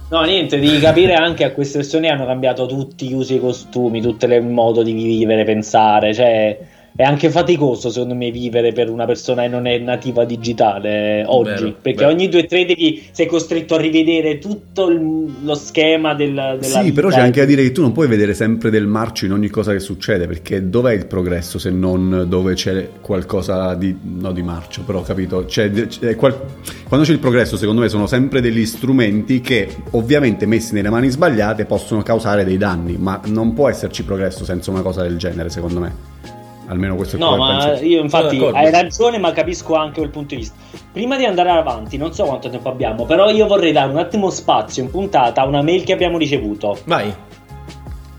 No, 0.10 0.24
niente, 0.24 0.60
devi 0.60 0.80
capire 0.80 1.14
anche 1.14 1.44
a 1.44 1.52
queste 1.52 1.78
persone 1.80 2.10
hanno 2.10 2.26
cambiato 2.26 2.66
tutti 2.66 3.08
gli 3.08 3.14
usi 3.14 3.34
e 3.34 3.38
i 3.38 3.40
costumi, 3.40 4.02
tutto 4.02 4.26
il 4.26 4.44
modo 4.44 4.82
di 4.82 4.92
vivere, 4.92 5.44
pensare, 5.44 6.16
cioè 6.16 6.58
è 7.00 7.04
anche 7.04 7.30
faticoso 7.30 7.90
secondo 7.90 8.14
me 8.14 8.30
vivere 8.30 8.74
per 8.74 8.90
una 8.90 9.06
persona 9.06 9.44
che 9.44 9.48
non 9.48 9.68
è 9.68 9.78
nativa 9.78 10.26
digitale 10.26 11.20
eh, 11.22 11.24
oggi, 11.28 11.50
Vero, 11.64 11.76
perché 11.82 12.00
vero. 12.04 12.10
ogni 12.10 12.28
due 12.28 12.42
o 12.42 12.46
tre 12.46 12.66
devi, 12.66 13.04
sei 13.12 13.26
costretto 13.26 13.76
a 13.76 13.78
rivedere 13.80 14.38
tutto 14.38 14.90
il- 14.90 15.26
lo 15.42 15.56
schema 15.56 16.14
del, 16.14 16.34
della 16.34 16.60
Sì, 16.62 16.82
vita. 16.82 16.94
però 16.96 17.08
c'è 17.08 17.22
anche 17.22 17.40
da 17.40 17.46
dire 17.46 17.62
che 17.64 17.72
tu 17.72 17.80
non 17.84 17.94
puoi 17.94 18.10
vedere 18.10 18.34
sempre 18.34 18.70
del 18.70 18.86
marcio 18.86 19.24
in 19.24 19.32
ogni 19.32 19.48
cosa 19.48 19.72
che 19.72 19.80
succede, 19.80 20.28
perché 20.28 20.70
dov'è 20.70 20.92
il 20.92 21.06
progresso 21.06 21.58
se 21.58 21.70
non 21.70 22.26
dove 22.28 22.54
c'è 22.56 22.90
qualcosa 23.00 23.76
di, 23.76 23.96
no 24.02 24.34
di 24.34 24.42
marcio, 24.42 24.82
però 24.82 25.02
capito? 25.02 25.46
C'è- 25.46 25.72
c'è 25.88 26.16
qual- 26.18 26.38
quando 26.86 27.06
c'è 27.06 27.14
il 27.14 27.20
progresso, 27.20 27.56
secondo 27.56 27.80
me, 27.80 27.88
sono 27.88 28.08
sempre 28.08 28.42
degli 28.42 28.66
strumenti 28.66 29.40
che 29.40 29.74
ovviamente 29.92 30.46
messi 30.46 30.74
nelle 30.74 30.90
mani 30.90 31.08
sbagliate 31.08 31.64
possono 31.64 32.04
causare 32.04 32.44
dei 32.44 32.58
danni, 32.58 32.98
ma 32.98 33.22
non 33.28 33.54
può 33.54 33.70
esserci 33.70 34.04
progresso 34.04 34.44
senza 34.44 34.70
una 34.70 34.82
cosa 34.82 35.02
del 35.04 35.16
genere, 35.16 35.50
secondo 35.50 35.80
me. 35.80 36.39
Almeno 36.70 36.96
questo 36.96 37.16
è 37.16 37.20
No, 37.20 37.30
quello 37.30 37.46
che 37.48 37.52
ma 37.54 37.66
penso. 37.66 37.84
io 37.84 38.02
infatti 38.02 38.44
hai 38.54 38.72
ragione, 38.72 39.18
ma 39.18 39.32
capisco 39.32 39.76
anche 39.76 40.00
quel 40.00 40.10
punto 40.12 40.36
di 40.36 40.42
vista. 40.42 40.56
Prima 40.92 41.18
di 41.18 41.26
andare 41.26 41.50
avanti, 41.50 41.98
non 41.98 42.14
so 42.14 42.26
quanto 42.26 42.50
tempo 42.50 42.70
abbiamo, 42.70 43.06
però 43.06 43.30
io 43.30 43.48
vorrei 43.48 43.72
dare 43.72 43.90
un 43.90 43.98
attimo 43.98 44.30
spazio 44.30 44.84
in 44.84 44.92
puntata 44.92 45.42
a 45.42 45.46
una 45.48 45.62
mail 45.64 45.84
che 45.84 45.94
abbiamo 45.94 46.18
ricevuto. 46.20 46.78
Vai. 46.86 47.12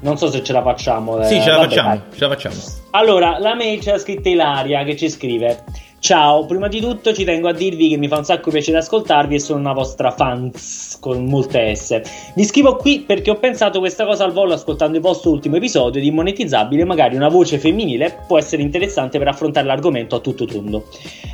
Non 0.00 0.16
so 0.16 0.30
se 0.30 0.42
ce 0.42 0.52
la 0.52 0.62
facciamo. 0.62 1.20
eh, 1.20 1.24
Sì, 1.26 1.40
ce 1.40 1.50
la 1.50 1.56
vabbè, 1.58 1.68
facciamo, 1.68 2.00
ce 2.14 2.20
la 2.20 2.28
facciamo. 2.28 2.54
Allora, 2.90 3.38
la 3.38 3.54
mail 3.54 3.80
ce 3.80 3.92
l'ha 3.92 3.98
scritta 3.98 4.28
Ilaria 4.30 4.82
che 4.82 4.96
ci 4.96 5.08
scrive: 5.10 5.62
Ciao, 6.00 6.46
prima 6.46 6.66
di 6.68 6.80
tutto 6.80 7.12
ci 7.12 7.24
tengo 7.24 7.46
a 7.46 7.52
dirvi 7.52 7.90
che 7.90 7.98
mi 7.98 8.08
fa 8.08 8.16
un 8.16 8.24
sacco 8.24 8.50
piacere 8.50 8.78
ascoltarvi 8.78 9.34
e 9.34 9.38
sono 9.38 9.60
una 9.60 9.74
vostra 9.74 10.10
fans 10.10 10.96
con 10.98 11.26
molte 11.26 11.74
S. 11.74 12.00
Vi 12.34 12.42
scrivo 12.42 12.76
qui 12.76 13.00
perché 13.00 13.30
ho 13.30 13.36
pensato 13.36 13.80
questa 13.80 14.06
cosa 14.06 14.24
al 14.24 14.32
volo 14.32 14.54
ascoltando 14.54 14.96
il 14.96 15.02
vostro 15.02 15.30
ultimo 15.30 15.56
episodio 15.56 16.00
di 16.00 16.10
Monetizzabile, 16.10 16.86
magari 16.86 17.16
una 17.16 17.28
voce 17.28 17.58
femminile 17.58 18.22
può 18.26 18.38
essere 18.38 18.62
interessante 18.62 19.18
per 19.18 19.28
affrontare 19.28 19.66
l'argomento 19.66 20.16
a 20.16 20.20
tutto 20.20 20.46
tondo. 20.46 20.88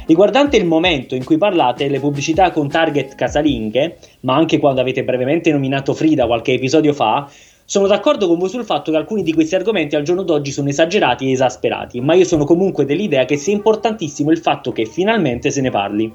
Riguardante 0.05 0.57
il 0.57 0.67
momento 0.67 1.15
in 1.15 1.25
cui 1.25 1.39
parlate 1.39 1.85
delle 1.85 2.01
pubblicità 2.01 2.51
con 2.51 2.69
target 2.69 3.15
casalinghe, 3.15 3.99
ma 4.23 4.35
anche 4.35 4.59
quando 4.59 4.81
avete 4.81 5.05
brevemente 5.05 5.53
nominato 5.53 5.95
Frida 5.95 6.27
qualche 6.27 6.55
episodio 6.55 6.93
fa, 6.93 7.31
sono 7.69 7.89
d'accordo 7.89 8.29
con 8.29 8.39
voi 8.39 8.49
sul 8.49 8.65
fatto 8.65 8.93
che 8.93 8.97
alcuni 8.97 9.25
di 9.25 9.35
questi 9.35 9.57
argomenti 9.57 9.97
al 9.97 10.05
giorno 10.05 10.23
d'oggi 10.23 10.53
sono 10.53 10.69
esagerati 10.69 11.27
e 11.27 11.33
esasperati, 11.33 12.01
ma 12.01 12.15
io 12.15 12.25
sono 12.25 12.45
comunque 12.45 12.85
dell'idea 12.85 13.25
che 13.25 13.37
sia 13.37 13.53
importantissimo 13.53 14.31
il 14.31 14.39
fatto 14.39 14.71
che 14.71 14.85
finalmente 14.85 15.51
se 15.51 15.61
ne 15.61 15.71
parli. 15.71 16.15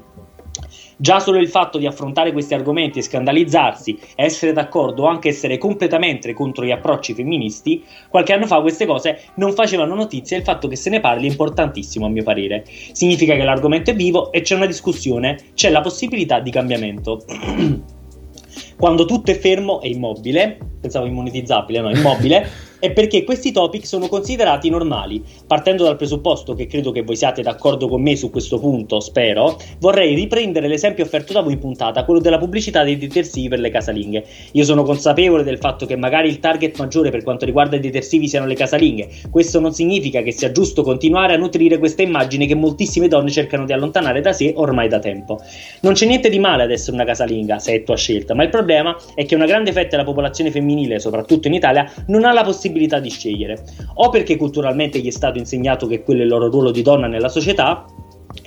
Già 0.96 1.20
solo 1.20 1.38
il 1.38 1.48
fatto 1.48 1.76
di 1.76 1.86
affrontare 1.86 2.32
questi 2.32 2.54
argomenti 2.54 3.00
e 3.00 3.02
scandalizzarsi, 3.02 3.98
essere 4.14 4.52
d'accordo 4.52 5.02
o 5.02 5.06
anche 5.06 5.28
essere 5.28 5.58
completamente 5.58 6.32
contro 6.32 6.64
gli 6.64 6.70
approcci 6.70 7.12
femministi, 7.12 7.84
qualche 8.08 8.32
anno 8.32 8.46
fa 8.46 8.62
queste 8.62 8.86
cose 8.86 9.20
non 9.34 9.52
facevano 9.52 9.94
notizia 9.94 10.36
e 10.36 10.40
il 10.40 10.46
fatto 10.46 10.68
che 10.68 10.76
se 10.76 10.88
ne 10.88 11.00
parli 11.00 11.26
è 11.26 11.30
importantissimo 11.30 12.06
a 12.06 12.08
mio 12.08 12.22
parere. 12.22 12.64
Significa 12.92 13.34
che 13.34 13.44
l'argomento 13.44 13.90
è 13.90 13.94
vivo 13.94 14.32
e 14.32 14.40
c'è 14.40 14.54
una 14.54 14.66
discussione, 14.66 15.36
c'è 15.52 15.68
la 15.68 15.82
possibilità 15.82 16.40
di 16.40 16.50
cambiamento. 16.50 17.24
Quando 18.82 19.04
tutto 19.04 19.30
è 19.30 19.38
fermo 19.38 19.80
e 19.80 19.90
immobile, 19.90 20.58
pensavo 20.80 21.06
immonetizzabile, 21.06 21.80
no, 21.80 21.90
immobile, 21.90 22.44
è 22.82 22.90
perché 22.90 23.22
questi 23.22 23.52
topic 23.52 23.86
sono 23.86 24.08
considerati 24.08 24.68
normali. 24.68 25.22
Partendo 25.46 25.84
dal 25.84 25.94
presupposto 25.94 26.52
che 26.54 26.66
credo 26.66 26.90
che 26.90 27.02
voi 27.02 27.14
siate 27.14 27.40
d'accordo 27.40 27.86
con 27.86 28.02
me 28.02 28.16
su 28.16 28.28
questo 28.28 28.58
punto, 28.58 28.98
spero, 28.98 29.56
vorrei 29.78 30.16
riprendere 30.16 30.66
l'esempio 30.66 31.04
offerto 31.04 31.32
da 31.32 31.42
voi 31.42 31.52
in 31.52 31.60
puntata, 31.60 32.04
quello 32.04 32.18
della 32.18 32.38
pubblicità 32.38 32.82
dei 32.82 32.98
detersivi 32.98 33.46
per 33.46 33.60
le 33.60 33.70
casalinghe. 33.70 34.24
Io 34.50 34.64
sono 34.64 34.82
consapevole 34.82 35.44
del 35.44 35.58
fatto 35.58 35.86
che 35.86 35.94
magari 35.94 36.26
il 36.28 36.40
target 36.40 36.76
maggiore 36.76 37.12
per 37.12 37.22
quanto 37.22 37.44
riguarda 37.44 37.76
i 37.76 37.78
detersivi 37.78 38.26
siano 38.26 38.46
le 38.46 38.54
casalinghe. 38.54 39.08
Questo 39.30 39.60
non 39.60 39.72
significa 39.72 40.20
che 40.22 40.32
sia 40.32 40.50
giusto 40.50 40.82
continuare 40.82 41.34
a 41.34 41.36
nutrire 41.36 41.78
questa 41.78 42.02
immagine 42.02 42.46
che 42.46 42.56
moltissime 42.56 43.06
donne 43.06 43.30
cercano 43.30 43.64
di 43.64 43.72
allontanare 43.72 44.20
da 44.20 44.32
sé 44.32 44.54
ormai 44.56 44.88
da 44.88 44.98
tempo. 44.98 45.38
Non 45.82 45.92
c'è 45.92 46.06
niente 46.06 46.28
di 46.28 46.40
male 46.40 46.64
ad 46.64 46.72
essere 46.72 46.96
una 46.96 47.04
casalinga, 47.04 47.60
se 47.60 47.74
è 47.74 47.84
tua 47.84 47.96
scelta, 47.96 48.34
ma 48.34 48.42
il 48.42 48.48
problema 48.48 48.96
è 49.14 49.24
che 49.24 49.36
una 49.36 49.46
grande 49.46 49.70
fetta 49.70 49.90
della 49.90 50.02
popolazione 50.02 50.50
femminile, 50.50 50.98
soprattutto 50.98 51.46
in 51.46 51.54
Italia, 51.54 51.88
non 52.08 52.24
ha 52.24 52.32
la 52.32 52.42
possibilità 52.42 52.70
possibilità 52.72 52.98
di 52.98 53.10
scegliere, 53.10 53.64
o 53.94 54.08
perché 54.08 54.36
culturalmente 54.36 54.98
gli 54.98 55.06
è 55.06 55.10
stato 55.10 55.38
insegnato 55.38 55.86
che 55.86 56.02
quello 56.02 56.20
è 56.20 56.24
il 56.24 56.30
loro 56.30 56.48
ruolo 56.48 56.70
di 56.70 56.82
donna 56.82 57.06
nella 57.06 57.28
società, 57.28 57.84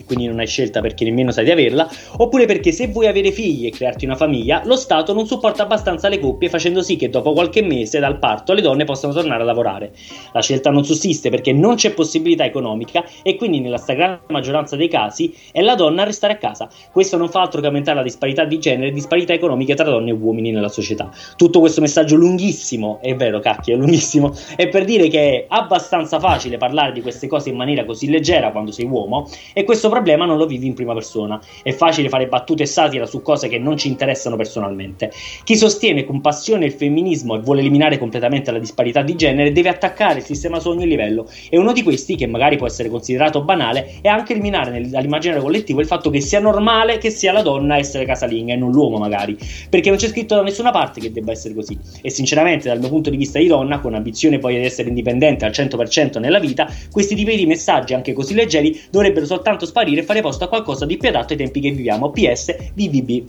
quindi 0.05 0.27
non 0.27 0.39
hai 0.39 0.47
scelta 0.47 0.81
perché 0.81 1.03
nemmeno 1.03 1.31
sai 1.31 1.45
di 1.45 1.51
averla, 1.51 1.89
oppure 2.17 2.45
perché 2.45 2.71
se 2.71 2.87
vuoi 2.87 3.07
avere 3.07 3.31
figli 3.31 3.65
e 3.65 3.71
crearti 3.71 4.05
una 4.05 4.15
famiglia, 4.15 4.61
lo 4.65 4.75
Stato 4.75 5.13
non 5.13 5.25
supporta 5.25 5.63
abbastanza 5.63 6.07
le 6.07 6.19
coppie 6.19 6.49
facendo 6.49 6.81
sì 6.81 6.95
che 6.95 7.09
dopo 7.09 7.33
qualche 7.33 7.61
mese 7.61 7.99
dal 7.99 8.19
parto 8.19 8.53
le 8.53 8.61
donne 8.61 8.85
possano 8.85 9.13
tornare 9.13 9.41
a 9.41 9.45
lavorare. 9.45 9.91
La 10.33 10.41
scelta 10.41 10.69
non 10.69 10.85
sussiste 10.85 11.29
perché 11.29 11.53
non 11.53 11.75
c'è 11.75 11.93
possibilità 11.93 12.45
economica 12.45 13.03
e 13.23 13.35
quindi 13.35 13.59
nella 13.59 13.77
stragrande 13.77 14.21
maggioranza 14.29 14.75
dei 14.75 14.87
casi 14.87 15.33
è 15.51 15.61
la 15.61 15.75
donna 15.75 16.03
a 16.03 16.05
restare 16.05 16.33
a 16.33 16.37
casa. 16.37 16.69
Questo 16.91 17.17
non 17.17 17.29
fa 17.29 17.41
altro 17.41 17.61
che 17.61 17.67
aumentare 17.67 17.97
la 17.97 18.03
disparità 18.03 18.45
di 18.45 18.59
genere 18.59 18.89
e 18.89 18.91
disparità 18.91 19.33
economiche 19.33 19.75
tra 19.75 19.85
donne 19.85 20.11
e 20.11 20.13
uomini 20.13 20.51
nella 20.51 20.69
società. 20.69 21.09
Tutto 21.35 21.59
questo 21.59 21.81
messaggio 21.81 22.15
lunghissimo, 22.15 22.99
è 23.01 23.15
vero 23.15 23.39
cacchio, 23.39 23.75
è 23.75 23.77
lunghissimo, 23.77 24.33
è 24.55 24.67
per 24.69 24.85
dire 24.85 25.07
che 25.07 25.19
è 25.19 25.45
abbastanza 25.47 26.19
facile 26.19 26.57
parlare 26.57 26.91
di 26.91 27.01
queste 27.01 27.27
cose 27.27 27.49
in 27.49 27.55
maniera 27.55 27.85
così 27.85 28.09
leggera 28.09 28.51
quando 28.51 28.71
sei 28.71 28.85
uomo 28.85 29.29
e 29.53 29.63
questo 29.63 29.89
problema 29.95 30.25
non 30.25 30.37
lo 30.37 30.45
vivi 30.45 30.67
in 30.67 30.73
prima 30.73 30.93
persona. 30.93 31.39
È 31.63 31.71
facile 31.71 32.09
fare 32.09 32.27
battute 32.27 32.63
e 32.63 32.65
satira 32.65 33.05
su 33.05 33.21
cose 33.21 33.47
che 33.47 33.57
non 33.57 33.77
ci 33.77 33.87
interessano 33.87 34.35
personalmente. 34.35 35.09
Chi 35.45 35.55
sostiene 35.55 36.03
con 36.03 36.19
passione 36.19 36.65
il 36.65 36.73
femminismo 36.73 37.35
e 37.35 37.39
vuole 37.39 37.61
eliminare 37.61 37.97
completamente 37.97 38.51
la 38.51 38.59
disparità 38.59 39.01
di 39.03 39.15
genere 39.15 39.53
deve 39.53 39.69
attaccare 39.69 40.19
il 40.19 40.25
sistema 40.25 40.59
su 40.59 40.67
ogni 40.67 40.85
livello. 40.85 41.29
E 41.49 41.57
uno 41.57 41.71
di 41.71 41.81
questi, 41.81 42.17
che 42.17 42.27
magari 42.27 42.57
può 42.57 42.67
essere 42.67 42.89
considerato 42.89 43.41
banale, 43.41 43.99
è 44.01 44.09
anche 44.09 44.33
eliminare 44.33 44.69
nel- 44.69 44.89
dall'immaginario 44.89 45.41
collettivo 45.41 45.79
il 45.79 45.87
fatto 45.87 46.09
che 46.09 46.19
sia 46.19 46.41
normale 46.41 46.97
che 46.97 47.09
sia 47.09 47.31
la 47.31 47.41
donna 47.41 47.77
essere 47.77 48.03
casalinga 48.03 48.51
e 48.51 48.57
non 48.57 48.71
l'uomo, 48.71 48.97
magari. 48.97 49.37
Perché 49.69 49.87
non 49.87 49.97
c'è 49.97 50.09
scritto 50.09 50.35
da 50.35 50.41
nessuna 50.41 50.71
parte 50.71 50.99
che 50.99 51.13
debba 51.13 51.31
essere 51.31 51.53
così. 51.53 51.77
E 52.01 52.09
sinceramente, 52.09 52.67
dal 52.67 52.79
mio 52.79 52.89
punto 52.89 53.09
di 53.09 53.15
vista 53.15 53.39
di 53.39 53.47
donna, 53.47 53.79
con 53.79 53.93
ambizione 53.93 54.39
poi 54.39 54.55
di 54.55 54.65
essere 54.65 54.89
indipendente 54.89 55.45
al 55.45 55.51
100% 55.51 56.19
nella 56.19 56.39
vita, 56.39 56.67
questi 56.91 57.15
tipi 57.15 57.37
di 57.37 57.45
messaggi, 57.45 57.93
anche 57.93 58.11
così 58.11 58.33
leggeri, 58.33 58.77
dovrebbero 58.91 59.25
soltanto 59.25 59.65
sparire 59.65 59.83
e 59.93 60.03
fare 60.03 60.21
posto 60.21 60.43
a 60.43 60.47
qualcosa 60.47 60.85
di 60.85 60.97
più 60.97 61.09
adatto 61.09 61.33
ai 61.33 61.39
tempi 61.39 61.59
che 61.59 61.71
viviamo. 61.71 62.11
PS, 62.11 62.55
BBB. 62.73 63.23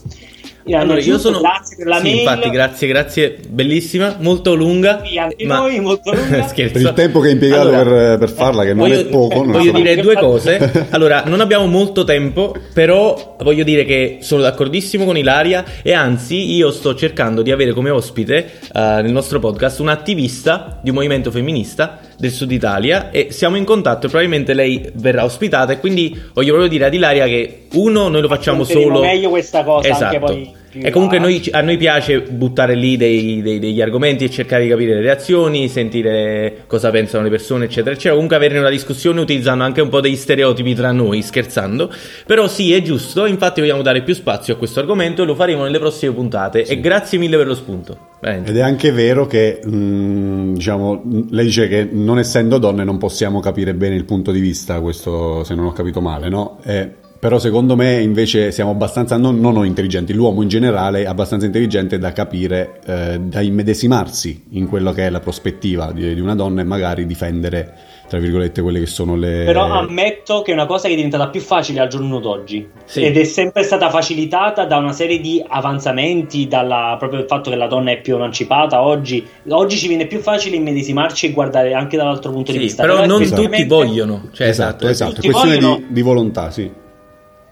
Allora, 0.75 1.01
io 1.01 1.19
sono. 1.19 1.41
Grazie 1.41 1.77
per 1.77 1.87
la 1.87 1.97
sì, 1.99 2.03
mail. 2.03 2.17
infatti, 2.19 2.51
grazie, 2.51 2.89
grazie. 2.89 3.39
Bellissima, 3.49 4.17
molto 4.19 4.55
lunga. 4.55 5.03
Sì, 5.05 5.19
anche 5.19 5.45
ma- 5.47 5.59
noi, 5.59 5.79
molto 5.81 6.11
lunga. 6.15 6.47
Scherzo. 6.49 6.73
Per 6.73 6.83
il 6.83 6.93
tempo 6.95 7.21
che 7.21 7.27
hai 7.29 7.33
impiegato 7.35 7.69
Allora, 7.69 7.83
per, 7.85 8.19
per 8.19 8.31
farla, 8.31 8.63
che 8.65 8.75
non 8.75 8.89
voglio- 8.89 9.01
è 9.01 9.05
poco. 9.07 9.35
non 9.45 9.53
Voglio 9.53 9.71
so. 9.73 9.77
dire 9.77 9.97
due 9.97 10.15
cose. 10.17 10.85
Allora, 10.91 11.23
non 11.27 11.41
abbiamo 11.41 11.67
molto 11.67 12.05
tempo, 12.05 12.55
però 12.73 13.37
voglio 13.43 13.65
dire 13.65 13.85
che 13.85 14.19
sono 14.21 14.43
d'accordissimo 14.43 15.05
con 15.05 15.17
Ilaria 15.17 15.65
e 15.83 15.93
anzi 15.93 16.55
io 16.55 16.71
sto 16.71 16.95
cercando 16.95 17.43
di 17.43 17.51
avere 17.53 17.73
come 17.73 17.91
ospite 17.91 18.37
eh, 18.73 18.81
nel 19.03 19.13
nostro 19.13 19.39
podcast 19.39 19.79
un 19.81 19.89
attivista 19.89 20.79
di 20.83 20.89
un 20.91 20.97
movimento 20.97 21.31
femminista 21.31 21.99
del 22.17 22.31
sud 22.31 22.51
Italia 22.51 23.11
e 23.11 23.29
siamo 23.31 23.57
in 23.57 23.65
contatto 23.65 24.07
e 24.07 24.09
probabilmente 24.09 24.55
lei 24.55 24.89
verrà 24.95 25.25
ospitata 25.25 25.73
e 25.75 25.81
quindi 25.81 26.19
voglio 26.33 26.51
proprio 26.51 26.69
dire 26.71 26.87
ad 26.87 26.95
Ilaria 26.95 27.27
che 27.27 27.67
uno 27.75 28.09
noi 28.09 28.23
lo 28.23 28.29
facciamo 28.29 28.63
Affronteremo 28.63 28.97
solo 28.97 29.07
meglio 29.07 29.29
questa 29.29 29.63
cosa 29.65 29.89
anche 29.93 29.97
esatto. 30.17 30.19
poi 30.19 30.37
più 30.37 30.56
e 30.81 30.91
comunque 30.91 31.19
noi, 31.19 31.43
a 31.51 31.61
noi 31.61 31.77
piace 31.77 32.21
buttare 32.23 32.75
lì 32.75 32.97
dei- 32.97 33.43
dei- 33.43 33.59
degli 33.59 33.81
argomenti 33.81 34.25
e 34.25 34.31
cercare 34.31 34.65
di 34.65 34.69
capire 34.69 34.95
le 34.95 35.01
reazioni, 35.01 35.69
sentire 35.69 36.65
cosa 36.67 36.91
pensano 36.91 37.25
le 37.25 37.31
persone, 37.31 37.65
eccetera, 37.65 37.91
eccetera. 37.93 38.15
Comunque 38.15 38.37
avere 38.37 38.59
una 38.59 38.71
discussione 38.71 39.21
utilizzando 39.21 39.65
anche 39.65 39.81
un 39.81 39.89
po' 39.89 40.01
degli 40.01 40.17
stereotipi 40.17 40.75
tra 40.75 40.93
noi, 40.93 41.23
scherzando. 41.23 41.93
Però 42.27 42.49
sì, 42.49 42.73
è 42.73 42.83
giusto, 42.83 43.27
infatti 43.27 43.61
vogliamo 43.61 43.83
dare 43.83 44.03
più 44.03 44.15
spazio 44.15 44.55
a 44.55 44.57
questo 44.57 44.81
argomento 44.81 45.23
e 45.23 45.27
lo 45.27 45.35
faremo 45.35 45.65
nelle 45.65 45.79
prossime 45.79 46.13
puntate. 46.13 46.65
E 46.65 46.81
grazie 46.81 47.19
mille 47.19 47.37
per 47.37 47.47
lo 47.47 47.55
spunto. 47.55 47.99
Veramente. 48.21 48.51
Ed 48.51 48.57
è 48.57 48.61
anche 48.63 48.93
vero 48.93 49.27
che, 49.27 49.61
mh, 49.63 50.55
diciamo, 50.55 51.03
mh, 51.05 51.27
lei 51.31 51.45
dice 51.45 51.69
che 51.69 51.89
non 51.91 52.19
essendo 52.19 52.59
donne 52.59 52.85
non 52.85 52.99
possiamo 52.99 53.41
capire 53.41 53.75
bene 53.75 53.95
il 53.95 54.05
punto 54.05 54.33
di 54.33 54.41
vista, 54.41 54.81
questo 54.81 55.45
se 55.45 55.55
non 55.55 55.67
ho 55.67 55.73
capito 55.73 56.01
male, 56.01 56.29
no? 56.29 56.59
Eh, 56.65 57.05
però 57.27 57.41
secondo 57.41 57.75
me 57.75 58.01
invece 58.03 58.53
siamo 58.53 58.71
abbastanza, 58.71 59.17
non, 59.17 59.41
non 59.41 59.55
noi 59.55 59.67
intelligenti, 59.67 60.13
l'uomo 60.13 60.43
in 60.43 60.49
generale 60.49 61.03
è 61.03 61.07
abbastanza 61.07 61.45
intelligente 61.45 61.99
da 61.99 62.13
capire, 62.13 62.79
eh, 62.87 63.19
da 63.19 63.41
immedesimarsi 63.41 64.45
in 64.51 64.69
quello 64.69 64.93
che 64.93 65.07
è 65.07 65.11
la 65.11 65.19
prospettiva 65.19 65.91
di, 65.91 66.15
di 66.15 66.21
una 66.21 66.37
donna 66.37 66.61
e 66.61 66.65
magari 66.65 67.05
difendere, 67.05 67.75
tra 68.09 68.21
virgolette, 68.21 68.63
quelle 68.63 68.79
che 68.79 68.87
sono 68.87 69.17
le... 69.17 69.43
Però 69.45 69.65
ammetto 69.65 70.43
che 70.43 70.53
è 70.53 70.55
una 70.55 70.67
cosa 70.67 70.87
che 70.87 70.93
è 70.93 70.95
diventata 70.95 71.27
più 71.29 71.41
facile 71.41 71.81
al 71.81 71.89
giorno 71.89 72.21
d'oggi 72.21 72.65
Sì. 72.85 73.03
ed 73.03 73.17
è 73.17 73.25
sempre 73.25 73.65
stata 73.65 73.91
facilitata 73.91 74.65
da 74.65 74.77
una 74.77 74.93
serie 74.93 75.19
di 75.19 75.43
avanzamenti, 75.45 76.47
dalla, 76.47 76.95
proprio 76.97 77.19
il 77.19 77.27
fatto 77.27 77.51
che 77.51 77.57
la 77.57 77.67
donna 77.67 77.91
è 77.91 78.01
più 78.01 78.15
emancipata 78.15 78.83
oggi. 78.83 79.27
Oggi 79.49 79.77
ci 79.79 79.89
viene 79.89 80.07
più 80.07 80.21
facile 80.21 80.55
immedesimarci 80.55 81.27
e 81.27 81.33
guardare 81.33 81.75
anche 81.75 81.97
dall'altro 81.97 82.31
punto 82.31 82.53
di 82.53 82.59
Sì, 82.59 82.63
vista. 82.63 82.83
però 82.83 83.05
non 83.05 83.21
effettivamente- 83.21 83.67
tutti 83.67 83.85
vogliono. 83.89 84.29
Cioè, 84.31 84.47
esatto, 84.47 84.87
esatto, 84.87 85.11
è 85.11 85.15
tutti 85.17 85.31
questione 85.31 85.57
vogliono- 85.57 85.77
di, 85.79 85.87
di 85.93 86.03
volontà, 86.03 86.51
sì. 86.53 86.85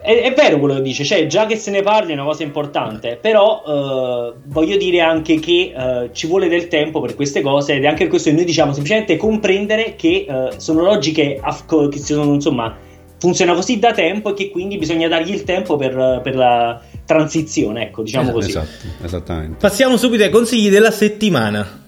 È, 0.05 0.21
è 0.21 0.35
vero 0.35 0.59
quello 0.59 0.75
che 0.75 0.83
dice, 0.83 1.03
cioè 1.03 1.27
già 1.27 1.47
che 1.47 1.57
se 1.57 1.71
ne 1.71 1.81
parli 1.81 2.11
è 2.11 2.13
una 2.13 2.25
cosa 2.25 2.43
importante, 2.43 3.17
però 3.19 3.63
eh, 3.67 4.35
voglio 4.49 4.77
dire 4.77 5.01
anche 5.01 5.39
che 5.39 5.73
eh, 5.75 6.11
ci 6.13 6.27
vuole 6.27 6.49
del 6.49 6.69
tempo 6.69 7.01
per 7.01 7.15
queste 7.15 7.41
cose 7.41 7.73
ed 7.73 7.85
è 7.85 7.87
anche 7.87 8.01
per 8.01 8.09
questo 8.09 8.29
che 8.29 8.37
noi 8.37 8.45
diciamo 8.45 8.75
semplicemente 8.75 9.17
comprendere 9.17 9.95
che 9.97 10.27
eh, 10.29 10.51
sono 10.59 10.83
logiche 10.83 11.39
af- 11.41 11.65
co- 11.65 11.89
che 11.89 11.99
sono 12.01 12.35
insomma 12.35 12.77
funziona 13.17 13.55
così 13.55 13.79
da 13.79 13.93
tempo 13.93 14.33
e 14.33 14.35
che 14.35 14.51
quindi 14.51 14.77
bisogna 14.77 15.09
dargli 15.09 15.33
il 15.33 15.45
tempo 15.45 15.77
per, 15.77 16.21
per 16.23 16.37
la 16.37 16.83
transizione, 17.07 17.85
ecco, 17.85 18.03
diciamo 18.03 18.31
così. 18.31 18.51
Esatto, 18.51 18.87
esattamente. 19.03 19.57
Passiamo 19.59 19.97
subito 19.97 20.23
ai 20.23 20.31
consigli 20.31 20.69
della 20.69 20.91
settimana. 20.91 21.87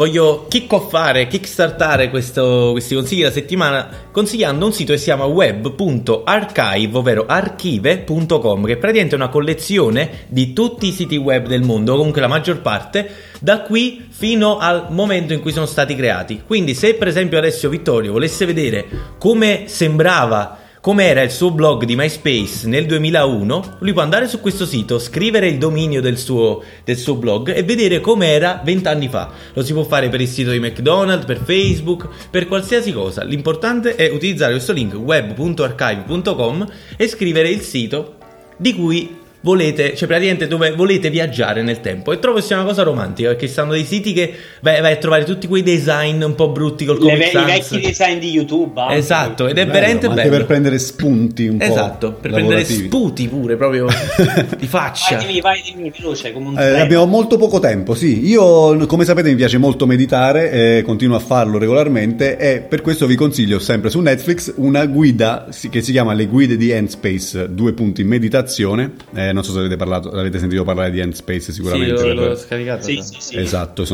Voglio 0.00 0.46
kickoffare, 0.48 1.26
kickstartare 1.26 2.08
questo- 2.08 2.70
questi 2.70 2.94
consigli 2.94 3.18
della 3.18 3.30
settimana 3.30 3.86
consigliando 4.10 4.64
un 4.64 4.72
sito 4.72 4.92
che 4.92 4.98
si 4.98 5.04
chiama 5.04 5.26
web.archive, 5.26 6.96
ovvero 6.96 7.26
archive.com, 7.26 8.64
che 8.64 8.72
è 8.72 8.76
praticamente 8.78 9.14
una 9.14 9.28
collezione 9.28 10.24
di 10.28 10.54
tutti 10.54 10.86
i 10.86 10.92
siti 10.92 11.18
web 11.18 11.46
del 11.46 11.60
mondo, 11.60 11.96
comunque 11.96 12.22
la 12.22 12.28
maggior 12.28 12.62
parte, 12.62 13.10
da 13.40 13.60
qui 13.60 14.06
fino 14.08 14.56
al 14.56 14.86
momento 14.88 15.34
in 15.34 15.40
cui 15.40 15.52
sono 15.52 15.66
stati 15.66 15.94
creati. 15.94 16.44
Quindi 16.46 16.72
se 16.72 16.94
per 16.94 17.08
esempio 17.08 17.36
Alessio 17.36 17.68
Vittorio 17.68 18.12
volesse 18.12 18.46
vedere 18.46 18.86
come 19.18 19.64
sembrava 19.66 20.59
come 20.80 21.04
era 21.04 21.20
il 21.20 21.30
suo 21.30 21.50
blog 21.50 21.84
di 21.84 21.94
MySpace 21.94 22.66
nel 22.66 22.86
2001, 22.86 23.76
lui 23.80 23.92
può 23.92 24.00
andare 24.00 24.26
su 24.28 24.40
questo 24.40 24.64
sito, 24.64 24.98
scrivere 24.98 25.46
il 25.46 25.58
dominio 25.58 26.00
del 26.00 26.16
suo, 26.16 26.62
del 26.84 26.96
suo 26.96 27.16
blog 27.16 27.54
e 27.54 27.62
vedere 27.62 28.00
come 28.00 28.28
era 28.28 28.62
vent'anni 28.64 29.08
fa. 29.08 29.30
Lo 29.52 29.62
si 29.62 29.74
può 29.74 29.82
fare 29.82 30.08
per 30.08 30.22
il 30.22 30.28
sito 30.28 30.50
di 30.50 30.58
McDonald's, 30.58 31.26
per 31.26 31.42
Facebook, 31.44 32.08
per 32.30 32.48
qualsiasi 32.48 32.92
cosa. 32.92 33.24
L'importante 33.24 33.94
è 33.94 34.10
utilizzare 34.10 34.52
questo 34.52 34.72
link 34.72 34.94
web.archive.com 34.94 36.66
e 36.96 37.08
scrivere 37.08 37.50
il 37.50 37.60
sito 37.60 38.16
di 38.56 38.74
cui 38.74 39.19
volete, 39.42 39.94
cioè 39.96 40.06
praticamente 40.06 40.46
dove 40.46 40.72
volete 40.72 41.10
viaggiare 41.10 41.62
nel 41.62 41.80
tempo. 41.80 42.12
E 42.12 42.18
trovo 42.18 42.36
che 42.38 42.42
sia 42.42 42.56
una 42.56 42.66
cosa 42.66 42.82
romantica 42.82 43.28
perché 43.30 43.46
stanno 43.46 43.72
dei 43.72 43.84
siti 43.84 44.12
che 44.12 44.32
vai, 44.60 44.80
vai 44.80 44.92
a 44.92 44.96
trovare 44.96 45.24
tutti 45.24 45.46
quei 45.46 45.62
design 45.62 46.22
un 46.22 46.34
po' 46.34 46.50
brutti 46.50 46.84
col 46.84 46.96
Le 46.98 47.02
Comic 47.02 47.32
ve- 47.32 47.40
I 47.40 47.44
vecchi 47.44 47.80
design 47.80 48.18
di 48.18 48.30
YouTube. 48.30 48.80
anche. 48.80 48.94
Esatto, 48.96 49.46
ed 49.46 49.58
è 49.58 49.62
Bello, 49.62 49.72
veramente 49.72 50.08
ma 50.08 50.14
bello. 50.14 50.26
Anche 50.26 50.36
per 50.38 50.46
prendere 50.46 50.78
spunti 50.78 51.46
un 51.48 51.56
po'. 51.58 51.64
Esatto, 51.64 52.12
per 52.12 52.30
prendere 52.32 52.60
lavorativi. 52.60 52.86
sputi 52.86 53.28
pure, 53.28 53.56
proprio 53.56 53.86
di 54.58 54.66
faccia. 54.66 55.16
Vai, 55.16 55.26
dimmi, 55.26 55.40
vai, 55.40 55.62
dimmi, 55.64 55.92
veloce, 55.96 56.32
come 56.32 56.48
un 56.48 56.58
Eh, 56.58 56.78
abbiamo 56.80 57.06
molto 57.06 57.36
poco 57.36 57.58
tempo, 57.60 57.94
sì. 57.94 58.26
Io, 58.28 58.76
come 58.86 59.04
sapete, 59.04 59.28
mi 59.30 59.36
piace 59.36 59.58
molto 59.58 59.86
meditare, 59.86 60.50
eh, 60.78 60.82
continuo 60.84 61.16
a 61.16 61.20
farlo 61.20 61.58
regolarmente 61.58 62.36
e 62.36 62.60
per 62.60 62.82
questo 62.82 63.06
vi 63.06 63.14
consiglio 63.14 63.58
sempre 63.58 63.90
su 63.90 64.00
Netflix 64.00 64.52
una 64.56 64.84
guida 64.86 65.48
che 65.70 65.80
si 65.82 65.92
chiama 65.92 66.12
Le 66.12 66.26
guide 66.26 66.56
di 66.56 66.70
Endspace, 66.70 67.48
due 67.52 67.72
punti 67.72 68.04
meditazione. 68.04 68.92
Eh, 69.14 69.29
non 69.32 69.44
so 69.44 69.52
se 69.52 69.58
avete, 69.58 69.76
parlato, 69.76 70.10
avete 70.10 70.38
sentito 70.38 70.64
parlare 70.64 70.90
di 70.90 71.00
Endspace 71.00 71.40
Sì, 71.40 71.52
sicuramente. 71.52 71.92
l'ho, 71.92 72.02
per- 72.02 72.14
l'ho 72.16 72.36
scaricato. 72.36 72.82
Sì, 72.82 73.00
sì, 73.02 73.16
sì. 73.18 73.36
Esatto, 73.36 73.84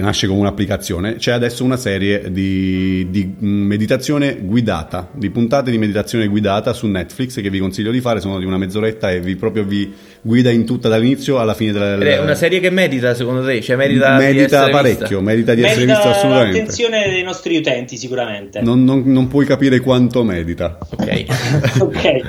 nasce 0.00 0.26
come 0.26 0.40
un'applicazione. 0.40 1.16
C'è 1.16 1.32
adesso 1.32 1.64
una 1.64 1.76
serie 1.76 2.30
di, 2.30 3.06
di, 3.10 3.34
mh, 3.38 3.46
meditazione 3.46 4.38
guidata, 4.40 5.08
di 5.12 5.30
puntate 5.30 5.70
di 5.70 5.78
meditazione 5.78 6.26
guidata 6.26 6.72
su 6.72 6.86
Netflix 6.86 7.40
che 7.40 7.50
vi 7.50 7.58
consiglio 7.58 7.90
di 7.90 8.00
fare, 8.00 8.20
sono 8.20 8.38
di 8.38 8.44
una 8.44 8.58
mezz'oretta 8.58 9.10
e 9.10 9.20
vi 9.20 9.36
proprio 9.36 9.64
vi 9.64 9.92
guida 10.24 10.50
in 10.50 10.64
tutta 10.64 10.88
dall'inizio 10.88 11.38
alla 11.40 11.52
fine 11.54 11.72
della... 11.72 11.94
Ed 11.96 12.02
è 12.02 12.18
una 12.20 12.36
serie 12.36 12.60
che 12.60 12.70
merita, 12.70 13.12
secondo 13.14 13.44
te? 13.44 13.60
Cioè, 13.60 13.74
merita, 13.76 14.16
merita 14.16 14.44
essere 14.44 14.70
parecchio, 14.70 15.18
vista? 15.18 15.20
merita 15.20 15.54
di 15.54 15.62
essere 15.62 15.84
Merita 15.84 15.96
visto 15.96 16.10
assolutamente. 16.10 16.58
l'attenzione 16.58 17.08
dei 17.10 17.22
nostri 17.22 17.56
utenti, 17.56 17.96
sicuramente. 17.96 18.60
Non, 18.60 18.84
non- 18.84 19.02
non 19.06 19.26
puoi 19.28 19.44
capire 19.46 19.80
quanto 19.80 20.22
merita. 20.22 20.78
Ok. 20.90 21.24
ok. 21.80 22.20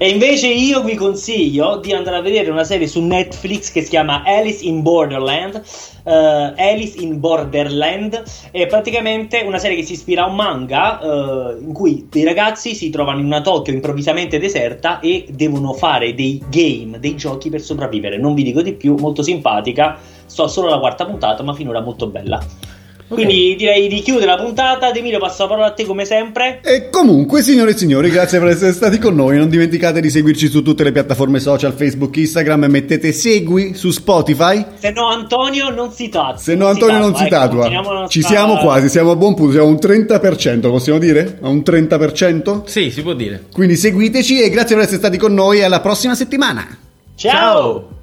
E 0.00 0.08
invece 0.10 0.46
io 0.48 0.82
vi 0.84 0.94
consiglio 0.94 1.78
di 1.82 1.92
andare 1.92 2.16
a 2.16 2.20
vedere 2.20 2.50
una 2.50 2.64
serie 2.64 2.86
su 2.86 3.00
Netflix 3.00 3.72
che 3.72 3.82
si 3.82 3.88
chiama 3.88 4.22
Alice 4.24 4.64
in 4.64 4.82
Borderland. 4.82 5.60
eh, 6.04 6.12
Alice 6.56 6.96
in 7.00 7.18
Borderland 7.18 8.22
è 8.52 8.66
praticamente 8.66 9.42
una 9.44 9.58
serie 9.58 9.76
che 9.76 9.82
si 9.82 9.94
ispira 9.94 10.22
a 10.22 10.28
un 10.28 10.36
manga 10.36 11.00
eh, 11.00 11.56
in 11.60 11.72
cui 11.72 12.06
dei 12.08 12.22
ragazzi 12.24 12.74
si 12.76 12.90
trovano 12.90 13.18
in 13.18 13.24
una 13.26 13.40
Tokyo 13.40 13.72
improvvisamente 13.72 14.38
deserta 14.38 15.00
e 15.00 15.26
devono 15.30 15.72
fare 15.72 16.14
dei 16.14 16.40
game, 16.48 17.00
dei 17.00 17.16
giochi 17.16 17.37
per 17.48 17.60
sopravvivere. 17.60 18.18
Non 18.18 18.34
vi 18.34 18.42
dico 18.42 18.60
di 18.60 18.72
più, 18.74 18.96
molto 18.98 19.22
simpatica. 19.22 19.96
Sto 20.26 20.48
solo 20.48 20.66
alla 20.66 20.78
quarta 20.80 21.06
puntata, 21.06 21.42
ma 21.44 21.54
finora 21.54 21.80
molto 21.80 22.08
bella. 22.08 22.44
Quindi 23.08 23.56
direi 23.56 23.88
di 23.88 24.00
chiudere 24.00 24.26
la 24.26 24.36
puntata. 24.36 24.92
Emilio, 24.92 25.18
passo 25.18 25.44
la 25.44 25.48
parola 25.48 25.66
a 25.68 25.70
te 25.70 25.86
come 25.86 26.04
sempre. 26.04 26.60
E 26.62 26.90
comunque, 26.90 27.40
signore 27.40 27.70
e 27.70 27.76
signori, 27.76 28.10
grazie 28.10 28.38
per 28.38 28.48
essere 28.48 28.72
stati 28.72 28.98
con 28.98 29.14
noi. 29.14 29.38
Non 29.38 29.48
dimenticate 29.48 30.02
di 30.02 30.10
seguirci 30.10 30.48
su 30.48 30.62
tutte 30.62 30.84
le 30.84 30.92
piattaforme 30.92 31.40
social, 31.40 31.72
Facebook, 31.72 32.14
Instagram 32.14 32.64
e 32.64 32.68
mettete 32.68 33.12
segui 33.12 33.72
su 33.72 33.90
Spotify. 33.92 34.62
Se 34.78 34.90
no, 34.90 35.06
Antonio 35.08 35.70
non 35.70 35.90
si 35.90 36.10
tatua. 36.10 36.36
Se 36.36 36.54
no, 36.54 36.66
Antonio 36.66 36.98
non 36.98 37.14
si 37.16 37.22
ecco, 37.22 37.30
tatua. 37.34 37.60
continuiamo 37.60 37.92
la 37.92 38.06
Ci 38.08 38.18
nostra- 38.20 38.36
siamo 38.36 38.56
quasi, 38.58 38.88
siamo 38.90 39.10
a 39.12 39.16
buon 39.16 39.34
punto. 39.34 39.52
Siamo 39.52 39.68
a 39.68 39.70
un 39.70 39.78
30%, 39.80 40.60
possiamo 40.68 40.98
dire? 40.98 41.38
A 41.40 41.48
un 41.48 41.62
30%? 41.64 42.64
Sì, 42.66 42.90
si 42.90 43.00
può 43.00 43.14
dire. 43.14 43.44
Quindi 43.50 43.76
seguiteci 43.76 44.42
e 44.42 44.50
grazie 44.50 44.74
per 44.74 44.84
essere 44.84 44.98
stati 45.00 45.16
con 45.16 45.32
noi. 45.32 45.62
Alla 45.62 45.80
prossima 45.80 46.14
settimana. 46.14 46.66
Ciao. 47.18 47.97